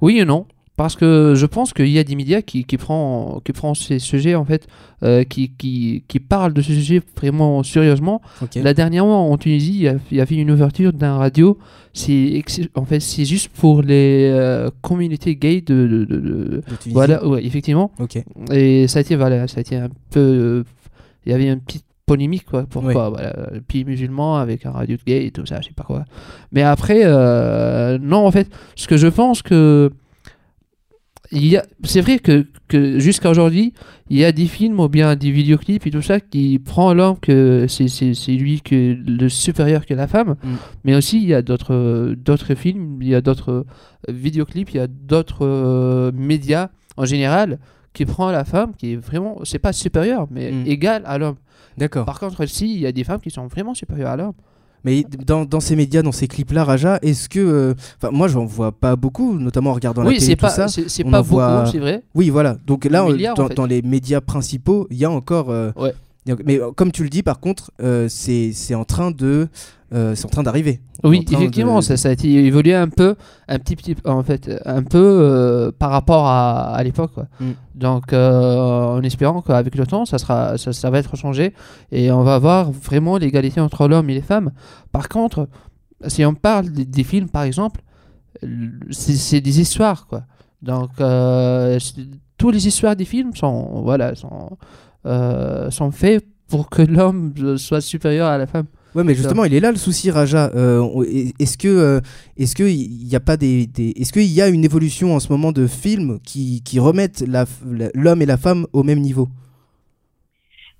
oui 0.00 0.18
et 0.18 0.24
non. 0.24 0.46
Parce 0.80 0.96
que 0.96 1.34
je 1.36 1.44
pense 1.44 1.74
qu'il 1.74 1.88
y 1.88 1.98
a 1.98 2.04
des 2.04 2.14
médias 2.16 2.40
qui, 2.40 2.64
qui 2.64 2.78
prend, 2.78 3.40
qui 3.44 3.52
prend 3.52 3.74
ces 3.74 3.98
sujets, 3.98 4.34
en 4.34 4.46
fait, 4.46 4.66
euh, 5.02 5.24
qui, 5.24 5.50
qui, 5.58 6.04
qui 6.08 6.20
parlent 6.20 6.54
de 6.54 6.62
ce 6.62 6.72
sujet 6.72 7.02
vraiment 7.18 7.62
sérieusement. 7.62 8.22
Ok. 8.40 8.54
La 8.54 8.72
dernièrement, 8.72 9.30
en 9.30 9.36
Tunisie, 9.36 9.74
il 9.74 9.82
y 9.82 9.88
a, 9.88 9.96
il 10.10 10.16
y 10.16 10.20
avait 10.22 10.36
une 10.36 10.50
ouverture 10.50 10.94
d'un 10.94 11.16
radio. 11.18 11.58
C'est 11.92 12.42
en 12.76 12.86
fait, 12.86 13.00
c'est 13.00 13.26
juste 13.26 13.50
pour 13.60 13.82
les 13.82 14.30
euh, 14.32 14.70
communautés 14.80 15.36
gays 15.36 15.60
de, 15.60 15.86
de- 16.08 16.62
voilà, 16.94 17.26
ouais, 17.26 17.44
effectivement. 17.44 17.90
Ok. 17.98 18.16
Et 18.50 18.88
ça 18.88 19.00
a 19.00 19.02
été, 19.02 19.16
voilà, 19.16 19.48
ça 19.48 19.58
a 19.58 19.60
été 19.60 19.76
un 19.76 19.90
peu. 20.10 20.20
euh, 20.20 20.64
Il 21.26 21.32
y 21.32 21.34
avait 21.34 21.48
une 21.48 21.60
petite 21.60 21.84
polémique, 22.06 22.46
quoi. 22.46 22.64
Pourquoi 22.70 23.10
voilà, 23.10 23.34
Le 23.52 23.60
pays 23.60 23.84
musulman 23.84 24.36
avec 24.38 24.64
un 24.64 24.70
radio 24.70 24.96
de 24.96 25.02
gay 25.06 25.26
et 25.26 25.30
tout 25.30 25.44
ça, 25.44 25.60
je 25.60 25.66
sais 25.66 25.74
pas 25.74 25.84
quoi. 25.84 26.04
Mais 26.52 26.62
après, 26.62 27.02
euh, 27.04 27.98
non, 28.00 28.26
en 28.26 28.30
fait, 28.30 28.48
ce 28.76 28.88
que 28.88 28.96
je 28.96 29.08
pense 29.08 29.42
que. 29.42 29.90
C'est 31.84 32.00
vrai 32.00 32.18
que, 32.18 32.46
que 32.68 32.98
jusqu'à 32.98 33.30
aujourd'hui, 33.30 33.72
il 34.08 34.18
y 34.18 34.24
a 34.24 34.32
des 34.32 34.46
films 34.46 34.80
ou 34.80 34.88
bien 34.88 35.14
des 35.16 35.30
vidéoclips 35.30 35.86
et 35.86 35.90
tout 35.90 36.02
ça 36.02 36.18
qui 36.20 36.58
prend 36.58 36.92
l'homme 36.92 37.18
que 37.20 37.66
c'est 37.68 37.88
c'est- 37.88 38.14
c'est 38.14 38.32
lui 38.32 38.60
que 38.60 38.96
le 39.06 39.28
supérieur 39.28 39.86
que 39.86 39.94
la 39.94 40.08
femme. 40.08 40.30
Mm. 40.42 40.48
Mais 40.84 40.94
aussi, 40.96 41.18
il 41.22 41.28
y 41.28 41.34
a 41.34 41.42
d'autres 41.42 42.14
d'autres 42.16 42.54
films, 42.54 42.98
il 43.00 43.08
y 43.08 43.14
a 43.14 43.20
d'autres 43.20 43.52
euh, 43.52 44.12
vidéoclips, 44.12 44.70
il 44.70 44.76
y 44.76 44.80
a 44.80 44.88
d'autres 44.88 45.46
euh, 45.46 46.10
médias 46.12 46.68
en 46.96 47.04
général 47.04 47.58
qui 47.92 48.04
prend 48.06 48.30
la 48.30 48.44
femme 48.44 48.72
qui 48.76 48.92
est 48.92 48.96
vraiment, 48.96 49.38
c'est 49.44 49.58
pas 49.58 49.72
supérieur, 49.72 50.26
mais 50.30 50.50
Mm. 50.52 50.66
égale 50.66 51.02
à 51.06 51.16
l'homme. 51.18 51.36
D'accord. 51.78 52.04
Par 52.06 52.18
contre, 52.18 52.44
si, 52.46 52.74
il 52.74 52.80
y 52.80 52.86
a 52.86 52.92
des 52.92 53.04
femmes 53.04 53.20
qui 53.20 53.30
sont 53.30 53.46
vraiment 53.46 53.74
supérieures 53.74 54.10
à 54.10 54.16
l'homme. 54.16 54.34
Mais 54.84 55.04
dans, 55.26 55.44
dans 55.44 55.60
ces 55.60 55.76
médias, 55.76 56.02
dans 56.02 56.12
ces 56.12 56.26
clips-là, 56.28 56.64
Raja, 56.64 56.98
est-ce 57.02 57.28
que. 57.28 57.38
euh, 57.40 57.74
Enfin, 58.02 58.10
moi, 58.12 58.28
j'en 58.28 58.44
vois 58.44 58.72
pas 58.72 58.96
beaucoup, 58.96 59.38
notamment 59.38 59.70
en 59.70 59.74
regardant 59.74 60.02
la 60.02 60.08
Oui, 60.08 60.14
télé, 60.14 60.26
c'est 60.26 60.36
pas, 60.36 60.48
ça. 60.50 60.68
c'est 60.68 61.04
pas 61.04 61.08
en 61.08 61.22
beaucoup, 61.22 61.34
voit- 61.34 61.66
c'est 61.70 61.78
vrai. 61.78 62.02
Oui, 62.14 62.30
voilà. 62.30 62.56
Donc 62.66 62.84
là, 62.84 63.04
euh, 63.04 63.16
dans, 63.36 63.44
en 63.44 63.48
fait. 63.48 63.54
dans 63.54 63.66
les 63.66 63.82
médias 63.82 64.20
principaux, 64.20 64.86
il 64.90 64.96
y 64.98 65.04
a 65.04 65.10
encore. 65.10 65.50
euh, 65.50 65.70
Ouais. 65.76 65.92
a- 66.30 66.34
Mais 66.44 66.60
euh, 66.60 66.70
comme 66.72 66.92
tu 66.92 67.02
le 67.02 67.08
dis, 67.10 67.22
par 67.22 67.40
contre, 67.40 67.70
euh, 67.82 68.06
c'est 68.08 68.52
c'est 68.54 68.74
en 68.74 68.84
train 68.84 69.10
de. 69.10 69.48
Euh, 69.92 70.14
c'est 70.14 70.26
en 70.26 70.28
train 70.28 70.42
d'arriver. 70.42 70.80
Oui, 71.02 71.24
effectivement, 71.30 71.78
de- 71.78 71.84
ça, 71.84 71.96
ça 71.96 72.10
a 72.10 72.12
été 72.12 72.32
évolué 72.32 72.74
un 72.74 72.88
peu, 72.88 73.16
un 73.48 73.58
petit, 73.58 73.74
petit 73.76 73.96
en 74.04 74.22
fait, 74.22 74.50
un 74.64 74.82
peu 74.82 74.98
euh, 74.98 75.72
par 75.76 75.90
rapport 75.90 76.26
à, 76.26 76.74
à 76.74 76.82
l'époque. 76.82 77.12
Mm. 77.40 77.50
Donc, 77.74 78.12
euh, 78.12 78.96
en 78.96 79.02
espérant 79.02 79.42
qu'avec 79.42 79.74
le 79.74 79.86
temps, 79.86 80.04
ça, 80.04 80.18
sera, 80.18 80.58
ça, 80.58 80.72
ça 80.72 80.90
va 80.90 80.98
être 80.98 81.16
changé 81.16 81.54
et 81.90 82.12
on 82.12 82.22
va 82.22 82.34
avoir 82.36 82.70
vraiment 82.70 83.16
l'égalité 83.16 83.60
entre 83.60 83.88
l'homme 83.88 84.08
et 84.10 84.14
les 84.14 84.22
femmes. 84.22 84.52
Par 84.92 85.08
contre, 85.08 85.48
si 86.06 86.24
on 86.24 86.34
parle 86.34 86.70
des, 86.70 86.84
des 86.84 87.04
films, 87.04 87.28
par 87.28 87.42
exemple, 87.42 87.80
c'est 88.90 89.40
des 89.40 89.60
histoires, 89.60 90.06
quoi. 90.06 90.22
Donc, 90.62 90.90
toutes 92.36 92.54
les 92.54 92.66
histoires 92.68 92.94
des 92.96 93.04
films 93.04 93.34
sont, 93.34 93.82
voilà, 93.82 94.14
sont, 94.14 94.56
sont 95.70 95.90
faits 95.90 96.24
pour 96.48 96.68
que 96.68 96.82
l'homme 96.82 97.32
soit 97.58 97.80
supérieur 97.80 98.28
à 98.28 98.38
la 98.38 98.46
femme. 98.46 98.66
Ouais, 98.94 99.04
mais 99.04 99.14
justement, 99.14 99.44
il 99.44 99.54
est 99.54 99.60
là 99.60 99.70
le 99.70 99.76
souci, 99.76 100.10
Raja. 100.10 100.50
Euh, 100.54 100.82
est-ce 101.38 101.56
que, 101.56 101.68
euh, 101.68 102.00
est-ce 102.36 102.56
que 102.56 102.64
il 102.64 103.06
y 103.06 103.14
a 103.14 103.20
pas 103.20 103.36
des, 103.36 103.66
des- 103.66 103.90
est-ce 103.96 104.12
qu'il 104.12 104.22
y 104.24 104.42
a 104.42 104.48
une 104.48 104.64
évolution 104.64 105.14
en 105.14 105.20
ce 105.20 105.32
moment 105.32 105.52
de 105.52 105.66
films 105.66 106.18
qui, 106.24 106.62
qui 106.64 106.80
remettent 106.80 107.24
l'homme 107.94 108.22
et 108.22 108.26
la 108.26 108.36
femme 108.36 108.66
au 108.72 108.82
même 108.82 108.98
niveau? 109.00 109.28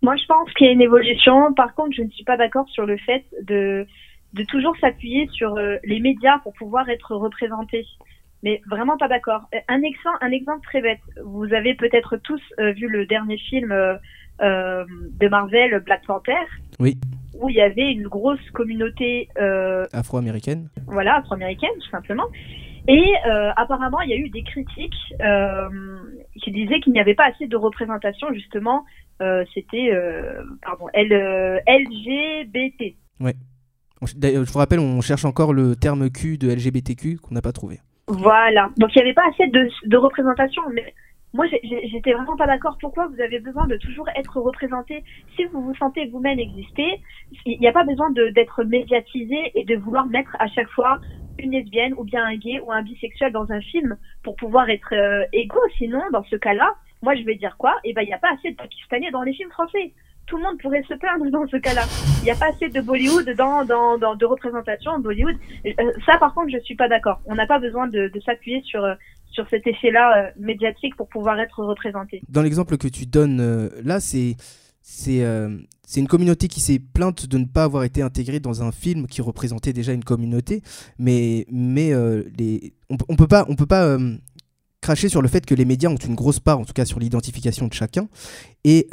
Moi, 0.03 0.17
je 0.17 0.25
pense 0.27 0.51
qu'il 0.55 0.67
y 0.67 0.71
a 0.71 0.73
une 0.73 0.81
évolution. 0.81 1.53
Par 1.55 1.75
contre, 1.75 1.95
je 1.97 2.03
ne 2.03 2.11
suis 2.11 2.25
pas 2.25 2.37
d'accord 2.37 2.69
sur 2.71 2.87
le 2.87 2.97
fait 2.97 3.25
de, 3.47 3.87
de 4.33 4.45
toujours 4.45 4.75
s'appuyer 4.81 5.29
sur 5.33 5.57
euh, 5.57 5.77
les 5.85 6.01
médias 6.01 6.39
pour 6.39 6.53
pouvoir 6.55 6.89
être 6.89 7.15
représentés. 7.15 7.87
Mais 8.43 8.63
vraiment 8.71 8.97
pas 8.97 9.07
d'accord. 9.09 9.43
Un 9.69 9.83
exemple, 9.83 10.17
un 10.23 10.31
exemple 10.31 10.63
très 10.65 10.81
bête. 10.81 11.01
Vous 11.25 11.53
avez 11.53 11.75
peut-être 11.75 12.17
tous 12.17 12.41
euh, 12.59 12.73
vu 12.73 12.89
le 12.89 13.05
dernier 13.05 13.37
film 13.37 13.71
euh, 13.71 13.95
euh, 14.41 14.85
de 15.21 15.29
Marvel, 15.29 15.79
Black 15.85 16.07
Panther. 16.07 16.33
Oui. 16.79 16.97
Où 17.41 17.49
il 17.49 17.57
y 17.57 17.61
avait 17.61 17.93
une 17.93 18.07
grosse 18.07 18.51
communauté 18.53 19.29
euh, 19.39 19.87
Afro-américaine 19.93 20.69
voilà, 20.87 21.17
afro-américaine, 21.17 21.71
tout 21.83 21.91
simplement. 21.91 22.27
Et 22.89 23.03
euh, 23.27 23.51
apparemment, 23.57 24.01
il 24.01 24.11
y 24.11 24.15
a 24.15 24.17
eu 24.17 24.29
des 24.31 24.43
critiques 24.43 24.95
euh, 25.21 25.69
qui 26.43 26.51
disaient 26.51 26.81
qu'il 26.81 26.93
n'y 26.93 27.01
avait 27.01 27.15
pas 27.15 27.27
assez 27.27 27.47
de 27.47 27.57
représentation, 27.57 28.33
justement. 28.33 28.85
C'était, 29.53 29.91
pardon, 30.63 30.87
L, 30.95 31.63
LGBT. 31.67 32.97
D'ailleurs, 34.17 34.45
Je 34.47 34.53
vous 34.53 34.59
rappelle, 34.59 34.81
on 34.81 35.03
cherche 35.03 35.27
encore 35.27 35.53
le 35.53 35.77
terme 35.77 36.09
Q 36.09 36.39
de 36.39 36.49
LGBTQ 36.51 37.19
qu'on 37.19 37.35
n'a 37.35 37.43
pas 37.43 37.53
trouvé. 37.53 37.81
Voilà. 38.09 38.71
Donc 38.79 38.91
il 38.95 38.99
n'y 38.99 39.03
avait 39.03 39.15
pas 39.15 39.29
assez 39.29 39.47
de, 39.49 39.69
de 39.87 39.97
représentation. 39.97 40.63
Mais 40.73 40.95
moi, 41.41 41.49
j'étais 41.63 42.13
vraiment 42.13 42.37
pas 42.37 42.47
d'accord. 42.47 42.77
Pourquoi 42.79 43.07
vous 43.07 43.19
avez 43.19 43.41
besoin 43.41 43.67
de 43.67 43.79
toujours 43.79 44.07
être 44.15 44.39
représenté 44.39 45.03
Si 45.37 45.47
vous 45.47 45.63
vous 45.63 45.75
sentez 45.77 46.07
vous-même 46.09 46.39
exister, 46.39 47.01
il 47.47 47.59
n'y 47.59 47.67
a 47.67 47.73
pas 47.73 47.85
besoin 47.85 48.11
d'être 48.11 48.63
médiatisé 48.63 49.51
et 49.55 49.65
de 49.65 49.75
vouloir 49.77 50.05
mettre 50.05 50.37
à 50.39 50.49
chaque 50.49 50.69
fois 50.69 51.01
une 51.39 51.53
lesbienne 51.53 51.95
ou 51.97 52.05
bien 52.05 52.27
un 52.27 52.37
gay 52.37 52.61
ou 52.61 52.71
un 52.71 52.83
bisexuel 52.83 53.33
dans 53.33 53.51
un 53.51 53.63
film 53.63 53.97
pour 54.23 54.37
pouvoir 54.37 54.69
être 54.69 54.93
euh, 54.93 55.25
égaux. 55.33 55.67
Sinon, 55.79 56.03
dans 56.13 56.25
ce 56.25 56.37
cas-là, 56.37 56.75
moi 57.01 57.15
je 57.15 57.23
vais 57.23 57.37
dire 57.37 57.57
quoi? 57.57 57.75
Eh 57.85 57.95
ben, 57.95 58.03
il 58.03 58.09
n'y 58.09 58.13
a 58.13 58.19
pas 58.19 58.35
assez 58.35 58.51
de 58.51 58.57
Pakistanais 58.57 59.11
dans 59.11 59.23
les 59.23 59.33
films 59.33 59.51
français. 59.51 59.95
Tout 60.27 60.37
le 60.37 60.43
monde 60.43 60.59
pourrait 60.59 60.83
se 60.83 60.93
plaindre 60.93 61.31
dans 61.31 61.47
ce 61.47 61.57
cas-là. 61.57 61.85
Il 62.21 62.25
n'y 62.25 62.31
a 62.31 62.37
pas 62.37 62.51
assez 62.51 62.69
de 62.69 62.83
Bollywood 62.83 63.31
dans, 63.31 63.65
dans, 63.65 64.15
de 64.15 64.27
représentation 64.27 64.99
de 64.99 65.05
Bollywood. 65.05 65.37
Euh, 65.65 65.71
ça, 66.05 66.19
par 66.19 66.35
contre, 66.35 66.51
je 66.51 66.59
suis 66.59 66.77
pas 66.77 66.87
d'accord. 66.87 67.21
On 67.25 67.35
n'a 67.35 67.47
pas 67.47 67.59
besoin 67.59 67.89
de, 67.89 68.09
de 68.09 68.21
s'appuyer 68.21 68.61
sur 68.61 68.85
euh, 68.85 68.95
sur 69.31 69.49
cet 69.49 69.67
effet-là 69.67 70.17
euh, 70.17 70.31
médiatique 70.39 70.97
pour 70.97 71.09
pouvoir 71.09 71.39
être 71.41 71.63
représenté. 71.65 72.23
Dans 72.29 72.43
l'exemple 72.43 72.77
que 72.77 72.89
tu 72.89 73.07
donnes 73.07 73.41
euh, 73.41 73.69
là, 73.85 74.01
c'est 74.01 74.37
c'est 74.83 75.23
euh, 75.25 75.57
une 75.97 76.09
communauté 76.09 76.49
qui 76.49 76.61
s'est 76.61 76.79
plainte 76.79 77.27
de 77.27 77.39
ne 77.39 77.45
pas 77.45 77.65
avoir 77.65 77.85
été 77.85 78.03
intégrée 78.03 78.41
dans 78.41 78.63
un 78.63 78.73
film 78.73 79.07
qui 79.07 79.23
représentait 79.23 79.73
déjà 79.73 79.93
une 79.93 80.05
communauté, 80.05 80.63
mais 80.99 81.47
mais 81.51 81.93
euh, 81.93 82.25
les 82.39 82.73
on, 82.89 82.97
on 83.09 83.17
peut 83.17 83.29
pas 83.29 83.45
on 83.49 83.57
peut 83.57 83.67
pas 83.67 83.99
cracher 84.81 85.09
sur 85.09 85.23
le 85.23 85.29
fait 85.29 85.45
que 85.45 85.55
les 85.55 85.65
médias 85.65 85.91
ont 85.91 85.97
une 85.97 86.15
grosse 86.15 86.41
part, 86.41 86.59
en 86.59 86.65
tout 86.65 86.73
cas 86.73 86.85
sur 86.85 86.99
l'identification 86.99 87.69
de 87.69 87.75
chacun, 87.75 88.09
et 88.65 88.89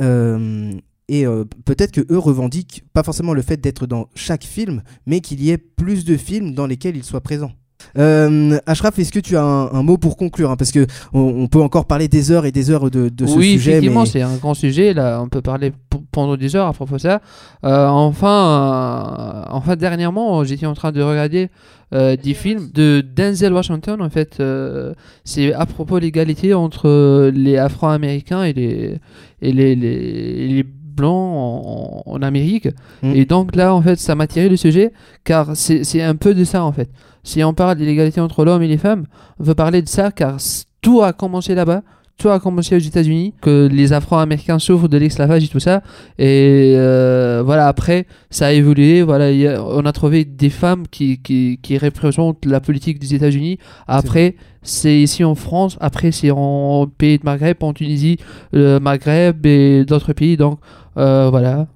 et 1.09 1.25
peut-être 1.63 1.93
que 1.93 2.05
eux 2.11 2.19
revendiquent 2.19 2.83
pas 2.91 3.01
forcément 3.01 3.33
le 3.33 3.41
fait 3.41 3.55
d'être 3.55 3.87
dans 3.87 4.09
chaque 4.13 4.43
film, 4.43 4.83
mais 5.05 5.21
qu'il 5.21 5.41
y 5.41 5.51
ait 5.51 5.57
plus 5.57 6.03
de 6.03 6.17
films 6.17 6.53
dans 6.53 6.67
lesquels 6.67 6.97
ils 6.97 7.05
soient 7.05 7.21
présents. 7.21 7.53
Euh, 7.97 8.59
Ashraf, 8.65 8.97
est-ce 8.99 9.11
que 9.11 9.19
tu 9.19 9.37
as 9.37 9.43
un, 9.43 9.71
un 9.71 9.83
mot 9.83 9.97
pour 9.97 10.17
conclure 10.17 10.51
hein, 10.51 10.55
Parce 10.57 10.71
que 10.71 10.85
on, 11.13 11.19
on 11.21 11.47
peut 11.47 11.61
encore 11.61 11.85
parler 11.85 12.07
des 12.07 12.31
heures 12.31 12.45
et 12.45 12.51
des 12.51 12.69
heures 12.71 12.89
de, 12.91 13.09
de 13.09 13.25
ce 13.25 13.35
oui, 13.37 13.51
sujet. 13.53 13.71
effectivement, 13.71 14.01
mais- 14.01 14.05
c'est 14.09 14.21
un 14.21 14.35
grand 14.35 14.53
sujet. 14.53 14.93
Là, 14.93 15.21
on 15.21 15.29
peut 15.29 15.41
parler 15.41 15.71
pendant 16.11 16.35
des 16.37 16.55
heures 16.55 16.67
à 16.67 16.73
propos 16.73 16.95
de 16.95 17.01
ça. 17.01 17.21
Euh, 17.63 17.87
enfin, 17.87 19.45
euh, 19.47 19.51
enfin, 19.51 19.75
dernièrement, 19.75 20.43
j'étais 20.43 20.65
en 20.65 20.73
train 20.73 20.91
de 20.91 21.01
regarder 21.01 21.49
des 21.91 22.33
films 22.33 22.69
de 22.73 23.01
Denzel 23.15 23.53
Washington. 23.53 24.01
En 24.01 24.09
fait, 24.09 24.41
c'est 25.23 25.53
à 25.53 25.65
propos 25.65 25.99
de 25.99 26.03
l'égalité 26.05 26.53
entre 26.53 27.29
les 27.33 27.57
Afro-Américains 27.57 28.43
et 28.43 28.53
les 28.53 28.99
et 29.41 29.51
les, 29.53 29.75
les, 29.75 30.47
les 30.49 30.63
blancs 30.63 31.33
en, 31.35 32.03
en 32.05 32.21
Amérique. 32.23 32.67
Mm. 33.03 33.11
Et 33.15 33.25
donc 33.25 33.55
là, 33.55 33.73
en 33.73 33.81
fait, 33.81 33.97
ça 33.99 34.15
m'a 34.15 34.27
tiré 34.27 34.49
le 34.49 34.57
sujet, 34.57 34.91
car 35.23 35.55
c'est 35.55 35.83
c'est 35.85 36.01
un 36.01 36.15
peu 36.15 36.33
de 36.33 36.43
ça, 36.43 36.63
en 36.63 36.71
fait. 36.73 36.89
Si 37.27 37.43
on 37.43 37.53
parle 37.53 37.77
de 37.77 37.83
l'égalité 37.83 38.21
entre 38.21 38.45
l'homme 38.45 38.63
et 38.63 38.67
les 38.69 38.77
femmes, 38.77 39.05
on 39.39 39.43
veut 39.43 39.53
parler 39.55 39.81
de 39.81 39.89
ça, 39.89 40.11
car 40.11 40.37
tout 40.81 41.01
a 41.01 41.11
commencé 41.11 41.55
là-bas. 41.55 41.81
Tout 42.17 42.29
a 42.29 42.39
commencé 42.39 42.75
aux 42.75 42.79
États-Unis, 42.79 43.33
que 43.41 43.67
les 43.71 43.93
Afro-Américains 43.93 44.57
souffrent 44.57 44.87
de 44.87 44.97
l'esclavage 44.97 45.43
et 45.43 45.47
tout 45.49 45.59
ça. 45.59 45.83
Et 46.17 46.73
euh, 46.75 47.43
voilà, 47.45 47.67
après, 47.67 48.07
ça 48.31 48.47
a 48.47 48.51
évolué. 48.53 49.03
Voilà, 49.03 49.25
a- 49.27 49.61
on 49.61 49.85
a 49.85 49.91
trouvé 49.91 50.25
des 50.25 50.49
femmes 50.49 50.85
qui, 50.89 51.19
qui, 51.21 51.59
qui 51.61 51.77
représentent 51.77 52.43
la 52.45 52.59
politique 52.59 52.97
des 52.97 53.13
États-Unis. 53.13 53.59
Après, 53.87 54.35
c'est 54.63 54.97
ici 54.99 55.23
en 55.23 55.35
France. 55.35 55.77
Après, 55.79 56.11
c'est 56.11 56.31
en 56.31 56.87
pays 56.87 57.19
de 57.19 57.23
Maghreb, 57.25 57.57
en 57.61 57.73
Tunisie, 57.73 58.17
le 58.51 58.79
Maghreb 58.79 59.45
et 59.45 59.85
d'autres 59.85 60.13
pays. 60.13 60.37
Donc, 60.37 60.57
euh, 60.97 61.27
voilà. 61.29 61.67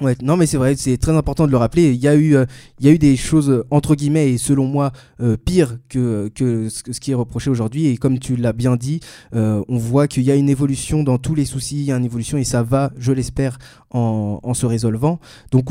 Ouais, 0.00 0.16
non 0.22 0.38
mais 0.38 0.46
c'est 0.46 0.56
vrai, 0.56 0.76
c'est 0.76 0.96
très 0.96 1.12
important 1.12 1.46
de 1.46 1.50
le 1.50 1.58
rappeler. 1.58 1.90
Il 1.90 2.00
y 2.00 2.08
a 2.08 2.14
eu, 2.14 2.34
euh, 2.34 2.46
il 2.78 2.86
y 2.86 2.88
a 2.88 2.92
eu 2.92 2.98
des 2.98 3.16
choses 3.16 3.50
euh, 3.50 3.66
entre 3.70 3.94
guillemets 3.94 4.30
et 4.30 4.38
selon 4.38 4.66
moi 4.66 4.92
euh, 5.20 5.36
pires 5.36 5.76
que, 5.90 6.30
que 6.34 6.70
ce, 6.70 6.82
qui 6.98 7.10
est 7.10 7.14
reproché 7.14 7.50
aujourd'hui. 7.50 7.86
Et 7.86 7.98
comme 7.98 8.18
tu 8.18 8.36
l'as 8.36 8.54
bien 8.54 8.76
dit, 8.76 9.00
on 9.32 9.76
voit 9.76 10.08
qu'il 10.08 10.22
y 10.22 10.30
a 10.30 10.36
une 10.36 10.48
évolution 10.48 11.02
dans 11.02 11.18
tous 11.18 11.34
les 11.34 11.44
soucis, 11.44 11.76
il 11.76 11.84
y 11.84 11.92
a 11.92 11.96
une 11.96 12.04
évolution 12.06 12.38
et 12.38 12.44
ça 12.44 12.62
va, 12.62 12.92
je 12.96 13.12
l'espère, 13.12 13.58
en, 13.90 14.40
en 14.42 14.54
se 14.54 14.64
résolvant. 14.66 15.18
Donc 15.50 15.68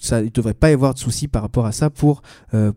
ça, 0.00 0.22
ne 0.22 0.28
devrait 0.28 0.54
pas 0.54 0.70
y 0.70 0.74
avoir 0.74 0.94
de 0.94 0.98
soucis 0.98 1.26
par 1.26 1.42
rapport 1.42 1.66
à 1.66 1.72
ça 1.72 1.90
pour 1.90 2.22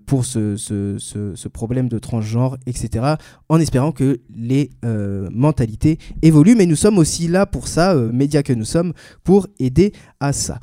pour 0.05 0.25
ce, 0.25 0.55
ce, 0.55 0.95
ce, 0.97 1.35
ce 1.35 1.47
problème 1.47 1.87
de 1.89 1.99
transgenre, 1.99 2.57
etc. 2.65 3.15
En 3.49 3.59
espérant 3.59 3.91
que 3.91 4.19
les 4.35 4.71
mentalités 5.31 5.99
évoluent. 6.21 6.55
Mais 6.55 6.65
nous 6.65 6.75
sommes 6.75 6.97
aussi 6.97 7.27
là 7.27 7.45
pour 7.45 7.67
ça, 7.67 7.93
médias 7.95 8.41
que 8.43 8.53
nous 8.53 8.65
sommes, 8.65 8.93
pour 9.23 9.47
aider 9.59 9.93
à 10.19 10.33
ça. 10.33 10.59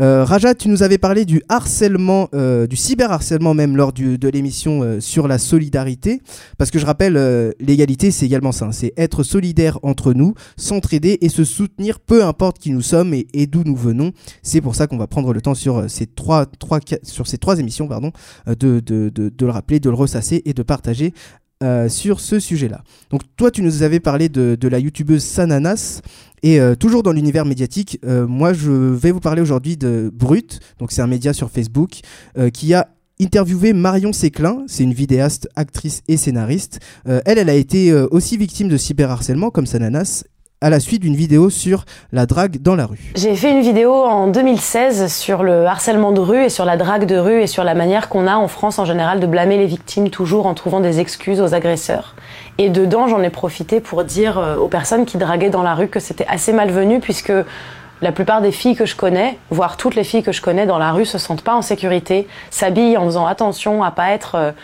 Euh, 0.00 0.24
Raja, 0.24 0.54
tu 0.54 0.68
nous 0.68 0.82
avais 0.82 0.98
parlé 0.98 1.24
du 1.24 1.42
harcèlement, 1.48 2.28
euh, 2.34 2.66
du 2.66 2.76
cyberharcèlement 2.76 3.54
même 3.54 3.76
lors 3.76 3.92
de 3.92 4.28
l'émission 4.28 4.82
euh, 4.82 5.00
sur 5.00 5.28
la 5.28 5.38
solidarité. 5.38 6.20
Parce 6.58 6.70
que 6.70 6.78
je 6.78 6.86
rappelle, 6.86 7.54
l'égalité, 7.60 8.10
c'est 8.10 8.26
également 8.26 8.52
ça. 8.52 8.66
hein, 8.66 8.72
c'est 8.72 8.92
être 8.96 9.22
solidaire 9.22 9.78
entre 9.82 10.12
nous, 10.12 10.34
s'entraider 10.56 11.18
et 11.20 11.28
se 11.28 11.44
soutenir, 11.44 12.00
peu 12.00 12.24
importe 12.24 12.58
qui 12.58 12.70
nous 12.70 12.82
sommes 12.82 13.14
et, 13.14 13.46
d'où 13.46 13.62
nous 13.64 13.76
venons. 13.76 14.12
C'est 14.42 14.60
pour 14.60 14.74
ça 14.74 14.86
qu'on 14.86 14.98
va 14.98 15.06
prendre 15.06 15.32
le 15.32 15.40
temps 15.40 15.54
sur 15.54 15.84
ces 15.88 16.06
trois, 16.06 16.46
émissions 17.58 17.88
pardon, 17.88 18.12
de, 18.46 18.80
de 18.80 19.44
le 19.44 19.50
rappeler, 19.50 19.80
de 19.80 19.90
le 19.90 19.96
ressasser 19.96 20.42
et 20.44 20.54
de 20.54 20.62
partager. 20.62 21.12
Euh, 21.62 21.90
sur 21.90 22.20
ce 22.20 22.40
sujet-là. 22.40 22.82
Donc 23.10 23.20
toi, 23.36 23.50
tu 23.50 23.60
nous 23.60 23.82
avais 23.82 24.00
parlé 24.00 24.30
de, 24.30 24.56
la 24.66 24.78
youtubeuse 24.78 25.22
Sananas, 25.22 26.00
et 26.42 26.58
euh, 26.58 26.74
toujours 26.74 27.02
dans 27.02 27.12
l'univers 27.12 27.44
médiatique, 27.44 27.98
euh, 28.06 28.26
moi 28.26 28.54
je 28.54 28.70
vais 28.70 29.10
vous 29.10 29.20
parler 29.20 29.42
aujourd'hui 29.42 29.76
de 29.76 30.10
Brut, 30.10 30.60
donc 30.78 30.90
c'est 30.90 31.02
un 31.02 31.06
média 31.06 31.34
sur 31.34 31.50
Facebook, 31.50 32.00
qui 32.54 32.72
a 32.72 32.88
interviewé 33.20 33.74
Marion 33.74 34.14
Séclin, 34.14 34.64
c'est 34.68 34.84
une 34.84 34.94
vidéaste, 34.94 35.50
actrice 35.54 36.00
et 36.08 36.16
scénariste. 36.16 36.80
Elle, 37.04 37.36
elle 37.36 37.50
a 37.50 37.54
été 37.54 37.92
aussi 37.92 38.38
victime 38.38 38.68
de 38.68 38.78
cyberharcèlement 38.78 39.50
comme 39.50 39.66
Sananas 39.66 40.24
à 40.62 40.68
la 40.68 40.78
suite 40.78 41.00
d'une 41.00 41.16
vidéo 41.16 41.48
sur 41.48 41.86
la 42.12 42.26
drague 42.26 42.60
dans 42.60 42.76
la 42.76 42.84
rue. 42.84 43.12
J'ai 43.16 43.34
fait 43.34 43.50
une 43.50 43.62
vidéo 43.62 43.94
en 43.94 44.26
2016 44.26 45.10
sur 45.10 45.42
le 45.42 45.64
harcèlement 45.64 46.12
de 46.12 46.20
rue 46.20 46.44
et 46.44 46.48
sur 46.50 46.66
la 46.66 46.76
drague 46.76 47.06
de 47.06 47.16
rue 47.16 47.40
et 47.40 47.46
sur 47.46 47.64
la 47.64 47.74
manière 47.74 48.10
qu'on 48.10 48.26
a 48.26 48.36
en 48.36 48.46
France 48.46 48.78
en 48.78 48.84
général 48.84 49.20
de 49.20 49.26
blâmer 49.26 49.56
les 49.56 49.64
victimes 49.64 50.10
toujours 50.10 50.46
en 50.46 50.52
trouvant 50.52 50.80
des 50.80 51.00
excuses 51.00 51.40
aux 51.40 51.54
agresseurs. 51.54 52.14
Et 52.58 52.68
dedans, 52.68 53.08
j'en 53.08 53.22
ai 53.22 53.30
profité 53.30 53.80
pour 53.80 54.04
dire 54.04 54.38
euh, 54.38 54.56
aux 54.56 54.68
personnes 54.68 55.06
qui 55.06 55.16
draguaient 55.16 55.48
dans 55.48 55.62
la 55.62 55.74
rue 55.74 55.88
que 55.88 55.98
c'était 55.98 56.26
assez 56.28 56.52
malvenu 56.52 57.00
puisque 57.00 57.32
la 58.02 58.12
plupart 58.12 58.42
des 58.42 58.52
filles 58.52 58.76
que 58.76 58.84
je 58.84 58.96
connais, 58.96 59.38
voire 59.48 59.78
toutes 59.78 59.94
les 59.94 60.04
filles 60.04 60.22
que 60.22 60.32
je 60.32 60.42
connais 60.42 60.66
dans 60.66 60.78
la 60.78 60.92
rue, 60.92 61.06
se 61.06 61.16
sentent 61.16 61.42
pas 61.42 61.54
en 61.54 61.62
sécurité, 61.62 62.28
s'habillent 62.50 62.98
en 62.98 63.06
faisant 63.06 63.26
attention 63.26 63.82
à 63.82 63.90
pas 63.90 64.10
être 64.10 64.54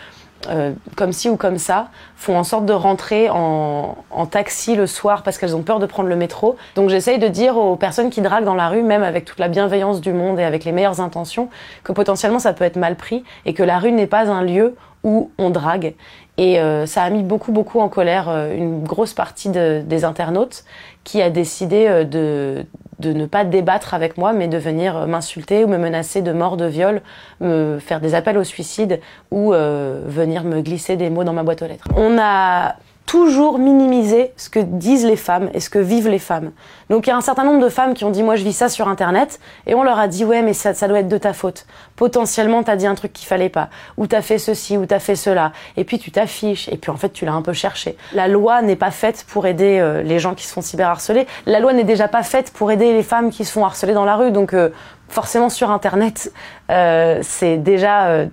euh, 0.49 0.71
comme 0.95 1.11
ci 1.11 1.29
ou 1.29 1.37
comme 1.37 1.57
ça, 1.57 1.89
font 2.15 2.37
en 2.37 2.43
sorte 2.43 2.65
de 2.65 2.73
rentrer 2.73 3.29
en, 3.29 3.95
en 4.11 4.25
taxi 4.25 4.75
le 4.75 4.87
soir 4.87 5.23
parce 5.23 5.37
qu'elles 5.37 5.55
ont 5.55 5.61
peur 5.63 5.79
de 5.79 5.85
prendre 5.85 6.09
le 6.09 6.15
métro. 6.15 6.55
Donc 6.75 6.89
j'essaye 6.89 7.19
de 7.19 7.27
dire 7.27 7.57
aux 7.57 7.75
personnes 7.75 8.09
qui 8.09 8.21
draguent 8.21 8.45
dans 8.45 8.55
la 8.55 8.69
rue, 8.69 8.81
même 8.83 9.03
avec 9.03 9.25
toute 9.25 9.39
la 9.39 9.47
bienveillance 9.47 10.01
du 10.01 10.13
monde 10.13 10.39
et 10.39 10.43
avec 10.43 10.63
les 10.65 10.71
meilleures 10.71 11.01
intentions, 11.01 11.49
que 11.83 11.91
potentiellement 11.91 12.39
ça 12.39 12.53
peut 12.53 12.63
être 12.63 12.77
mal 12.77 12.95
pris 12.95 13.23
et 13.45 13.53
que 13.53 13.63
la 13.63 13.79
rue 13.79 13.91
n'est 13.91 14.07
pas 14.07 14.29
un 14.29 14.41
lieu 14.43 14.75
où 15.03 15.31
on 15.37 15.49
drague. 15.49 15.93
Et 16.37 16.59
euh, 16.59 16.85
ça 16.85 17.01
a 17.03 17.09
mis 17.09 17.23
beaucoup, 17.23 17.51
beaucoup 17.51 17.79
en 17.79 17.89
colère 17.89 18.29
euh, 18.29 18.55
une 18.55 18.83
grosse 18.83 19.13
partie 19.13 19.49
de- 19.49 19.81
des 19.83 20.05
internautes 20.05 20.65
qui 21.03 21.21
a 21.21 21.29
décidé 21.31 21.87
euh, 21.87 22.03
de, 22.03 22.65
de 22.99 23.13
ne 23.13 23.25
pas 23.25 23.43
débattre 23.43 23.93
avec 23.93 24.17
moi, 24.17 24.33
mais 24.33 24.47
de 24.47 24.57
venir 24.57 24.97
euh, 24.97 25.05
m'insulter 25.05 25.63
ou 25.63 25.67
me 25.67 25.77
menacer 25.77 26.21
de 26.21 26.31
mort, 26.31 26.57
de 26.57 26.65
viol, 26.65 27.01
me 27.41 27.79
faire 27.79 28.01
des 28.01 28.15
appels 28.15 28.37
au 28.37 28.43
suicide 28.43 28.99
ou 29.31 29.53
euh, 29.53 30.01
venir 30.05 30.43
me 30.43 30.61
glisser 30.61 30.95
des 30.95 31.09
mots 31.09 31.23
dans 31.23 31.33
ma 31.33 31.43
boîte 31.43 31.61
aux 31.61 31.67
lettres. 31.67 31.87
On 31.95 32.17
a 32.19 32.75
toujours 33.07 33.57
minimisé 33.57 34.33
ce 34.35 34.49
que 34.49 34.59
disent 34.59 35.05
les 35.05 35.15
femmes 35.15 35.49
et 35.53 35.61
ce 35.61 35.69
que 35.69 35.79
vivent 35.79 36.09
les 36.09 36.19
femmes. 36.19 36.51
Donc 36.89 37.07
il 37.07 37.09
y 37.09 37.13
a 37.13 37.15
un 37.15 37.21
certain 37.21 37.45
nombre 37.45 37.63
de 37.63 37.69
femmes 37.69 37.93
qui 37.93 38.03
ont 38.03 38.11
dit 38.11 38.21
moi 38.21 38.35
je 38.35 38.43
vis 38.43 38.53
ça 38.53 38.67
sur 38.67 38.89
internet 38.89 39.39
et 39.65 39.73
on 39.75 39.81
leur 39.81 39.97
a 39.97 40.09
dit 40.09 40.25
ouais 40.25 40.41
mais 40.41 40.53
ça, 40.53 40.73
ça 40.73 40.89
doit 40.89 40.99
être 40.99 41.07
de 41.07 41.17
ta 41.17 41.31
faute. 41.31 41.65
Potentiellement 41.95 42.63
t'as 42.63 42.75
dit 42.75 42.85
un 42.85 42.95
truc 42.95 43.13
qu'il 43.13 43.25
fallait 43.25 43.49
pas 43.49 43.69
ou 43.95 44.07
t'as 44.07 44.21
fait 44.21 44.37
ceci 44.37 44.77
ou 44.77 44.85
t'as 44.85 44.99
fait 44.99 45.15
cela 45.15 45.53
et 45.77 45.85
puis 45.85 45.99
tu 45.99 46.11
t'affiches 46.11 46.67
et 46.67 46.75
puis 46.75 46.91
en 46.91 46.97
fait 46.97 47.09
tu 47.13 47.23
l'as 47.25 47.33
un 47.33 47.41
peu 47.41 47.53
cherché. 47.53 47.97
La 48.11 48.27
loi 48.27 48.61
n'est 48.61 48.75
pas 48.75 48.91
faite 48.91 49.25
pour 49.29 49.47
aider 49.47 49.79
euh, 49.79 50.03
les 50.03 50.19
gens 50.19 50.35
qui 50.35 50.45
se 50.45 50.51
font 50.51 50.61
cyberharceler. 50.61 51.27
La 51.45 51.61
loi 51.61 51.71
n'est 51.71 51.85
déjà 51.85 52.09
pas 52.09 52.23
faite 52.23 52.51
pour 52.51 52.71
aider 52.71 52.91
les 52.91 53.03
femmes 53.03 53.31
qui 53.31 53.45
se 53.45 53.53
font 53.53 53.63
harceler 53.63 53.93
dans 53.93 54.05
la 54.05 54.17
rue 54.17 54.31
donc 54.31 54.53
euh, 54.53 54.69
forcément 55.07 55.49
sur 55.49 55.71
internet 55.71 56.33
euh, 56.69 57.19
c'est 57.21 57.57
déjà 57.57 58.07
euh, 58.07 58.25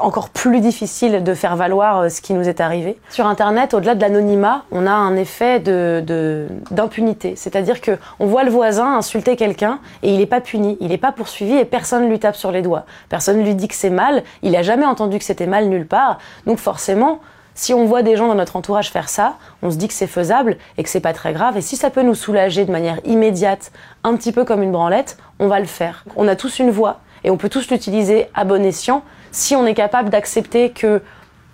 encore 0.00 0.28
plus 0.30 0.60
difficile 0.60 1.22
de 1.24 1.34
faire 1.34 1.56
valoir 1.56 1.98
euh, 2.00 2.08
ce 2.08 2.20
qui 2.20 2.32
nous 2.34 2.48
est 2.48 2.60
arrivé. 2.60 2.98
Sur 3.10 3.26
Internet, 3.26 3.74
au-delà 3.74 3.94
de 3.94 4.00
l'anonymat, 4.00 4.64
on 4.72 4.86
a 4.86 4.90
un 4.92 5.16
effet 5.16 5.60
de, 5.60 6.02
de- 6.06 6.46
d'impunité. 6.70 7.34
C'est-à-dire 7.36 7.80
que 7.80 7.98
on 8.18 8.26
voit 8.26 8.44
le 8.44 8.50
voisin 8.50 8.96
insulter 8.96 9.36
quelqu'un 9.36 9.78
et 10.02 10.10
il 10.12 10.18
n'est 10.18 10.26
pas 10.26 10.40
puni, 10.40 10.76
il 10.80 10.88
n'est 10.88 10.98
pas 10.98 11.12
poursuivi 11.12 11.56
et 11.56 11.64
personne 11.64 12.08
lui 12.08 12.18
tape 12.18 12.36
sur 12.36 12.52
les 12.52 12.62
doigts. 12.62 12.84
Personne 13.08 13.42
lui 13.42 13.54
dit 13.54 13.68
que 13.68 13.74
c'est 13.74 13.90
mal, 13.90 14.22
il 14.42 14.54
a 14.56 14.62
jamais 14.62 14.86
entendu 14.86 15.18
que 15.18 15.24
c'était 15.24 15.46
mal 15.46 15.66
nulle 15.68 15.86
part. 15.86 16.18
Donc 16.46 16.58
forcément, 16.58 17.20
si 17.54 17.72
on 17.72 17.86
voit 17.86 18.02
des 18.02 18.16
gens 18.16 18.28
dans 18.28 18.34
notre 18.34 18.56
entourage 18.56 18.90
faire 18.90 19.08
ça, 19.08 19.36
on 19.62 19.70
se 19.70 19.76
dit 19.76 19.88
que 19.88 19.94
c'est 19.94 20.06
faisable 20.06 20.58
et 20.76 20.82
que 20.82 20.90
c'est 20.90 21.00
pas 21.00 21.14
très 21.14 21.32
grave. 21.32 21.56
Et 21.56 21.62
si 21.62 21.76
ça 21.76 21.88
peut 21.88 22.02
nous 22.02 22.14
soulager 22.14 22.66
de 22.66 22.70
manière 22.70 22.98
immédiate, 23.06 23.72
un 24.04 24.14
petit 24.14 24.32
peu 24.32 24.44
comme 24.44 24.62
une 24.62 24.72
branlette, 24.72 25.16
on 25.38 25.48
va 25.48 25.58
le 25.58 25.64
faire. 25.66 26.04
On 26.16 26.28
a 26.28 26.36
tous 26.36 26.58
une 26.58 26.70
voix 26.70 27.00
et 27.24 27.30
on 27.30 27.38
peut 27.38 27.48
tous 27.48 27.70
l'utiliser 27.70 28.26
à 28.34 28.44
bon 28.44 28.62
escient. 28.62 29.02
Si 29.36 29.54
on 29.54 29.66
est 29.66 29.74
capable 29.74 30.08
d'accepter 30.08 30.70
que 30.70 31.02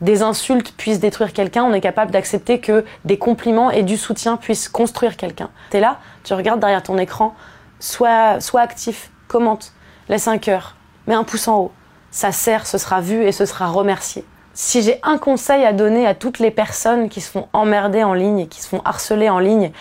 des 0.02 0.22
insultes 0.22 0.72
puissent 0.76 1.00
détruire 1.00 1.32
quelqu'un, 1.32 1.64
on 1.64 1.72
est 1.72 1.80
capable 1.80 2.12
d'accepter 2.12 2.60
que 2.60 2.84
des 3.04 3.18
compliments 3.18 3.72
et 3.72 3.82
du 3.82 3.96
soutien 3.96 4.36
puissent 4.36 4.68
construire 4.68 5.16
quelqu'un. 5.16 5.50
T'es 5.70 5.80
là, 5.80 5.98
tu 6.22 6.32
regardes 6.32 6.60
derrière 6.60 6.84
ton 6.84 6.96
écran, 6.96 7.34
sois, 7.80 8.40
sois 8.40 8.60
actif, 8.60 9.10
commente, 9.26 9.72
laisse 10.08 10.28
un 10.28 10.38
cœur, 10.38 10.76
mets 11.08 11.14
un 11.14 11.24
pouce 11.24 11.48
en 11.48 11.58
haut. 11.58 11.72
Ça 12.12 12.30
sert, 12.30 12.68
ce 12.68 12.78
sera 12.78 13.00
vu 13.00 13.24
et 13.24 13.32
ce 13.32 13.46
sera 13.46 13.66
remercié. 13.66 14.24
Si 14.54 14.80
j'ai 14.82 15.00
un 15.02 15.18
conseil 15.18 15.64
à 15.64 15.72
donner 15.72 16.06
à 16.06 16.14
toutes 16.14 16.38
les 16.38 16.52
personnes 16.52 17.08
qui 17.08 17.20
se 17.20 17.32
font 17.32 17.48
emmerder 17.52 18.04
en 18.04 18.14
ligne, 18.14 18.46
qui 18.46 18.62
se 18.62 18.68
font 18.68 18.82
harceler 18.84 19.28
en 19.28 19.40
ligne, 19.40 19.72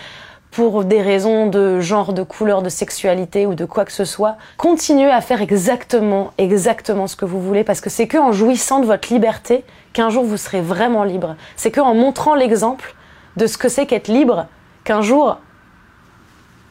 pour 0.52 0.84
des 0.84 1.00
raisons 1.00 1.46
de 1.46 1.80
genre, 1.80 2.12
de 2.12 2.22
couleur, 2.22 2.62
de 2.62 2.68
sexualité 2.68 3.46
ou 3.46 3.54
de 3.54 3.64
quoi 3.64 3.84
que 3.86 3.92
ce 3.92 4.04
soit, 4.04 4.36
continuez 4.58 5.10
à 5.10 5.22
faire 5.22 5.40
exactement, 5.40 6.32
exactement 6.36 7.06
ce 7.06 7.16
que 7.16 7.24
vous 7.24 7.40
voulez 7.40 7.64
parce 7.64 7.80
que 7.80 7.90
c'est 7.90 8.06
que 8.06 8.18
en 8.18 8.32
jouissant 8.32 8.80
de 8.80 8.86
votre 8.86 9.12
liberté 9.12 9.64
qu'un 9.94 10.10
jour 10.10 10.24
vous 10.24 10.36
serez 10.36 10.60
vraiment 10.60 11.04
libre. 11.04 11.36
C'est 11.56 11.70
que 11.70 11.80
en 11.80 11.94
montrant 11.94 12.34
l'exemple 12.34 12.94
de 13.36 13.46
ce 13.46 13.56
que 13.56 13.70
c'est 13.70 13.86
qu'être 13.86 14.08
libre 14.08 14.46
qu'un 14.84 15.00
jour 15.00 15.38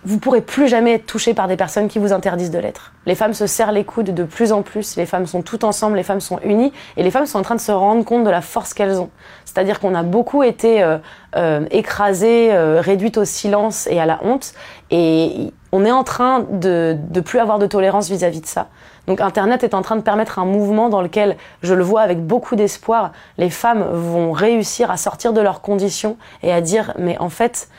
vous 0.04 0.18
pourrez 0.18 0.42
plus 0.42 0.68
jamais 0.68 0.94
être 0.94 1.06
touché 1.06 1.34
par 1.34 1.48
des 1.48 1.58
personnes 1.58 1.88
qui 1.88 2.00
vous 2.00 2.12
interdisent 2.12 2.52
de 2.52 2.58
l'être. 2.58 2.94
Les 3.06 3.16
femmes 3.16 3.34
se 3.34 3.46
serrent 3.48 3.72
les 3.72 3.84
coudes 3.84 4.14
de 4.14 4.24
plus 4.24 4.52
en 4.52 4.64
plus, 4.64 4.96
les 4.96 5.06
femmes 5.06 5.28
sont 5.28 5.42
toutes 5.42 5.64
ensemble, 5.64 5.98
les 5.98 6.04
femmes 6.04 6.22
sont 6.22 6.40
unies, 6.44 6.74
et 6.98 7.04
les 7.04 7.12
femmes 7.12 7.26
sont 7.26 7.40
en 7.40 7.44
train 7.44 7.56
de 7.56 7.62
se 7.62 7.72
rendre 7.72 8.04
compte 8.04 8.24
de 8.24 8.30
la 8.30 8.42
force 8.42 8.74
qu'elles 8.74 9.00
ont. 9.00 9.10
C'est-à-dire 9.46 9.80
qu'on 9.80 9.94
a 9.94 10.04
beaucoup 10.04 10.44
été 10.44 10.82
euh, 10.82 10.98
euh, 11.36 11.66
écrasées, 11.72 12.52
euh, 12.52 12.82
réduites 12.82 13.18
au 13.18 13.26
silence 13.26 13.88
et 13.88 14.00
à 14.00 14.06
la 14.06 14.20
honte, 14.24 14.54
et 14.90 15.52
on 15.72 15.86
est 15.86 15.92
en 15.92 16.04
train 16.04 16.46
de, 16.50 16.98
de 17.10 17.22
plus 17.22 17.40
avoir 17.40 17.60
de 17.60 17.68
tolérance 17.68 18.10
vis-à-vis 18.10 18.42
de 18.42 18.48
ça. 18.48 18.68
Donc 19.08 19.22
Internet 19.22 19.64
est 19.64 19.74
en 19.74 19.82
train 19.82 19.96
de 19.96 20.02
permettre 20.02 20.40
un 20.40 20.46
mouvement 20.46 20.90
dans 20.90 21.02
lequel, 21.02 21.38
je 21.64 21.74
le 21.74 21.84
vois 21.84 22.02
avec 22.02 22.26
beaucoup 22.26 22.56
d'espoir, 22.56 23.12
les 23.38 23.50
femmes 23.50 23.84
vont 23.84 24.32
réussir 24.32 24.90
à 24.92 24.98
sortir 24.98 25.34
de 25.34 25.42
leurs 25.42 25.62
conditions 25.62 26.18
et 26.44 26.52
à 26.52 26.62
dire, 26.62 26.94
mais 26.98 27.18
en 27.20 27.30
fait, 27.30 27.70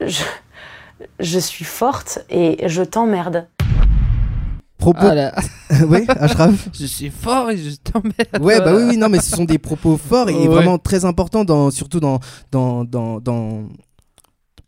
je 0.00 0.22
je 1.20 1.38
suis 1.38 1.64
forte 1.64 2.20
et 2.30 2.68
je 2.68 2.82
t'emmerde. 2.82 3.46
Propos. 4.78 4.98
Ah 5.02 5.14
là, 5.14 5.34
oui, 5.88 6.04
Ashraf 6.08 6.68
je 6.78 6.84
suis 6.84 7.08
fort 7.08 7.50
et 7.50 7.56
je 7.56 7.76
t'emmerde. 7.76 8.42
Ouais, 8.44 8.58
bah 8.60 8.74
oui, 8.74 8.82
oui, 8.90 8.96
non, 8.98 9.08
mais 9.08 9.18
ce 9.20 9.30
sont 9.36 9.44
des 9.44 9.58
propos 9.58 9.96
forts 9.96 10.28
et 10.28 10.34
Ouais. 10.34 10.46
vraiment 10.48 10.78
très 10.78 11.04
importants, 11.04 11.44
dans, 11.44 11.70
surtout 11.70 12.00
dans, 12.00 12.18
dans, 12.52 12.84
dans, 12.84 13.18
dans- 13.20 13.62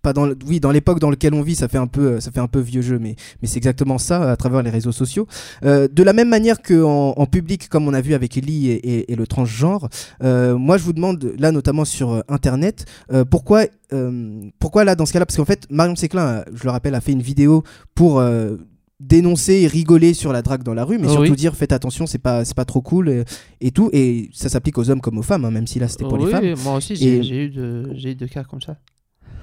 pas 0.06 0.12
dans, 0.12 0.26
le- 0.26 0.38
oui, 0.46 0.60
dans 0.60 0.70
l'époque 0.70 1.00
dans 1.00 1.10
laquelle 1.10 1.34
on 1.34 1.42
vit, 1.42 1.56
ça 1.56 1.66
fait 1.68 1.78
un 1.78 1.88
peu, 1.88 2.20
ça 2.20 2.30
fait 2.30 2.38
un 2.40 2.46
peu 2.46 2.60
vieux 2.60 2.82
jeu, 2.82 2.98
mais, 3.00 3.16
mais 3.42 3.48
c'est 3.48 3.56
exactement 3.56 3.98
ça 3.98 4.30
à 4.30 4.36
travers 4.36 4.62
les 4.62 4.70
réseaux 4.70 4.92
sociaux. 4.92 5.26
Euh, 5.64 5.88
de 5.90 6.02
la 6.04 6.12
même 6.12 6.28
manière 6.28 6.62
qu'en 6.62 7.10
en 7.16 7.26
public, 7.26 7.68
comme 7.68 7.88
on 7.88 7.94
a 7.94 8.00
vu 8.00 8.14
avec 8.14 8.36
Ellie 8.38 8.68
et, 8.70 8.74
et- 8.92 9.12
et 9.12 9.16
le 9.16 9.26
transgenre, 9.26 9.88
euh, 10.22 10.56
moi 10.56 10.78
je 10.78 10.84
vous 10.84 10.92
demande 10.92 11.32
là 11.38 11.50
notamment 11.50 11.84
sur 11.84 12.08
euh, 12.12 12.20
Internet, 12.28 12.84
euh, 13.12 13.24
pourquoi, 13.24 13.64
euh, 13.92 14.40
pourquoi 14.60 14.84
là 14.84 14.94
dans 14.94 15.06
ce 15.06 15.12
cas-là, 15.12 15.26
parce 15.26 15.36
qu'en 15.36 15.44
fait 15.44 15.66
Marion 15.70 15.96
Séclin, 15.96 16.26
euh, 16.26 16.42
je 16.54 16.62
le 16.64 16.70
rappelle, 16.70 16.94
a 16.94 17.00
fait 17.00 17.12
une 17.12 17.22
vidéo 17.22 17.64
pour 17.96 18.20
euh, 18.20 18.56
dénoncer 19.00 19.54
et 19.62 19.66
rigoler 19.66 20.14
sur 20.14 20.32
la 20.32 20.40
drague 20.40 20.62
dans 20.62 20.72
la 20.72 20.84
rue, 20.84 20.98
mais 20.98 21.08
Oh 21.08 21.12
surtout 21.16 21.30
oui. 21.32 21.36
dire 21.36 21.54
faites 21.54 21.72
attention, 21.72 22.06
c'est 22.06 22.18
pas, 22.18 22.44
c'est 22.46 22.56
pas 22.56 22.64
trop 22.64 22.80
cool 22.80 23.08
euh, 23.08 23.24
et 23.60 23.70
tout, 23.70 23.90
et 23.92 24.30
ça 24.32 24.48
s'applique 24.48 24.78
aux 24.78 24.88
hommes 24.88 25.00
comme 25.02 25.18
aux 25.18 25.22
femmes, 25.22 25.44
hein, 25.44 25.50
même 25.50 25.66
si 25.66 25.78
là 25.78 25.88
c'était 25.88 26.04
pour 26.04 26.16
les 26.16 26.30
femmes. 26.30 26.54
moi 26.64 26.76
aussi 26.76 26.96
j'ai 26.96 27.16
Et- 27.16 27.44
eu, 27.44 27.50
de, 27.50 27.90
j'ai 27.94 28.12
eu 28.12 28.14
deux 28.14 28.26
cas 28.28 28.44
comme 28.44 28.62
ça. 28.62 28.78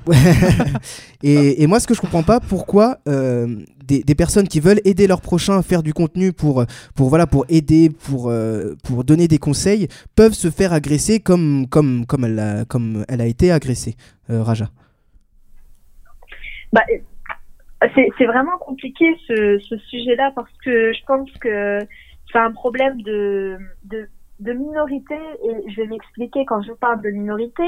et, 1.23 1.67
moi, 1.67 1.79
ce 1.79 1.87
que 1.87 1.93
je 1.93 2.01
comprends 2.01 2.23
pas, 2.23 2.39
pourquoi 2.39 2.97
euh, 3.07 3.47
des, 3.85 4.15
personnes 4.15 4.47
qui 4.47 4.59
veulent 4.59 4.81
aider 4.85 5.07
leurs 5.07 5.21
prochains 5.21 5.59
à 5.59 5.61
faire 5.61 5.83
du 5.83 5.93
contenu 5.93 6.33
pour, 6.33 6.65
pour, 6.95 7.09
voilà, 7.09 7.27
pour 7.27 7.45
aider, 7.49 7.89
pour, 7.89 8.29
euh, 8.29 8.75
pour 8.83 9.03
donner 9.03 9.27
des 9.27 9.37
conseils, 9.37 9.87
peuvent 10.15 10.33
se 10.33 10.49
faire 10.49 10.73
agresser 10.73 11.19
comme, 11.19 11.67
comme, 11.69 12.05
comme, 12.05 12.25
elle, 12.25 12.39
a, 12.39 12.65
comme 12.65 13.05
elle 13.07 13.21
a 13.21 13.25
été 13.25 13.51
agressée, 13.51 13.95
euh, 14.29 14.43
Raja. 14.43 14.69
Bah, 16.71 16.81
c'est 17.95 18.25
vraiment 18.25 18.57
compliqué 18.59 19.05
ce, 19.27 19.59
ce 19.59 19.77
sujet-là 19.77 20.31
parce 20.35 20.51
que 20.63 20.93
je 20.93 21.05
pense 21.05 21.29
que 21.39 21.79
c'est 22.31 22.39
un 22.39 22.51
problème 22.51 23.01
de, 23.01 23.57
de, 23.83 24.07
de 24.39 24.53
minorité 24.53 25.15
et 25.15 25.69
je 25.69 25.81
vais 25.81 25.87
m'expliquer 25.87 26.45
quand 26.45 26.61
je 26.61 26.71
parle 26.73 27.01
de 27.01 27.09
minorité. 27.09 27.63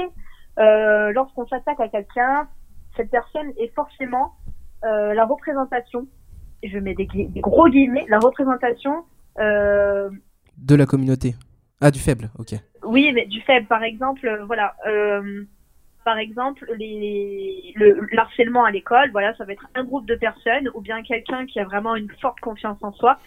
Euh, 0.59 1.11
Lorsqu'on 1.13 1.47
s'attaque 1.47 1.79
à 1.79 1.87
quelqu'un, 1.89 2.47
cette 2.95 3.11
personne 3.11 3.51
est 3.57 3.73
forcément 3.75 4.33
euh, 4.83 5.13
la 5.13 5.25
représentation, 5.25 6.07
et 6.63 6.69
je 6.69 6.77
mets 6.79 6.93
des 6.95 7.07
gros 7.37 7.67
guillemets, 7.67 8.05
la 8.09 8.19
représentation 8.19 9.03
euh, 9.39 10.09
De 10.57 10.75
la 10.75 10.85
communauté. 10.85 11.35
Ah, 11.81 11.91
du 11.91 11.99
faible, 11.99 12.29
ok. 12.39 12.53
Oui, 12.83 13.11
mais 13.13 13.25
du 13.25 13.41
faible, 13.41 13.67
par 13.67 13.83
exemple, 13.83 14.25
euh, 14.27 14.45
voilà. 14.45 14.75
euh, 14.87 15.43
par 16.05 16.17
exemple, 16.19 16.71
les, 16.77 17.73
le, 17.75 17.99
le 18.09 18.19
harcèlement 18.19 18.63
à 18.63 18.71
l'école, 18.71 19.09
voilà, 19.11 19.35
ça 19.37 19.43
va 19.43 19.53
être 19.53 19.67
un 19.73 19.83
groupe 19.83 20.05
de 20.05 20.15
personnes 20.15 20.69
ou 20.75 20.81
bien 20.81 21.01
quelqu'un 21.01 21.47
qui 21.47 21.59
a 21.59 21.65
vraiment 21.65 21.95
une 21.95 22.11
forte 22.21 22.39
confiance 22.39 22.77
en 22.83 22.91
soi 22.93 23.17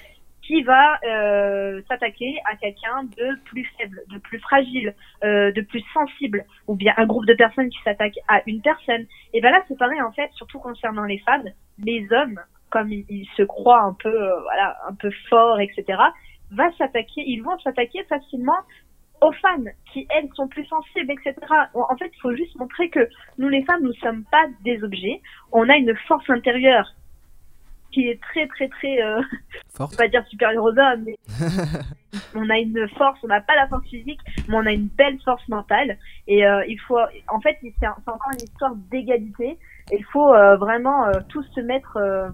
qui 0.49 0.63
va 0.63 0.99
euh, 1.05 1.83
s'attaquer 1.89 2.39
à 2.51 2.57
quelqu'un 2.57 3.05
de 3.05 3.39
plus 3.45 3.71
faible, 3.77 4.01
de 4.11 4.19
plus 4.19 4.39
fragile, 4.41 4.95
euh, 5.23 5.53
de 5.53 5.61
plus 5.61 5.85
sensible, 5.93 6.47
ou 6.67 6.75
bien 6.75 6.95
un 6.97 7.05
groupe 7.05 7.27
de 7.27 7.35
personnes 7.35 7.69
qui 7.69 7.79
s'attaquent 7.85 8.19
à 8.29 8.41
une 8.47 8.63
personne. 8.63 9.05
Et 9.35 9.43
ben 9.43 9.51
là, 9.51 9.63
c'est 9.69 9.79
pareil 9.79 10.01
en 10.01 10.11
fait, 10.11 10.31
surtout 10.33 10.59
concernant 10.59 11.05
les 11.05 11.19
femmes, 11.19 11.45
les 11.85 12.07
hommes, 12.13 12.41
comme 12.71 12.91
ils, 12.91 13.05
ils 13.11 13.29
se 13.37 13.43
croient 13.43 13.83
un 13.83 13.93
peu, 13.93 14.09
euh, 14.09 14.41
voilà, 14.41 14.75
un 14.89 14.95
peu 14.95 15.11
forts, 15.29 15.61
etc., 15.61 15.85
va 16.51 16.73
s'attaquer, 16.79 17.25
ils 17.27 17.43
vont 17.43 17.59
s'attaquer 17.59 18.03
facilement 18.05 18.57
aux 19.21 19.33
femmes 19.33 19.69
qui 19.93 20.07
elles 20.09 20.31
sont 20.35 20.49
plus 20.49 20.65
sensibles, 20.65 21.13
etc. 21.13 21.35
En 21.75 21.97
fait, 21.99 22.11
il 22.15 22.21
faut 22.23 22.35
juste 22.35 22.57
montrer 22.57 22.89
que 22.89 23.07
nous 23.37 23.51
les 23.51 23.65
femmes, 23.65 23.83
nous 23.83 23.93
sommes 23.95 24.25
pas 24.33 24.47
des 24.65 24.83
objets. 24.83 25.21
On 25.53 25.69
a 25.69 25.77
une 25.77 25.95
force 26.07 26.31
intérieure 26.31 26.95
qui 27.93 28.09
est 28.09 28.21
très 28.21 28.47
très 28.47 28.69
très, 28.69 29.03
euh, 29.03 29.21
Forte. 29.75 29.97
pas 29.97 30.09
dire 30.09 30.27
supérieure 30.29 30.65
aux 30.65 30.79
hommes, 30.79 31.05
mais 31.07 31.17
on 32.35 32.49
a 32.51 32.59
une 32.59 32.89
force, 32.97 33.19
on 33.23 33.29
n'a 33.29 33.41
pas 33.41 33.55
la 33.55 33.69
force 33.69 33.87
physique, 33.87 34.21
mais 34.49 34.57
on 34.57 34.67
a 34.67 34.73
une 34.73 34.89
belle 34.89 35.19
force 35.25 35.47
mentale. 35.49 35.99
Et 36.27 36.47
euh, 36.47 36.65
il 36.67 36.79
faut, 36.81 36.99
en 37.29 37.41
fait, 37.41 37.59
c'est 37.63 37.87
encore 37.87 38.31
une 38.33 38.45
histoire 38.45 38.75
d'égalité. 38.91 39.59
Et 39.91 39.97
Il 39.97 40.05
faut 40.05 40.35
euh, 40.35 40.57
vraiment 40.57 41.07
euh, 41.07 41.13
tous 41.29 41.45
se 41.55 41.61
mettre, 41.61 41.97
euh, 41.97 42.29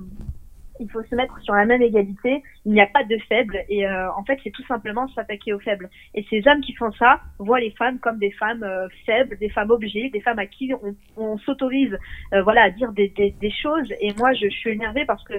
il 0.80 0.90
faut 0.90 1.02
se 1.04 1.14
mettre 1.14 1.38
sur 1.40 1.54
la 1.54 1.64
même 1.64 1.82
égalité. 1.82 2.42
Il 2.64 2.72
n'y 2.72 2.80
a 2.80 2.86
pas 2.86 3.04
de 3.04 3.16
faibles. 3.28 3.58
Et 3.68 3.86
euh, 3.86 4.12
en 4.12 4.24
fait, 4.24 4.38
c'est 4.42 4.50
tout 4.50 4.64
simplement 4.64 5.06
s'attaquer 5.08 5.52
aux 5.52 5.60
faibles. 5.60 5.88
Et 6.14 6.24
ces 6.30 6.42
hommes 6.48 6.60
qui 6.60 6.74
font 6.74 6.92
ça 6.92 7.20
voient 7.38 7.60
les 7.60 7.70
femmes 7.72 7.98
comme 8.00 8.18
des 8.18 8.32
femmes 8.32 8.64
euh, 8.64 8.88
faibles, 9.06 9.38
des 9.38 9.50
femmes 9.50 9.70
objets, 9.70 10.10
des 10.10 10.20
femmes 10.20 10.38
à 10.38 10.46
qui 10.46 10.72
on, 10.74 10.96
on 11.16 11.38
s'autorise, 11.38 11.96
euh, 12.32 12.42
voilà, 12.42 12.62
à 12.64 12.70
dire 12.70 12.92
des, 12.92 13.08
des, 13.08 13.30
des 13.40 13.50
choses. 13.50 13.92
Et 14.00 14.12
moi, 14.18 14.32
je, 14.34 14.48
je 14.48 14.56
suis 14.56 14.70
énervée 14.70 15.04
parce 15.04 15.22
que 15.24 15.34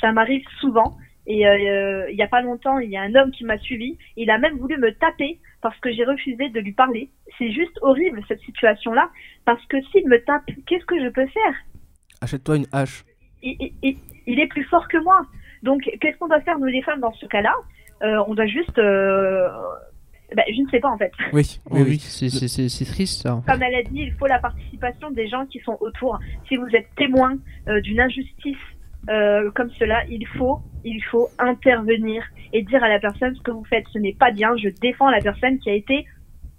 ça 0.00 0.12
m'arrive 0.12 0.44
souvent. 0.60 0.96
Et 1.26 1.46
euh, 1.46 2.10
il 2.10 2.16
y 2.16 2.22
a 2.22 2.28
pas 2.28 2.42
longtemps, 2.42 2.78
il 2.78 2.90
y 2.90 2.96
a 2.96 3.02
un 3.02 3.14
homme 3.14 3.30
qui 3.30 3.44
m'a 3.44 3.58
suivi. 3.58 3.96
Il 4.16 4.30
a 4.30 4.38
même 4.38 4.56
voulu 4.56 4.76
me 4.78 4.92
taper 4.94 5.38
parce 5.62 5.78
que 5.78 5.92
j'ai 5.92 6.04
refusé 6.04 6.48
de 6.48 6.58
lui 6.60 6.72
parler. 6.72 7.10
C'est 7.38 7.52
juste 7.52 7.78
horrible 7.82 8.22
cette 8.26 8.40
situation-là 8.40 9.08
parce 9.44 9.64
que 9.66 9.80
s'il 9.92 10.08
me 10.08 10.18
tape, 10.24 10.46
qu'est-ce 10.66 10.86
que 10.86 10.98
je 10.98 11.08
peux 11.10 11.26
faire? 11.26 11.54
Achète-toi 12.20 12.56
une 12.56 12.66
hache. 12.72 13.04
Il 14.26 14.40
est 14.40 14.46
plus 14.48 14.64
fort 14.64 14.86
que 14.88 14.98
moi. 15.02 15.20
Donc 15.62 15.82
qu'est-ce 16.00 16.16
qu'on 16.18 16.28
doit 16.28 16.40
faire 16.40 16.58
nous 16.58 16.66
les 16.66 16.82
femmes 16.82 17.00
dans 17.00 17.12
ce 17.12 17.26
cas-là 17.26 17.54
Euh, 18.02 18.16
On 18.28 18.34
doit 18.34 18.46
juste, 18.46 18.78
euh, 18.78 19.46
bah, 20.34 20.42
je 20.50 20.62
ne 20.62 20.68
sais 20.70 20.80
pas 20.80 20.88
en 20.88 20.96
fait. 20.96 21.12
Oui, 21.32 21.60
Oui, 21.70 21.82
oui, 21.86 21.98
c'est- 21.98 22.30
c'est 22.30 22.48
c'est- 22.48 22.68
c'est 22.70 22.84
triste 22.86 23.22
ça. 23.22 23.42
Comme 23.46 23.62
elle 23.62 23.74
a 23.74 23.82
dit, 23.82 24.02
il 24.08 24.12
faut 24.14 24.26
la 24.26 24.38
participation 24.38 25.10
des 25.10 25.28
gens 25.28 25.44
qui 25.46 25.58
sont 25.60 25.76
autour. 25.80 26.18
Si 26.48 26.56
vous 26.56 26.68
êtes 26.74 26.88
témoin 26.96 27.34
euh, 27.68 27.80
d'une 27.82 28.00
injustice 28.00 28.56
euh, 29.08 29.50
comme 29.54 29.70
cela, 29.78 30.04
il 30.10 30.26
faut, 30.36 30.60
il 30.84 31.02
faut 31.10 31.28
intervenir 31.38 32.22
et 32.52 32.62
dire 32.62 32.82
à 32.84 32.88
la 32.88 32.98
personne 33.00 33.34
ce 33.34 33.40
que 33.42 33.50
vous 33.50 33.64
faites, 33.64 33.84
ce 33.92 33.98
n'est 33.98 34.12
pas 34.14 34.30
bien. 34.30 34.54
Je 34.56 34.68
défends 34.80 35.08
la 35.10 35.20
personne 35.20 35.58
qui 35.58 35.70
a 35.70 35.74
été 35.74 36.06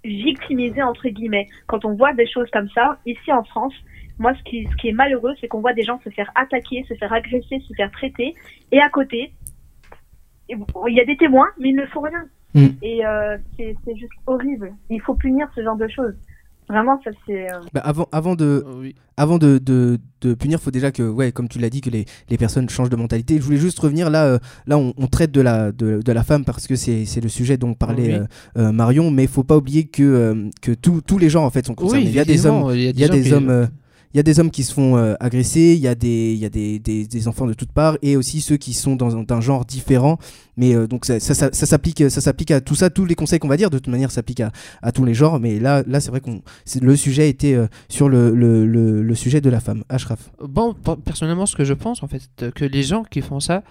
victimisée 0.04 0.82
entre 0.82 1.08
guillemets. 1.08 1.46
Quand 1.66 1.84
on 1.84 1.94
voit 1.94 2.12
des 2.14 2.26
choses 2.26 2.50
comme 2.52 2.68
ça, 2.70 2.98
ici 3.06 3.32
en 3.32 3.44
France, 3.44 3.74
moi, 4.18 4.32
ce 4.38 4.42
qui, 4.44 4.66
ce 4.70 4.76
qui 4.76 4.88
est 4.88 4.92
malheureux, 4.92 5.32
c'est 5.40 5.48
qu'on 5.48 5.60
voit 5.60 5.72
des 5.74 5.82
gens 5.84 5.98
se 6.04 6.10
faire 6.10 6.30
attaquer, 6.34 6.84
se 6.88 6.94
faire 6.94 7.12
agresser, 7.12 7.60
se 7.68 7.74
faire 7.74 7.90
traiter, 7.90 8.34
et 8.70 8.80
à 8.80 8.88
côté, 8.90 9.32
il 10.48 10.94
y 10.94 11.00
a 11.00 11.04
des 11.04 11.16
témoins, 11.16 11.46
mais 11.58 11.70
ils 11.70 11.76
ne 11.76 11.86
font 11.86 12.00
rien. 12.02 12.24
Mm. 12.54 12.66
Et 12.82 13.06
euh, 13.06 13.38
c'est 13.56 13.74
c'est 13.84 13.96
juste 13.96 14.12
horrible. 14.26 14.72
Il 14.90 15.00
faut 15.00 15.14
punir 15.14 15.48
ce 15.54 15.62
genre 15.62 15.76
de 15.76 15.88
choses. 15.88 16.14
Vraiment, 16.68 17.00
ça 17.02 17.10
c'est. 17.26 17.50
euh, 17.50 17.58
Bah, 17.72 17.80
avant, 17.84 18.06
avant 18.12 18.34
de, 18.36 18.44
Euh, 18.66 18.80
oui. 18.80 18.94
avant 19.16 19.38
de, 19.38 19.58
de, 19.58 19.98
de 20.20 20.34
punir, 20.34 20.60
faut 20.60 20.70
déjà 20.70 20.92
que, 20.92 21.02
ouais, 21.02 21.32
comme 21.32 21.48
tu 21.48 21.58
l'as 21.58 21.70
dit, 21.70 21.80
que 21.80 21.90
les, 21.90 22.04
les 22.28 22.36
personnes 22.38 22.68
changent 22.68 22.90
de 22.90 22.96
mentalité. 22.96 23.36
Je 23.36 23.42
voulais 23.42 23.56
juste 23.56 23.78
revenir 23.78 24.10
là, 24.10 24.26
euh, 24.26 24.38
là, 24.66 24.76
on, 24.78 24.92
on 24.96 25.06
traite 25.06 25.32
de 25.32 25.40
la, 25.40 25.72
de, 25.72 26.02
de 26.02 26.12
la 26.12 26.22
femme 26.22 26.44
parce 26.44 26.66
que 26.66 26.76
c'est 26.76 27.04
c'est 27.06 27.20
le 27.22 27.28
sujet 27.28 27.56
dont 27.56 27.72
parlait 27.74 28.02
Oui. 28.08 28.14
euh, 28.14 28.26
euh, 28.68 28.72
Marion, 28.72 29.10
mais 29.10 29.26
faut 29.26 29.44
pas 29.44 29.56
oublier 29.56 29.86
que, 29.86 30.02
euh, 30.02 30.50
que 30.60 30.72
tous 30.72 31.00
tous 31.00 31.18
les 31.18 31.30
gens 31.30 31.44
en 31.44 31.50
fait 31.50 31.66
sont 31.66 31.74
concernés. 31.74 32.04
Oui, 32.04 32.10
il 32.10 32.14
y 32.14 32.20
a 32.20 32.24
des 32.24 32.46
hommes, 32.46 32.70
effectivement, 32.70 32.72
il 32.74 32.82
y 32.82 32.86
a 32.86 32.90
il 32.90 33.00
y 33.00 33.04
a 33.04 33.06
gens 33.06 33.12
des 33.14 33.22
qui- 33.22 33.32
hommes. 33.32 33.50
euh, 33.50 33.66
il 34.14 34.18
y 34.18 34.20
a 34.20 34.22
des 34.22 34.38
hommes 34.40 34.50
qui 34.50 34.62
se 34.64 34.72
font 34.74 34.96
euh, 34.96 35.14
agresser, 35.20 35.74
il 35.74 35.80
y 35.80 35.88
a, 35.88 35.94
des, 35.94 36.34
y 36.34 36.44
a 36.44 36.50
des, 36.50 36.78
des, 36.78 37.06
des 37.06 37.28
enfants 37.28 37.46
de 37.46 37.54
toutes 37.54 37.72
parts, 37.72 37.96
et 38.02 38.16
aussi 38.16 38.40
ceux 38.40 38.56
qui 38.56 38.74
sont 38.74 38.94
dans 38.96 39.16
un, 39.16 39.22
d'un 39.22 39.40
genre 39.40 39.64
différent. 39.64 40.18
Mais 40.58 40.74
euh, 40.74 40.86
donc 40.86 41.06
ça, 41.06 41.18
ça, 41.18 41.32
ça, 41.34 41.48
ça 41.52 41.66
s'applique, 41.66 42.10
ça 42.10 42.20
s'applique 42.20 42.50
à 42.50 42.60
tout 42.60 42.74
ça, 42.74 42.90
tous 42.90 43.06
les 43.06 43.14
conseils 43.14 43.38
qu'on 43.38 43.48
va 43.48 43.56
dire, 43.56 43.70
de 43.70 43.78
toute 43.78 43.88
manière, 43.90 44.10
s'appliquent 44.10 44.40
à, 44.40 44.52
à 44.82 44.92
tous 44.92 45.04
les 45.06 45.14
genres. 45.14 45.40
Mais 45.40 45.58
là, 45.58 45.82
là 45.86 45.98
c'est 46.00 46.10
vrai 46.10 46.20
qu'on, 46.20 46.42
le 46.80 46.96
sujet 46.96 47.28
était 47.30 47.54
euh, 47.54 47.66
sur 47.88 48.08
le, 48.10 48.34
le, 48.34 48.66
le, 48.66 49.02
le 49.02 49.14
sujet 49.14 49.40
de 49.40 49.48
la 49.50 49.60
femme. 49.60 49.82
Ashraf. 49.88 50.30
Bon, 50.42 50.74
pe- 50.74 50.96
personnellement, 50.96 51.46
ce 51.46 51.56
que 51.56 51.64
je 51.64 51.72
pense, 51.74 52.02
en 52.02 52.06
fait, 52.06 52.22
que 52.54 52.64
les 52.66 52.82
gens 52.82 53.02
qui 53.04 53.22
font 53.22 53.40
ça, 53.40 53.62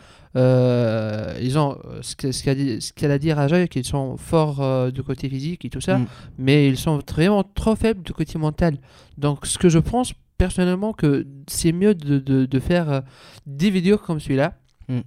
ils 1.40 1.58
ont 1.58 1.78
ce 2.02 2.16
que- 2.16 2.32
ce 2.32 2.94
qu'elle 2.94 3.12
a 3.12 3.20
dit 3.20 3.32
Raja, 3.34 3.68
qu'ils 3.68 3.86
sont 3.86 4.18
forts 4.18 4.92
du 4.92 5.04
côté 5.04 5.30
physique 5.30 5.66
et 5.66 5.70
tout 5.70 5.82
ça, 5.82 5.98
Mm. 5.98 6.06
mais 6.40 6.68
ils 6.68 6.78
sont 6.78 7.00
vraiment 7.12 7.44
trop 7.44 7.76
faibles 7.76 8.02
du 8.02 8.14
côté 8.14 8.38
mental. 8.40 8.78
Donc, 9.22 9.46
ce 9.46 9.58
que 9.58 9.70
je 9.70 9.80
pense 9.80 10.14
personnellement, 10.38 10.92
que 10.94 11.26
c'est 11.48 11.72
mieux 11.72 11.94
de, 11.96 12.18
de, 12.20 12.46
de 12.46 12.60
faire 12.60 12.90
euh, 12.92 13.02
des 13.46 13.70
vidéos 13.70 13.98
comme 13.98 14.20
celui-là 14.20 14.54
Mm. 14.90 15.02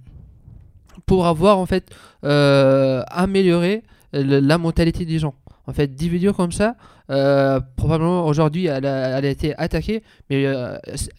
pour 1.05 1.27
avoir 1.27 1.57
en 1.59 1.65
fait 1.65 1.93
euh, 2.23 3.03
amélioré 3.09 3.83
le- 4.13 4.39
la 4.39 4.57
mentalité 4.57 5.05
des 5.05 5.19
gens. 5.19 5.35
En 5.67 5.73
fait, 5.73 5.93
des 5.95 6.07
vidéos 6.07 6.31
comme 6.33 6.51
ça, 6.51 6.75
euh, 7.09 7.59
probablement 7.75 8.25
aujourd'hui 8.25 8.65
elle 8.67 8.85
a, 8.85 9.17
elle 9.17 9.25
a 9.25 9.29
été 9.29 9.55
attaquée, 9.57 10.01
mais 10.29 10.45
euh, 10.45 10.77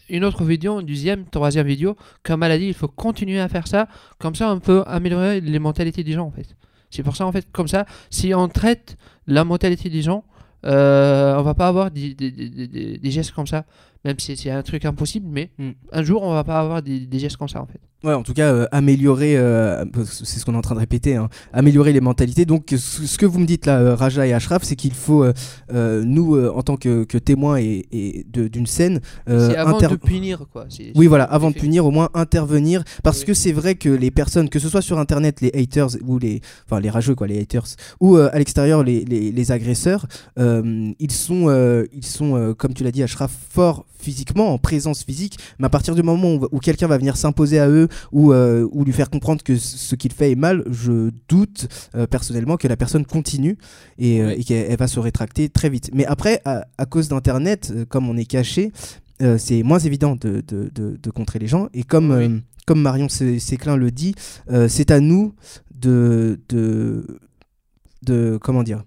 une 0.09 0.23
autre 0.25 0.43
vidéo, 0.43 0.79
une 0.79 0.87
deuxième, 0.87 1.25
troisième 1.25 1.67
vidéo, 1.67 1.95
comme 2.23 2.43
elle 2.43 2.51
a 2.53 2.57
dit, 2.57 2.67
il 2.67 2.73
faut 2.73 2.87
continuer 2.87 3.39
à 3.39 3.47
faire 3.49 3.67
ça. 3.67 3.87
Comme 4.19 4.35
ça, 4.35 4.51
on 4.51 4.59
peut 4.59 4.83
améliorer 4.87 5.39
les 5.41 5.59
mentalités 5.59 6.03
des 6.03 6.13
gens 6.13 6.25
en 6.25 6.31
fait. 6.31 6.55
C'est 6.89 7.03
pour 7.03 7.15
ça 7.15 7.25
en 7.27 7.31
fait, 7.31 7.45
comme 7.51 7.67
ça, 7.67 7.85
si 8.09 8.33
on 8.33 8.47
traite 8.47 8.97
la 9.27 9.43
mentalité 9.43 9.89
des 9.89 10.01
gens, 10.01 10.23
euh, 10.23 10.36
on 10.63 11.43
va 11.43 11.53
pas 11.53 11.67
avoir 11.67 11.91
des, 11.91 12.13
des- 12.13 12.31
des- 12.31 12.67
des- 12.67 12.97
des 12.97 13.11
gestes 13.11 13.31
comme 13.31 13.47
ça. 13.47 13.65
Même 14.07 14.19
si 14.19 14.35
c'est 14.37 14.49
un 14.51 14.63
truc 14.63 14.85
impossible, 14.85 15.27
mais 15.29 15.49
Mm. 15.59 15.71
un 15.91 16.03
jour 16.03 16.23
on 16.23 16.33
va 16.33 16.43
pas 16.43 16.59
avoir 16.59 16.81
des, 16.81 16.99
des 17.01 17.19
gestes 17.19 17.37
comme 17.37 17.49
ça 17.49 17.61
en 17.61 17.65
fait. 17.67 17.79
Ouais, 18.03 18.13
en 18.13 18.21
tout 18.21 18.33
cas, 18.33 18.53
euh, 18.53 18.67
améliorer, 18.71 19.35
euh, 19.37 19.83
c'est 20.05 20.37
ce 20.39 20.45
qu'on 20.45 20.53
est 20.53 20.57
en 20.57 20.61
train 20.61 20.75
de 20.75 20.79
répéter, 20.79 21.15
hein, 21.15 21.29
améliorer 21.51 21.93
les 21.93 21.99
mentalités. 21.99 22.45
Donc, 22.45 22.65
ce, 22.77 23.17
que 23.17 23.25
vous 23.25 23.39
me 23.39 23.47
dites 23.47 23.65
là, 23.65 23.79
euh, 23.79 23.95
Raja 23.95 24.27
et 24.27 24.33
Ashraf, 24.33 24.61
c'est 24.63 24.75
qu'il 24.75 24.93
faut, 24.93 25.23
euh, 25.23 25.33
euh, 25.73 26.03
nous, 26.05 26.35
euh, 26.35 26.53
en 26.55 26.61
tant 26.61 26.77
que, 26.77 27.05
que 27.05 27.17
témoins 27.17 27.57
et, 27.57 28.23
d'une 28.31 28.67
scène, 28.67 29.01
euh, 29.27 29.49
c'est 29.49 29.55
avant 29.57 29.79
de 29.79 29.95
punir 29.95 30.45
quoi. 30.53 30.67
Oui, 30.93 31.07
voilà, 31.07 31.23
avant 31.23 31.49
de 31.49 31.55
punir, 31.55 31.87
au 31.87 31.91
moins 31.91 32.09
intervenir, 32.13 32.83
parce 33.03 33.21
Oui. 33.21 33.25
que 33.25 33.33
c'est 33.33 33.51
vrai 33.51 33.73
que 33.73 33.89
les 33.89 34.11
personnes, 34.11 34.47
que 34.49 34.59
ce 34.59 34.69
soit 34.69 34.83
sur 34.83 34.99
Internet, 34.99 35.41
les 35.41 35.51
haters 35.59 35.97
ou 36.05 36.19
les, 36.19 36.41
enfin 36.69 36.79
les 36.79 36.91
rageux 36.91 37.15
quoi, 37.15 37.25
les 37.25 37.39
haters, 37.41 37.65
ou 37.99 38.15
euh, 38.15 38.29
à 38.31 38.37
l'extérieur 38.37 38.83
les, 38.83 39.03
les, 39.05 39.31
les 39.31 39.51
agresseurs, 39.51 40.05
euh, 40.37 40.91
ils 40.99 41.11
sont, 41.11 41.45
euh, 41.49 41.85
ils 41.93 42.05
sont, 42.05 42.35
euh, 42.35 42.53
comme 42.53 42.75
tu 42.75 42.83
l'as 42.83 42.91
dit, 42.91 43.01
Ashraf, 43.01 43.31
forts 43.49 43.85
physiquement, 43.97 44.53
en 44.53 44.57
présence 44.57 45.03
physique, 45.03 45.37
mais 45.59 45.65
à 45.65 45.69
partir 45.69 45.95
du 45.95 46.03
moment 46.03 46.35
où, 46.35 46.47
où 46.51 46.59
quelqu'un 46.59 46.87
va 46.87 46.97
venir 46.97 47.17
s'imposer 47.17 47.59
à 47.59 47.67
eux 47.69 47.87
ou, 48.11 48.31
euh, 48.33 48.67
ou 48.71 48.83
lui 48.83 48.93
faire 48.93 49.09
comprendre 49.09 49.41
que 49.43 49.55
ce 49.57 49.95
qu'il 49.95 50.13
fait 50.13 50.31
est 50.31 50.35
mal, 50.35 50.63
je 50.69 51.11
doute 51.27 51.67
euh, 51.95 52.07
personnellement 52.07 52.57
que 52.57 52.67
la 52.67 52.77
personne 52.77 53.05
continue 53.05 53.57
et, 53.97 54.21
euh, 54.21 54.35
et 54.37 54.43
qu'elle 54.43 54.67
elle 54.69 54.77
va 54.77 54.87
se 54.87 54.99
rétracter 54.99 55.49
très 55.49 55.69
vite. 55.69 55.89
Mais 55.93 56.05
après, 56.05 56.41
à, 56.45 56.65
à 56.77 56.85
cause 56.85 57.07
d'Internet, 57.09 57.73
comme 57.89 58.07
on 58.09 58.17
est 58.17 58.25
caché, 58.25 58.71
c'est 59.39 59.63
moins 59.63 59.79
évident 59.79 60.15
de, 60.15 60.43
de, 60.47 60.69
de- 60.75 60.95
de 61.01 61.09
contrer 61.09 61.39
les 61.39 61.47
gens. 61.47 61.69
Et 61.73 61.81
comme, 61.83 62.11
Oui. 62.11 62.41
comme 62.67 62.81
Marion 62.81 63.09
Sé- 63.09 63.39
Séclin 63.39 63.75
le 63.75 63.89
dit, 63.89 64.13
c'est 64.67 64.91
à 64.91 64.99
nous 64.99 65.33
de, 65.73 66.39
de, 66.49 67.05
de. 68.03 68.37
Comment 68.41 68.61
dire? 68.63 68.83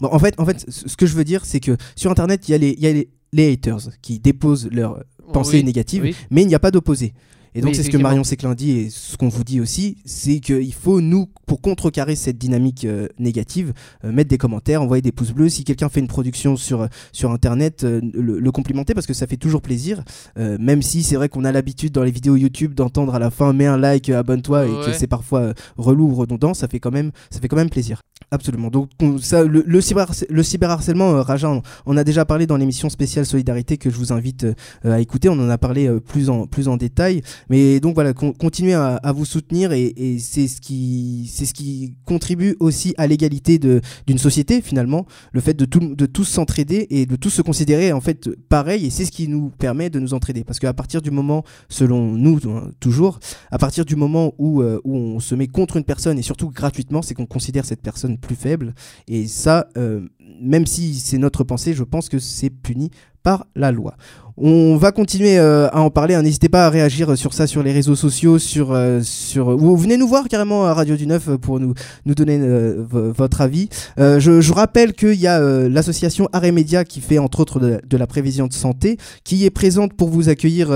Bon, 0.00 0.08
en 0.12 0.18
fait, 0.20 0.34
en 0.38 0.46
fait, 0.46 0.64
ce 0.70 0.96
que 0.96 1.04
je 1.06 1.14
veux 1.14 1.24
dire, 1.24 1.44
c'est 1.44 1.58
que 1.60 1.76
sur 1.96 2.10
Internet, 2.12 2.48
il 2.48 2.52
y 2.52 2.54
a 2.54 2.58
les. 2.58 2.76
il 2.78 2.84
y 2.98 3.08
les 3.32 3.52
haters 3.52 3.88
qui 4.02 4.18
déposent 4.18 4.68
leurs 4.70 5.04
pensées 5.32 5.58
Oui, 5.58 5.64
négatives, 5.64 6.02
oui. 6.02 6.16
mais 6.30 6.42
il 6.42 6.48
n'y 6.48 6.54
a 6.54 6.58
pas 6.58 6.70
d'opposé. 6.70 7.12
Et 7.54 7.60
donc 7.60 7.70
Oui, 7.70 7.76
c'est 7.76 7.82
ce 7.82 7.90
que. 7.90 7.96
Marion 7.96 8.24
Séclin 8.24 8.54
dit 8.54 8.70
et 8.70 8.90
ce 8.90 9.16
qu'on 9.16 9.28
vous 9.28 9.44
dit 9.44 9.60
aussi, 9.60 9.96
c'est 10.04 10.40
qu'il 10.40 10.72
faut 10.72 11.00
nous, 11.00 11.26
pour 11.46 11.60
contrecarrer 11.60 12.14
cette 12.16 12.38
dynamique 12.38 12.84
euh, 12.84 13.08
négative, 13.18 13.72
euh, 14.04 14.12
mettre 14.12 14.30
des 14.30 14.38
commentaires, 14.38 14.82
envoyer 14.82 15.02
des 15.02 15.12
pouces 15.12 15.32
bleus. 15.32 15.48
Si 15.48 15.64
quelqu'un 15.64 15.88
fait 15.88 16.00
une 16.00 16.06
production 16.08 16.56
sur, 16.56 16.88
sur 17.12 17.30
Internet, 17.32 17.84
euh, 17.84 18.00
le, 18.14 18.38
le 18.38 18.52
complimenter 18.52 18.94
parce 18.94 19.06
que 19.06 19.14
ça 19.14 19.26
fait 19.26 19.36
toujours 19.36 19.62
plaisir. 19.62 20.02
Euh, 20.38 20.56
même 20.60 20.80
si 20.82 21.02
c'est 21.02 21.16
vrai 21.16 21.28
qu'on 21.28 21.44
a 21.44 21.52
l'habitude 21.52 21.92
dans 21.92 22.04
les 22.04 22.10
vidéos 22.12 22.36
YouTube 22.36 22.74
d'entendre 22.74 23.14
à 23.14 23.18
la 23.18 23.30
fin 23.30 23.52
mets 23.52 23.66
un 23.66 23.76
like, 23.76 24.08
abonne-toi 24.10 24.66
et 24.66 24.70
que 24.86 24.92
c'est 24.92 25.06
parfois 25.08 25.52
relou 25.76 26.10
ou 26.10 26.14
redondant, 26.14 26.54
ça 26.54 26.68
fait 26.68 26.78
quand 26.80 26.92
même, 26.92 27.10
ça 27.30 27.40
fait 27.40 27.48
quand 27.48 27.56
même 27.56 27.70
plaisir. 27.70 28.00
Absolument. 28.32 28.68
Donc 28.68 28.90
on- 29.02 29.18
ça, 29.18 29.42
le, 29.44 29.64
le, 29.66 29.80
cyber, 29.80 30.12
le 30.28 30.42
cyberharcèlement, 30.44 31.20
Raja, 31.22 31.50
on, 31.50 31.62
on 31.86 31.96
a 31.96 32.04
déjà 32.04 32.24
parlé 32.24 32.46
dans 32.46 32.56
l'émission 32.56 32.88
spéciale 32.88 33.26
Solidarité 33.26 33.76
que 33.76 33.90
je 33.90 33.96
vous 33.96 34.12
invite 34.12 34.46
à 34.84 35.00
écouter. 35.00 35.28
On 35.28 35.32
en 35.40 35.48
a 35.48 35.58
parlé 35.58 35.90
plus 36.06 36.30
en, 36.30 36.46
plus 36.46 36.68
en 36.68 36.76
détail. 36.76 37.22
Mais 37.48 37.80
donc 37.80 37.94
voilà, 37.94 38.12
con- 38.12 38.32
continuez 38.32 38.74
à, 38.74 39.12
vous 39.12 39.24
soutenir 39.24 39.72
et, 39.72 40.18
c'est 40.18 40.48
ce 40.48 40.60
qui 40.60 41.94
contribue 42.04 42.56
aussi 42.60 42.94
à 42.98 43.06
l'égalité 43.06 43.58
d'une 43.58 44.18
société 44.18 44.60
finalement, 44.60 45.06
le 45.32 45.40
fait 45.40 45.54
de 45.54 45.64
tout, 45.64 45.94
tous 46.12 46.24
s'entraider 46.24 46.86
et 46.90 47.06
de 47.06 47.16
tous 47.16 47.30
se 47.30 47.42
considérer 47.42 47.92
en 47.92 48.00
fait 48.00 48.28
pareil 48.48 48.86
et 48.86 48.90
c'est 48.90 49.04
ce 49.04 49.12
qui 49.12 49.28
nous 49.28 49.50
permet 49.50 49.90
de 49.90 50.00
nous 50.00 50.14
entraider. 50.14 50.44
Parce 50.44 50.58
qu'à 50.58 50.72
partir 50.72 51.02
du 51.02 51.10
moment 51.10 51.44
selon 51.68 52.12
nous 52.12 52.38
hein, 52.46 52.70
toujours 52.80 53.18
à 53.50 53.58
partir 53.58 53.84
du 53.84 53.96
moment 53.96 54.34
où 54.38 54.62
euh, 54.62 54.80
où 54.84 54.96
on 54.96 55.20
se 55.20 55.34
met 55.34 55.46
contre 55.46 55.76
une 55.76 55.84
personne 55.84 56.18
et 56.18 56.22
surtout 56.22 56.50
gratuitement, 56.50 57.02
c'est 57.02 57.14
qu'on 57.14 57.26
considère 57.26 57.64
cette 57.64 57.82
personne 57.82 58.18
plus 58.18 58.36
faible. 58.36 58.74
Et 59.08 59.26
ça 59.26 59.68
euh, 59.76 60.06
même 60.40 60.66
si 60.66 60.94
c'est 60.94 61.18
notre 61.18 61.44
pensée, 61.44 61.74
je 61.74 61.84
pense 61.84 62.08
que 62.08 62.18
c'est 62.18 62.50
puni 62.50 62.90
par 63.22 63.46
la 63.54 63.72
loi. 63.72 63.96
On 64.42 64.76
va 64.76 64.90
continuer 64.90 65.36
euh, 65.38 65.68
à 65.70 65.82
en 65.82 65.90
parler. 65.90 66.14
hein. 66.14 66.22
N'hésitez 66.22 66.48
pas 66.48 66.64
à 66.64 66.70
réagir 66.70 67.14
sur 67.18 67.34
ça 67.34 67.46
sur 67.46 67.62
les 67.62 67.72
réseaux 67.72 67.94
sociaux, 67.94 68.38
sur 68.38 68.72
euh, 68.72 69.00
sur 69.02 69.48
ou 69.48 69.76
venez 69.76 69.98
nous 69.98 70.08
voir 70.08 70.28
carrément 70.28 70.64
à 70.64 70.72
Radio 70.72 70.96
du 70.96 71.06
Neuf 71.06 71.28
pour 71.36 71.60
nous 71.60 71.74
donner 72.06 72.38
euh, 72.40 72.82
vo- 72.88 73.12
votre 73.12 73.42
avis. 73.42 73.68
Je, 73.98 74.52
rappelle 74.52 74.94
qu'il 74.94 75.20
y 75.20 75.26
a 75.26 75.38
l'association 75.68 76.26
Aremedia 76.32 76.84
qui 76.86 77.02
fait 77.02 77.18
entre 77.18 77.40
autres 77.40 77.60
de, 77.60 77.96
la 77.98 78.06
prévision 78.06 78.46
de 78.46 78.54
santé, 78.54 78.96
qui 79.24 79.44
est 79.44 79.50
présente 79.50 79.92
pour 79.92 80.08
vous 80.08 80.30
accueillir 80.30 80.68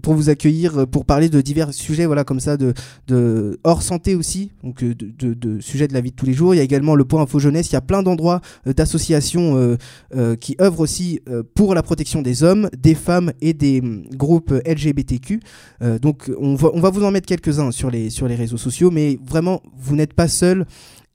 pour 0.00 0.14
vous 0.14 0.30
accueillir 0.30 0.86
pour 0.86 1.04
parler 1.04 1.28
de 1.28 1.40
divers 1.40 1.74
sujets 1.74 2.06
voilà 2.06 2.22
comme 2.24 2.40
ça 2.40 2.56
de 2.56 3.58
hors 3.64 3.82
santé 3.82 4.14
aussi 4.14 4.52
donc 4.62 4.84
de, 4.84 5.60
sujets 5.60 5.88
de 5.88 5.94
la 5.94 6.00
vie 6.00 6.12
de 6.12 6.16
tous 6.16 6.26
les 6.26 6.34
jours. 6.34 6.54
Il 6.54 6.58
y 6.58 6.60
a 6.60 6.64
également 6.64 6.94
le 6.94 7.04
point 7.04 7.22
info 7.22 7.40
jeunesse. 7.40 7.70
Il 7.70 7.72
y 7.72 7.76
a 7.76 7.80
plein 7.80 8.04
d'endroits 8.04 8.40
d'associations 8.64 9.76
qui 10.40 10.56
œuvrent 10.60 10.80
aussi 10.80 11.20
pour 11.56 11.74
la 11.74 11.82
protection 11.82 12.22
des 12.22 12.44
hommes, 12.44 12.68
femmes 12.94 13.32
et 13.40 13.52
des 13.52 13.80
hum, 13.80 14.04
groupes 14.14 14.52
LGBTQ. 14.66 15.40
Euh, 15.82 15.98
donc 15.98 16.30
on 16.38 16.54
va, 16.54 16.90
vous 16.90 17.04
en 17.04 17.10
mettre 17.10 17.26
quelques-uns 17.26 17.70
sur 17.70 17.90
les, 17.90 18.10
sur 18.10 18.28
les 18.28 18.34
réseaux 18.34 18.56
sociaux, 18.56 18.90
mais 18.90 19.18
vraiment, 19.24 19.62
vous 19.76 19.96
n'êtes 19.96 20.14
pas 20.14 20.28
seul. 20.28 20.66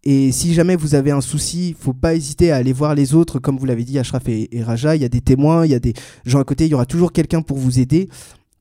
Et 0.03 0.32
si 0.32 0.53
jamais 0.53 0.75
vous 0.75 0.95
avez 0.95 1.11
un 1.11 1.21
souci, 1.21 1.75
faut 1.78 1.93
pas 1.93 2.15
hésiter 2.15 2.51
à 2.51 2.57
aller 2.57 2.71
voir 2.71 2.95
les 2.95 3.13
autres, 3.13 3.39
comme 3.39 3.57
vous 3.57 3.65
l'avez 3.65 3.84
dit, 3.84 3.99
Ashraf 3.99 4.30
et, 4.30 4.55
et 4.55 4.63
Raja. 4.63 4.95
Il 4.95 5.01
y 5.01 5.05
a 5.05 5.09
des 5.09 5.21
témoins, 5.21 5.65
il 5.65 5.71
y 5.71 5.75
a 5.75 5.80
des 5.80 5.93
gens 6.25 6.39
à 6.39 6.43
côté, 6.43 6.65
il 6.65 6.71
y 6.71 6.73
aura 6.73 6.86
toujours 6.86 7.11
quelqu'un 7.11 7.41
pour 7.41 7.57
vous 7.57 7.80
aider. 7.80 8.07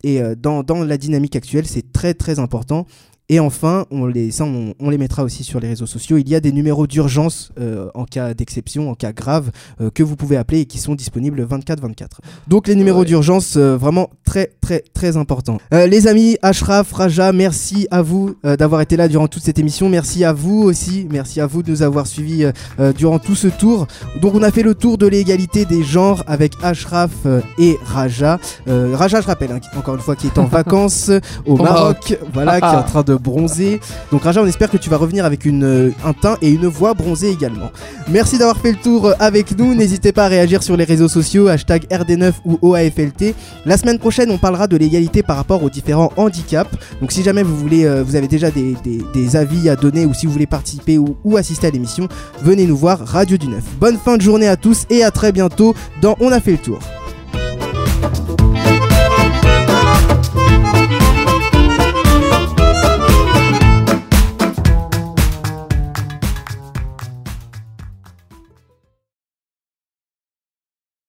Et 0.03 0.21
euh, 0.21 0.35
dans, 0.35 0.63
dans 0.63 0.83
la 0.83 0.99
dynamique 0.99 1.37
actuelle, 1.37 1.67
c'est 1.67 1.93
très 1.93 2.15
très 2.15 2.39
important. 2.39 2.87
Et 3.29 3.41
enfin, 3.41 3.87
on 3.91 4.07
les, 4.07 4.31
ça, 4.31 4.45
on, 4.45 4.75
on 4.79 4.89
les 4.89 4.99
mettra 4.99 5.25
aussi 5.25 5.43
sur 5.43 5.59
les 5.59 5.67
réseaux 5.67 5.87
sociaux. 5.87 6.17
Il 6.17 6.29
y 6.29 6.37
a 6.37 6.41
des 6.41 6.53
numéros 6.53 6.87
d'urgence 6.87 7.51
euh, 7.59 7.89
en 7.95 8.05
cas 8.05 8.35
d'exception, 8.35 8.89
en 8.89 8.95
cas 8.95 9.13
grave, 9.13 9.51
euh, 9.81 9.91
que 9.91 10.05
vous 10.05 10.15
pouvez 10.15 10.37
appeler 10.37 10.61
et 10.61 10.65
qui 10.67 10.79
sont 10.79 10.95
disponibles 10.95 11.45
24-24. 11.45 12.07
Donc 12.47 12.69
les 12.69 12.77
numéros 12.77 13.01
Ouais. 13.01 13.07
d'urgence, 13.07 13.57
euh, 13.57 13.77
vraiment 13.77 14.11
très 14.25 14.53
très 14.61 14.85
très 14.95 15.17
importants. 15.17 15.59
Euh, 15.75 15.89
les 15.89 16.07
amis, 16.07 16.37
Ashraf, 16.41 16.93
Raja, 16.93 17.33
merci 17.33 17.89
à 17.91 18.01
vous 18.01 18.37
euh, 18.45 18.57
d'avoir 18.57 18.81
été 18.81 18.97
là 18.97 19.09
durant 19.09 19.27
toute 19.27 19.43
cette 19.43 19.59
émission. 19.59 19.89
Merci 19.89 20.25
à 20.25 20.33
vous 20.33 20.63
aussi. 20.63 21.09
Merci 21.11 21.41
à 21.41 21.47
vous 21.49 21.65
de 21.65 21.71
nous 21.73 21.83
avoir 21.83 22.07
suivis 22.07 22.45
euh, 22.79 22.93
durant 22.93 23.19
tout 23.19 23.35
ce 23.35 23.49
tour. 23.49 23.89
Donc 24.23 24.35
on 24.37 24.43
a 24.45 24.53
fait 24.53 24.63
le 24.63 24.77
tour 24.77 24.99
de 24.99 25.07
l'égalité 25.09 25.65
des 25.65 25.83
genres 25.83 26.23
avec 26.29 26.53
Ashraf 26.63 27.11
et 27.59 27.77
Raja. 27.85 28.39
Euh, 28.69 28.95
Raja, 28.97 29.21
je 29.21 29.27
rappelle, 29.27 29.51
hein, 29.51 29.61
encore 29.77 29.97
une 29.97 30.01
fois, 30.01 30.15
qui 30.15 30.29
est 30.29 30.39
en 30.39 30.45
vacances 30.47 31.11
au 31.45 31.55
Au 31.55 31.57
Maroc, 31.63 32.17
voilà, 32.33 32.61
qui 32.61 32.67
est 32.67 32.79
en 32.79 32.83
train 32.85 33.03
de 33.03 33.16
bronzer. 33.19 33.81
Donc 34.11 34.23
Raja, 34.23 34.43
on 34.43 34.47
espère 34.47 34.71
que 34.71 34.77
tu 34.77 34.91
vas 34.91 34.97
revenir 34.97 35.25
avec 35.25 35.47
euh, 35.47 35.91
un 36.05 36.13
teint 36.13 36.37
et 36.43 36.51
une 36.51 36.67
voix 36.67 36.95
bronzée 36.95 37.31
également. 37.31 37.71
Merci 38.09 38.39
d'avoir 38.39 38.59
fait 38.59 38.73
le 38.73 38.79
tour 38.79 39.07
euh, 39.07 39.13
avec 39.19 39.59
nous. 39.59 39.75
N'hésitez 39.75 40.13
pas 40.13 40.27
à 40.27 40.29
réagir 40.29 40.63
sur 40.63 40.77
les 40.77 40.85
réseaux 40.85 41.09
sociaux, 41.09 41.49
hashtag 41.49 41.87
RD9 41.91 42.33
ou 42.45 42.59
OAFLT. 42.63 43.35
La 43.65 43.77
semaine 43.77 43.99
prochaine, 43.99 44.31
on 44.31 44.39
parlera 44.39 44.67
de 44.67 44.77
l'égalité 44.77 45.23
par 45.23 45.37
rapport 45.37 45.63
aux 45.63 45.71
différents 45.71 46.13
handicaps. 46.17 46.71
Donc 47.01 47.13
si 47.13 47.23
jamais 47.23 47.43
vous 47.43 47.57
voulez, 47.57 47.85
euh, 47.85 48.03
vous 48.03 48.17
avez 48.17 48.29
déjà 48.29 48.51
des, 48.51 49.37
avis 49.37 49.69
à 49.69 49.77
donner 49.77 50.07
ou 50.07 50.15
si 50.15 50.27
vous 50.27 50.33
voulez 50.33 50.47
participer 50.47 50.99
ou, 50.99 51.37
assister 51.37 51.67
à 51.67 51.71
l'émission, 51.71 52.09
venez 52.43 52.67
nous 52.67 52.77
voir 52.77 53.01
Radio 53.01 53.37
du 53.37 53.49
Neuf. 53.49 53.65
Bonne 53.81 53.99
fin 53.99 54.17
de 54.17 54.23
journée 54.23 54.49
à 54.49 54.57
tous 54.57 54.87
et 54.89 55.03
à 55.03 55.11
très 55.11 55.33
bientôt 55.33 55.75
dans 56.01 56.17
On 56.21 56.33
a 56.33 56.41
fait 56.41 56.53
le 56.53 56.59
tour. 56.59 56.79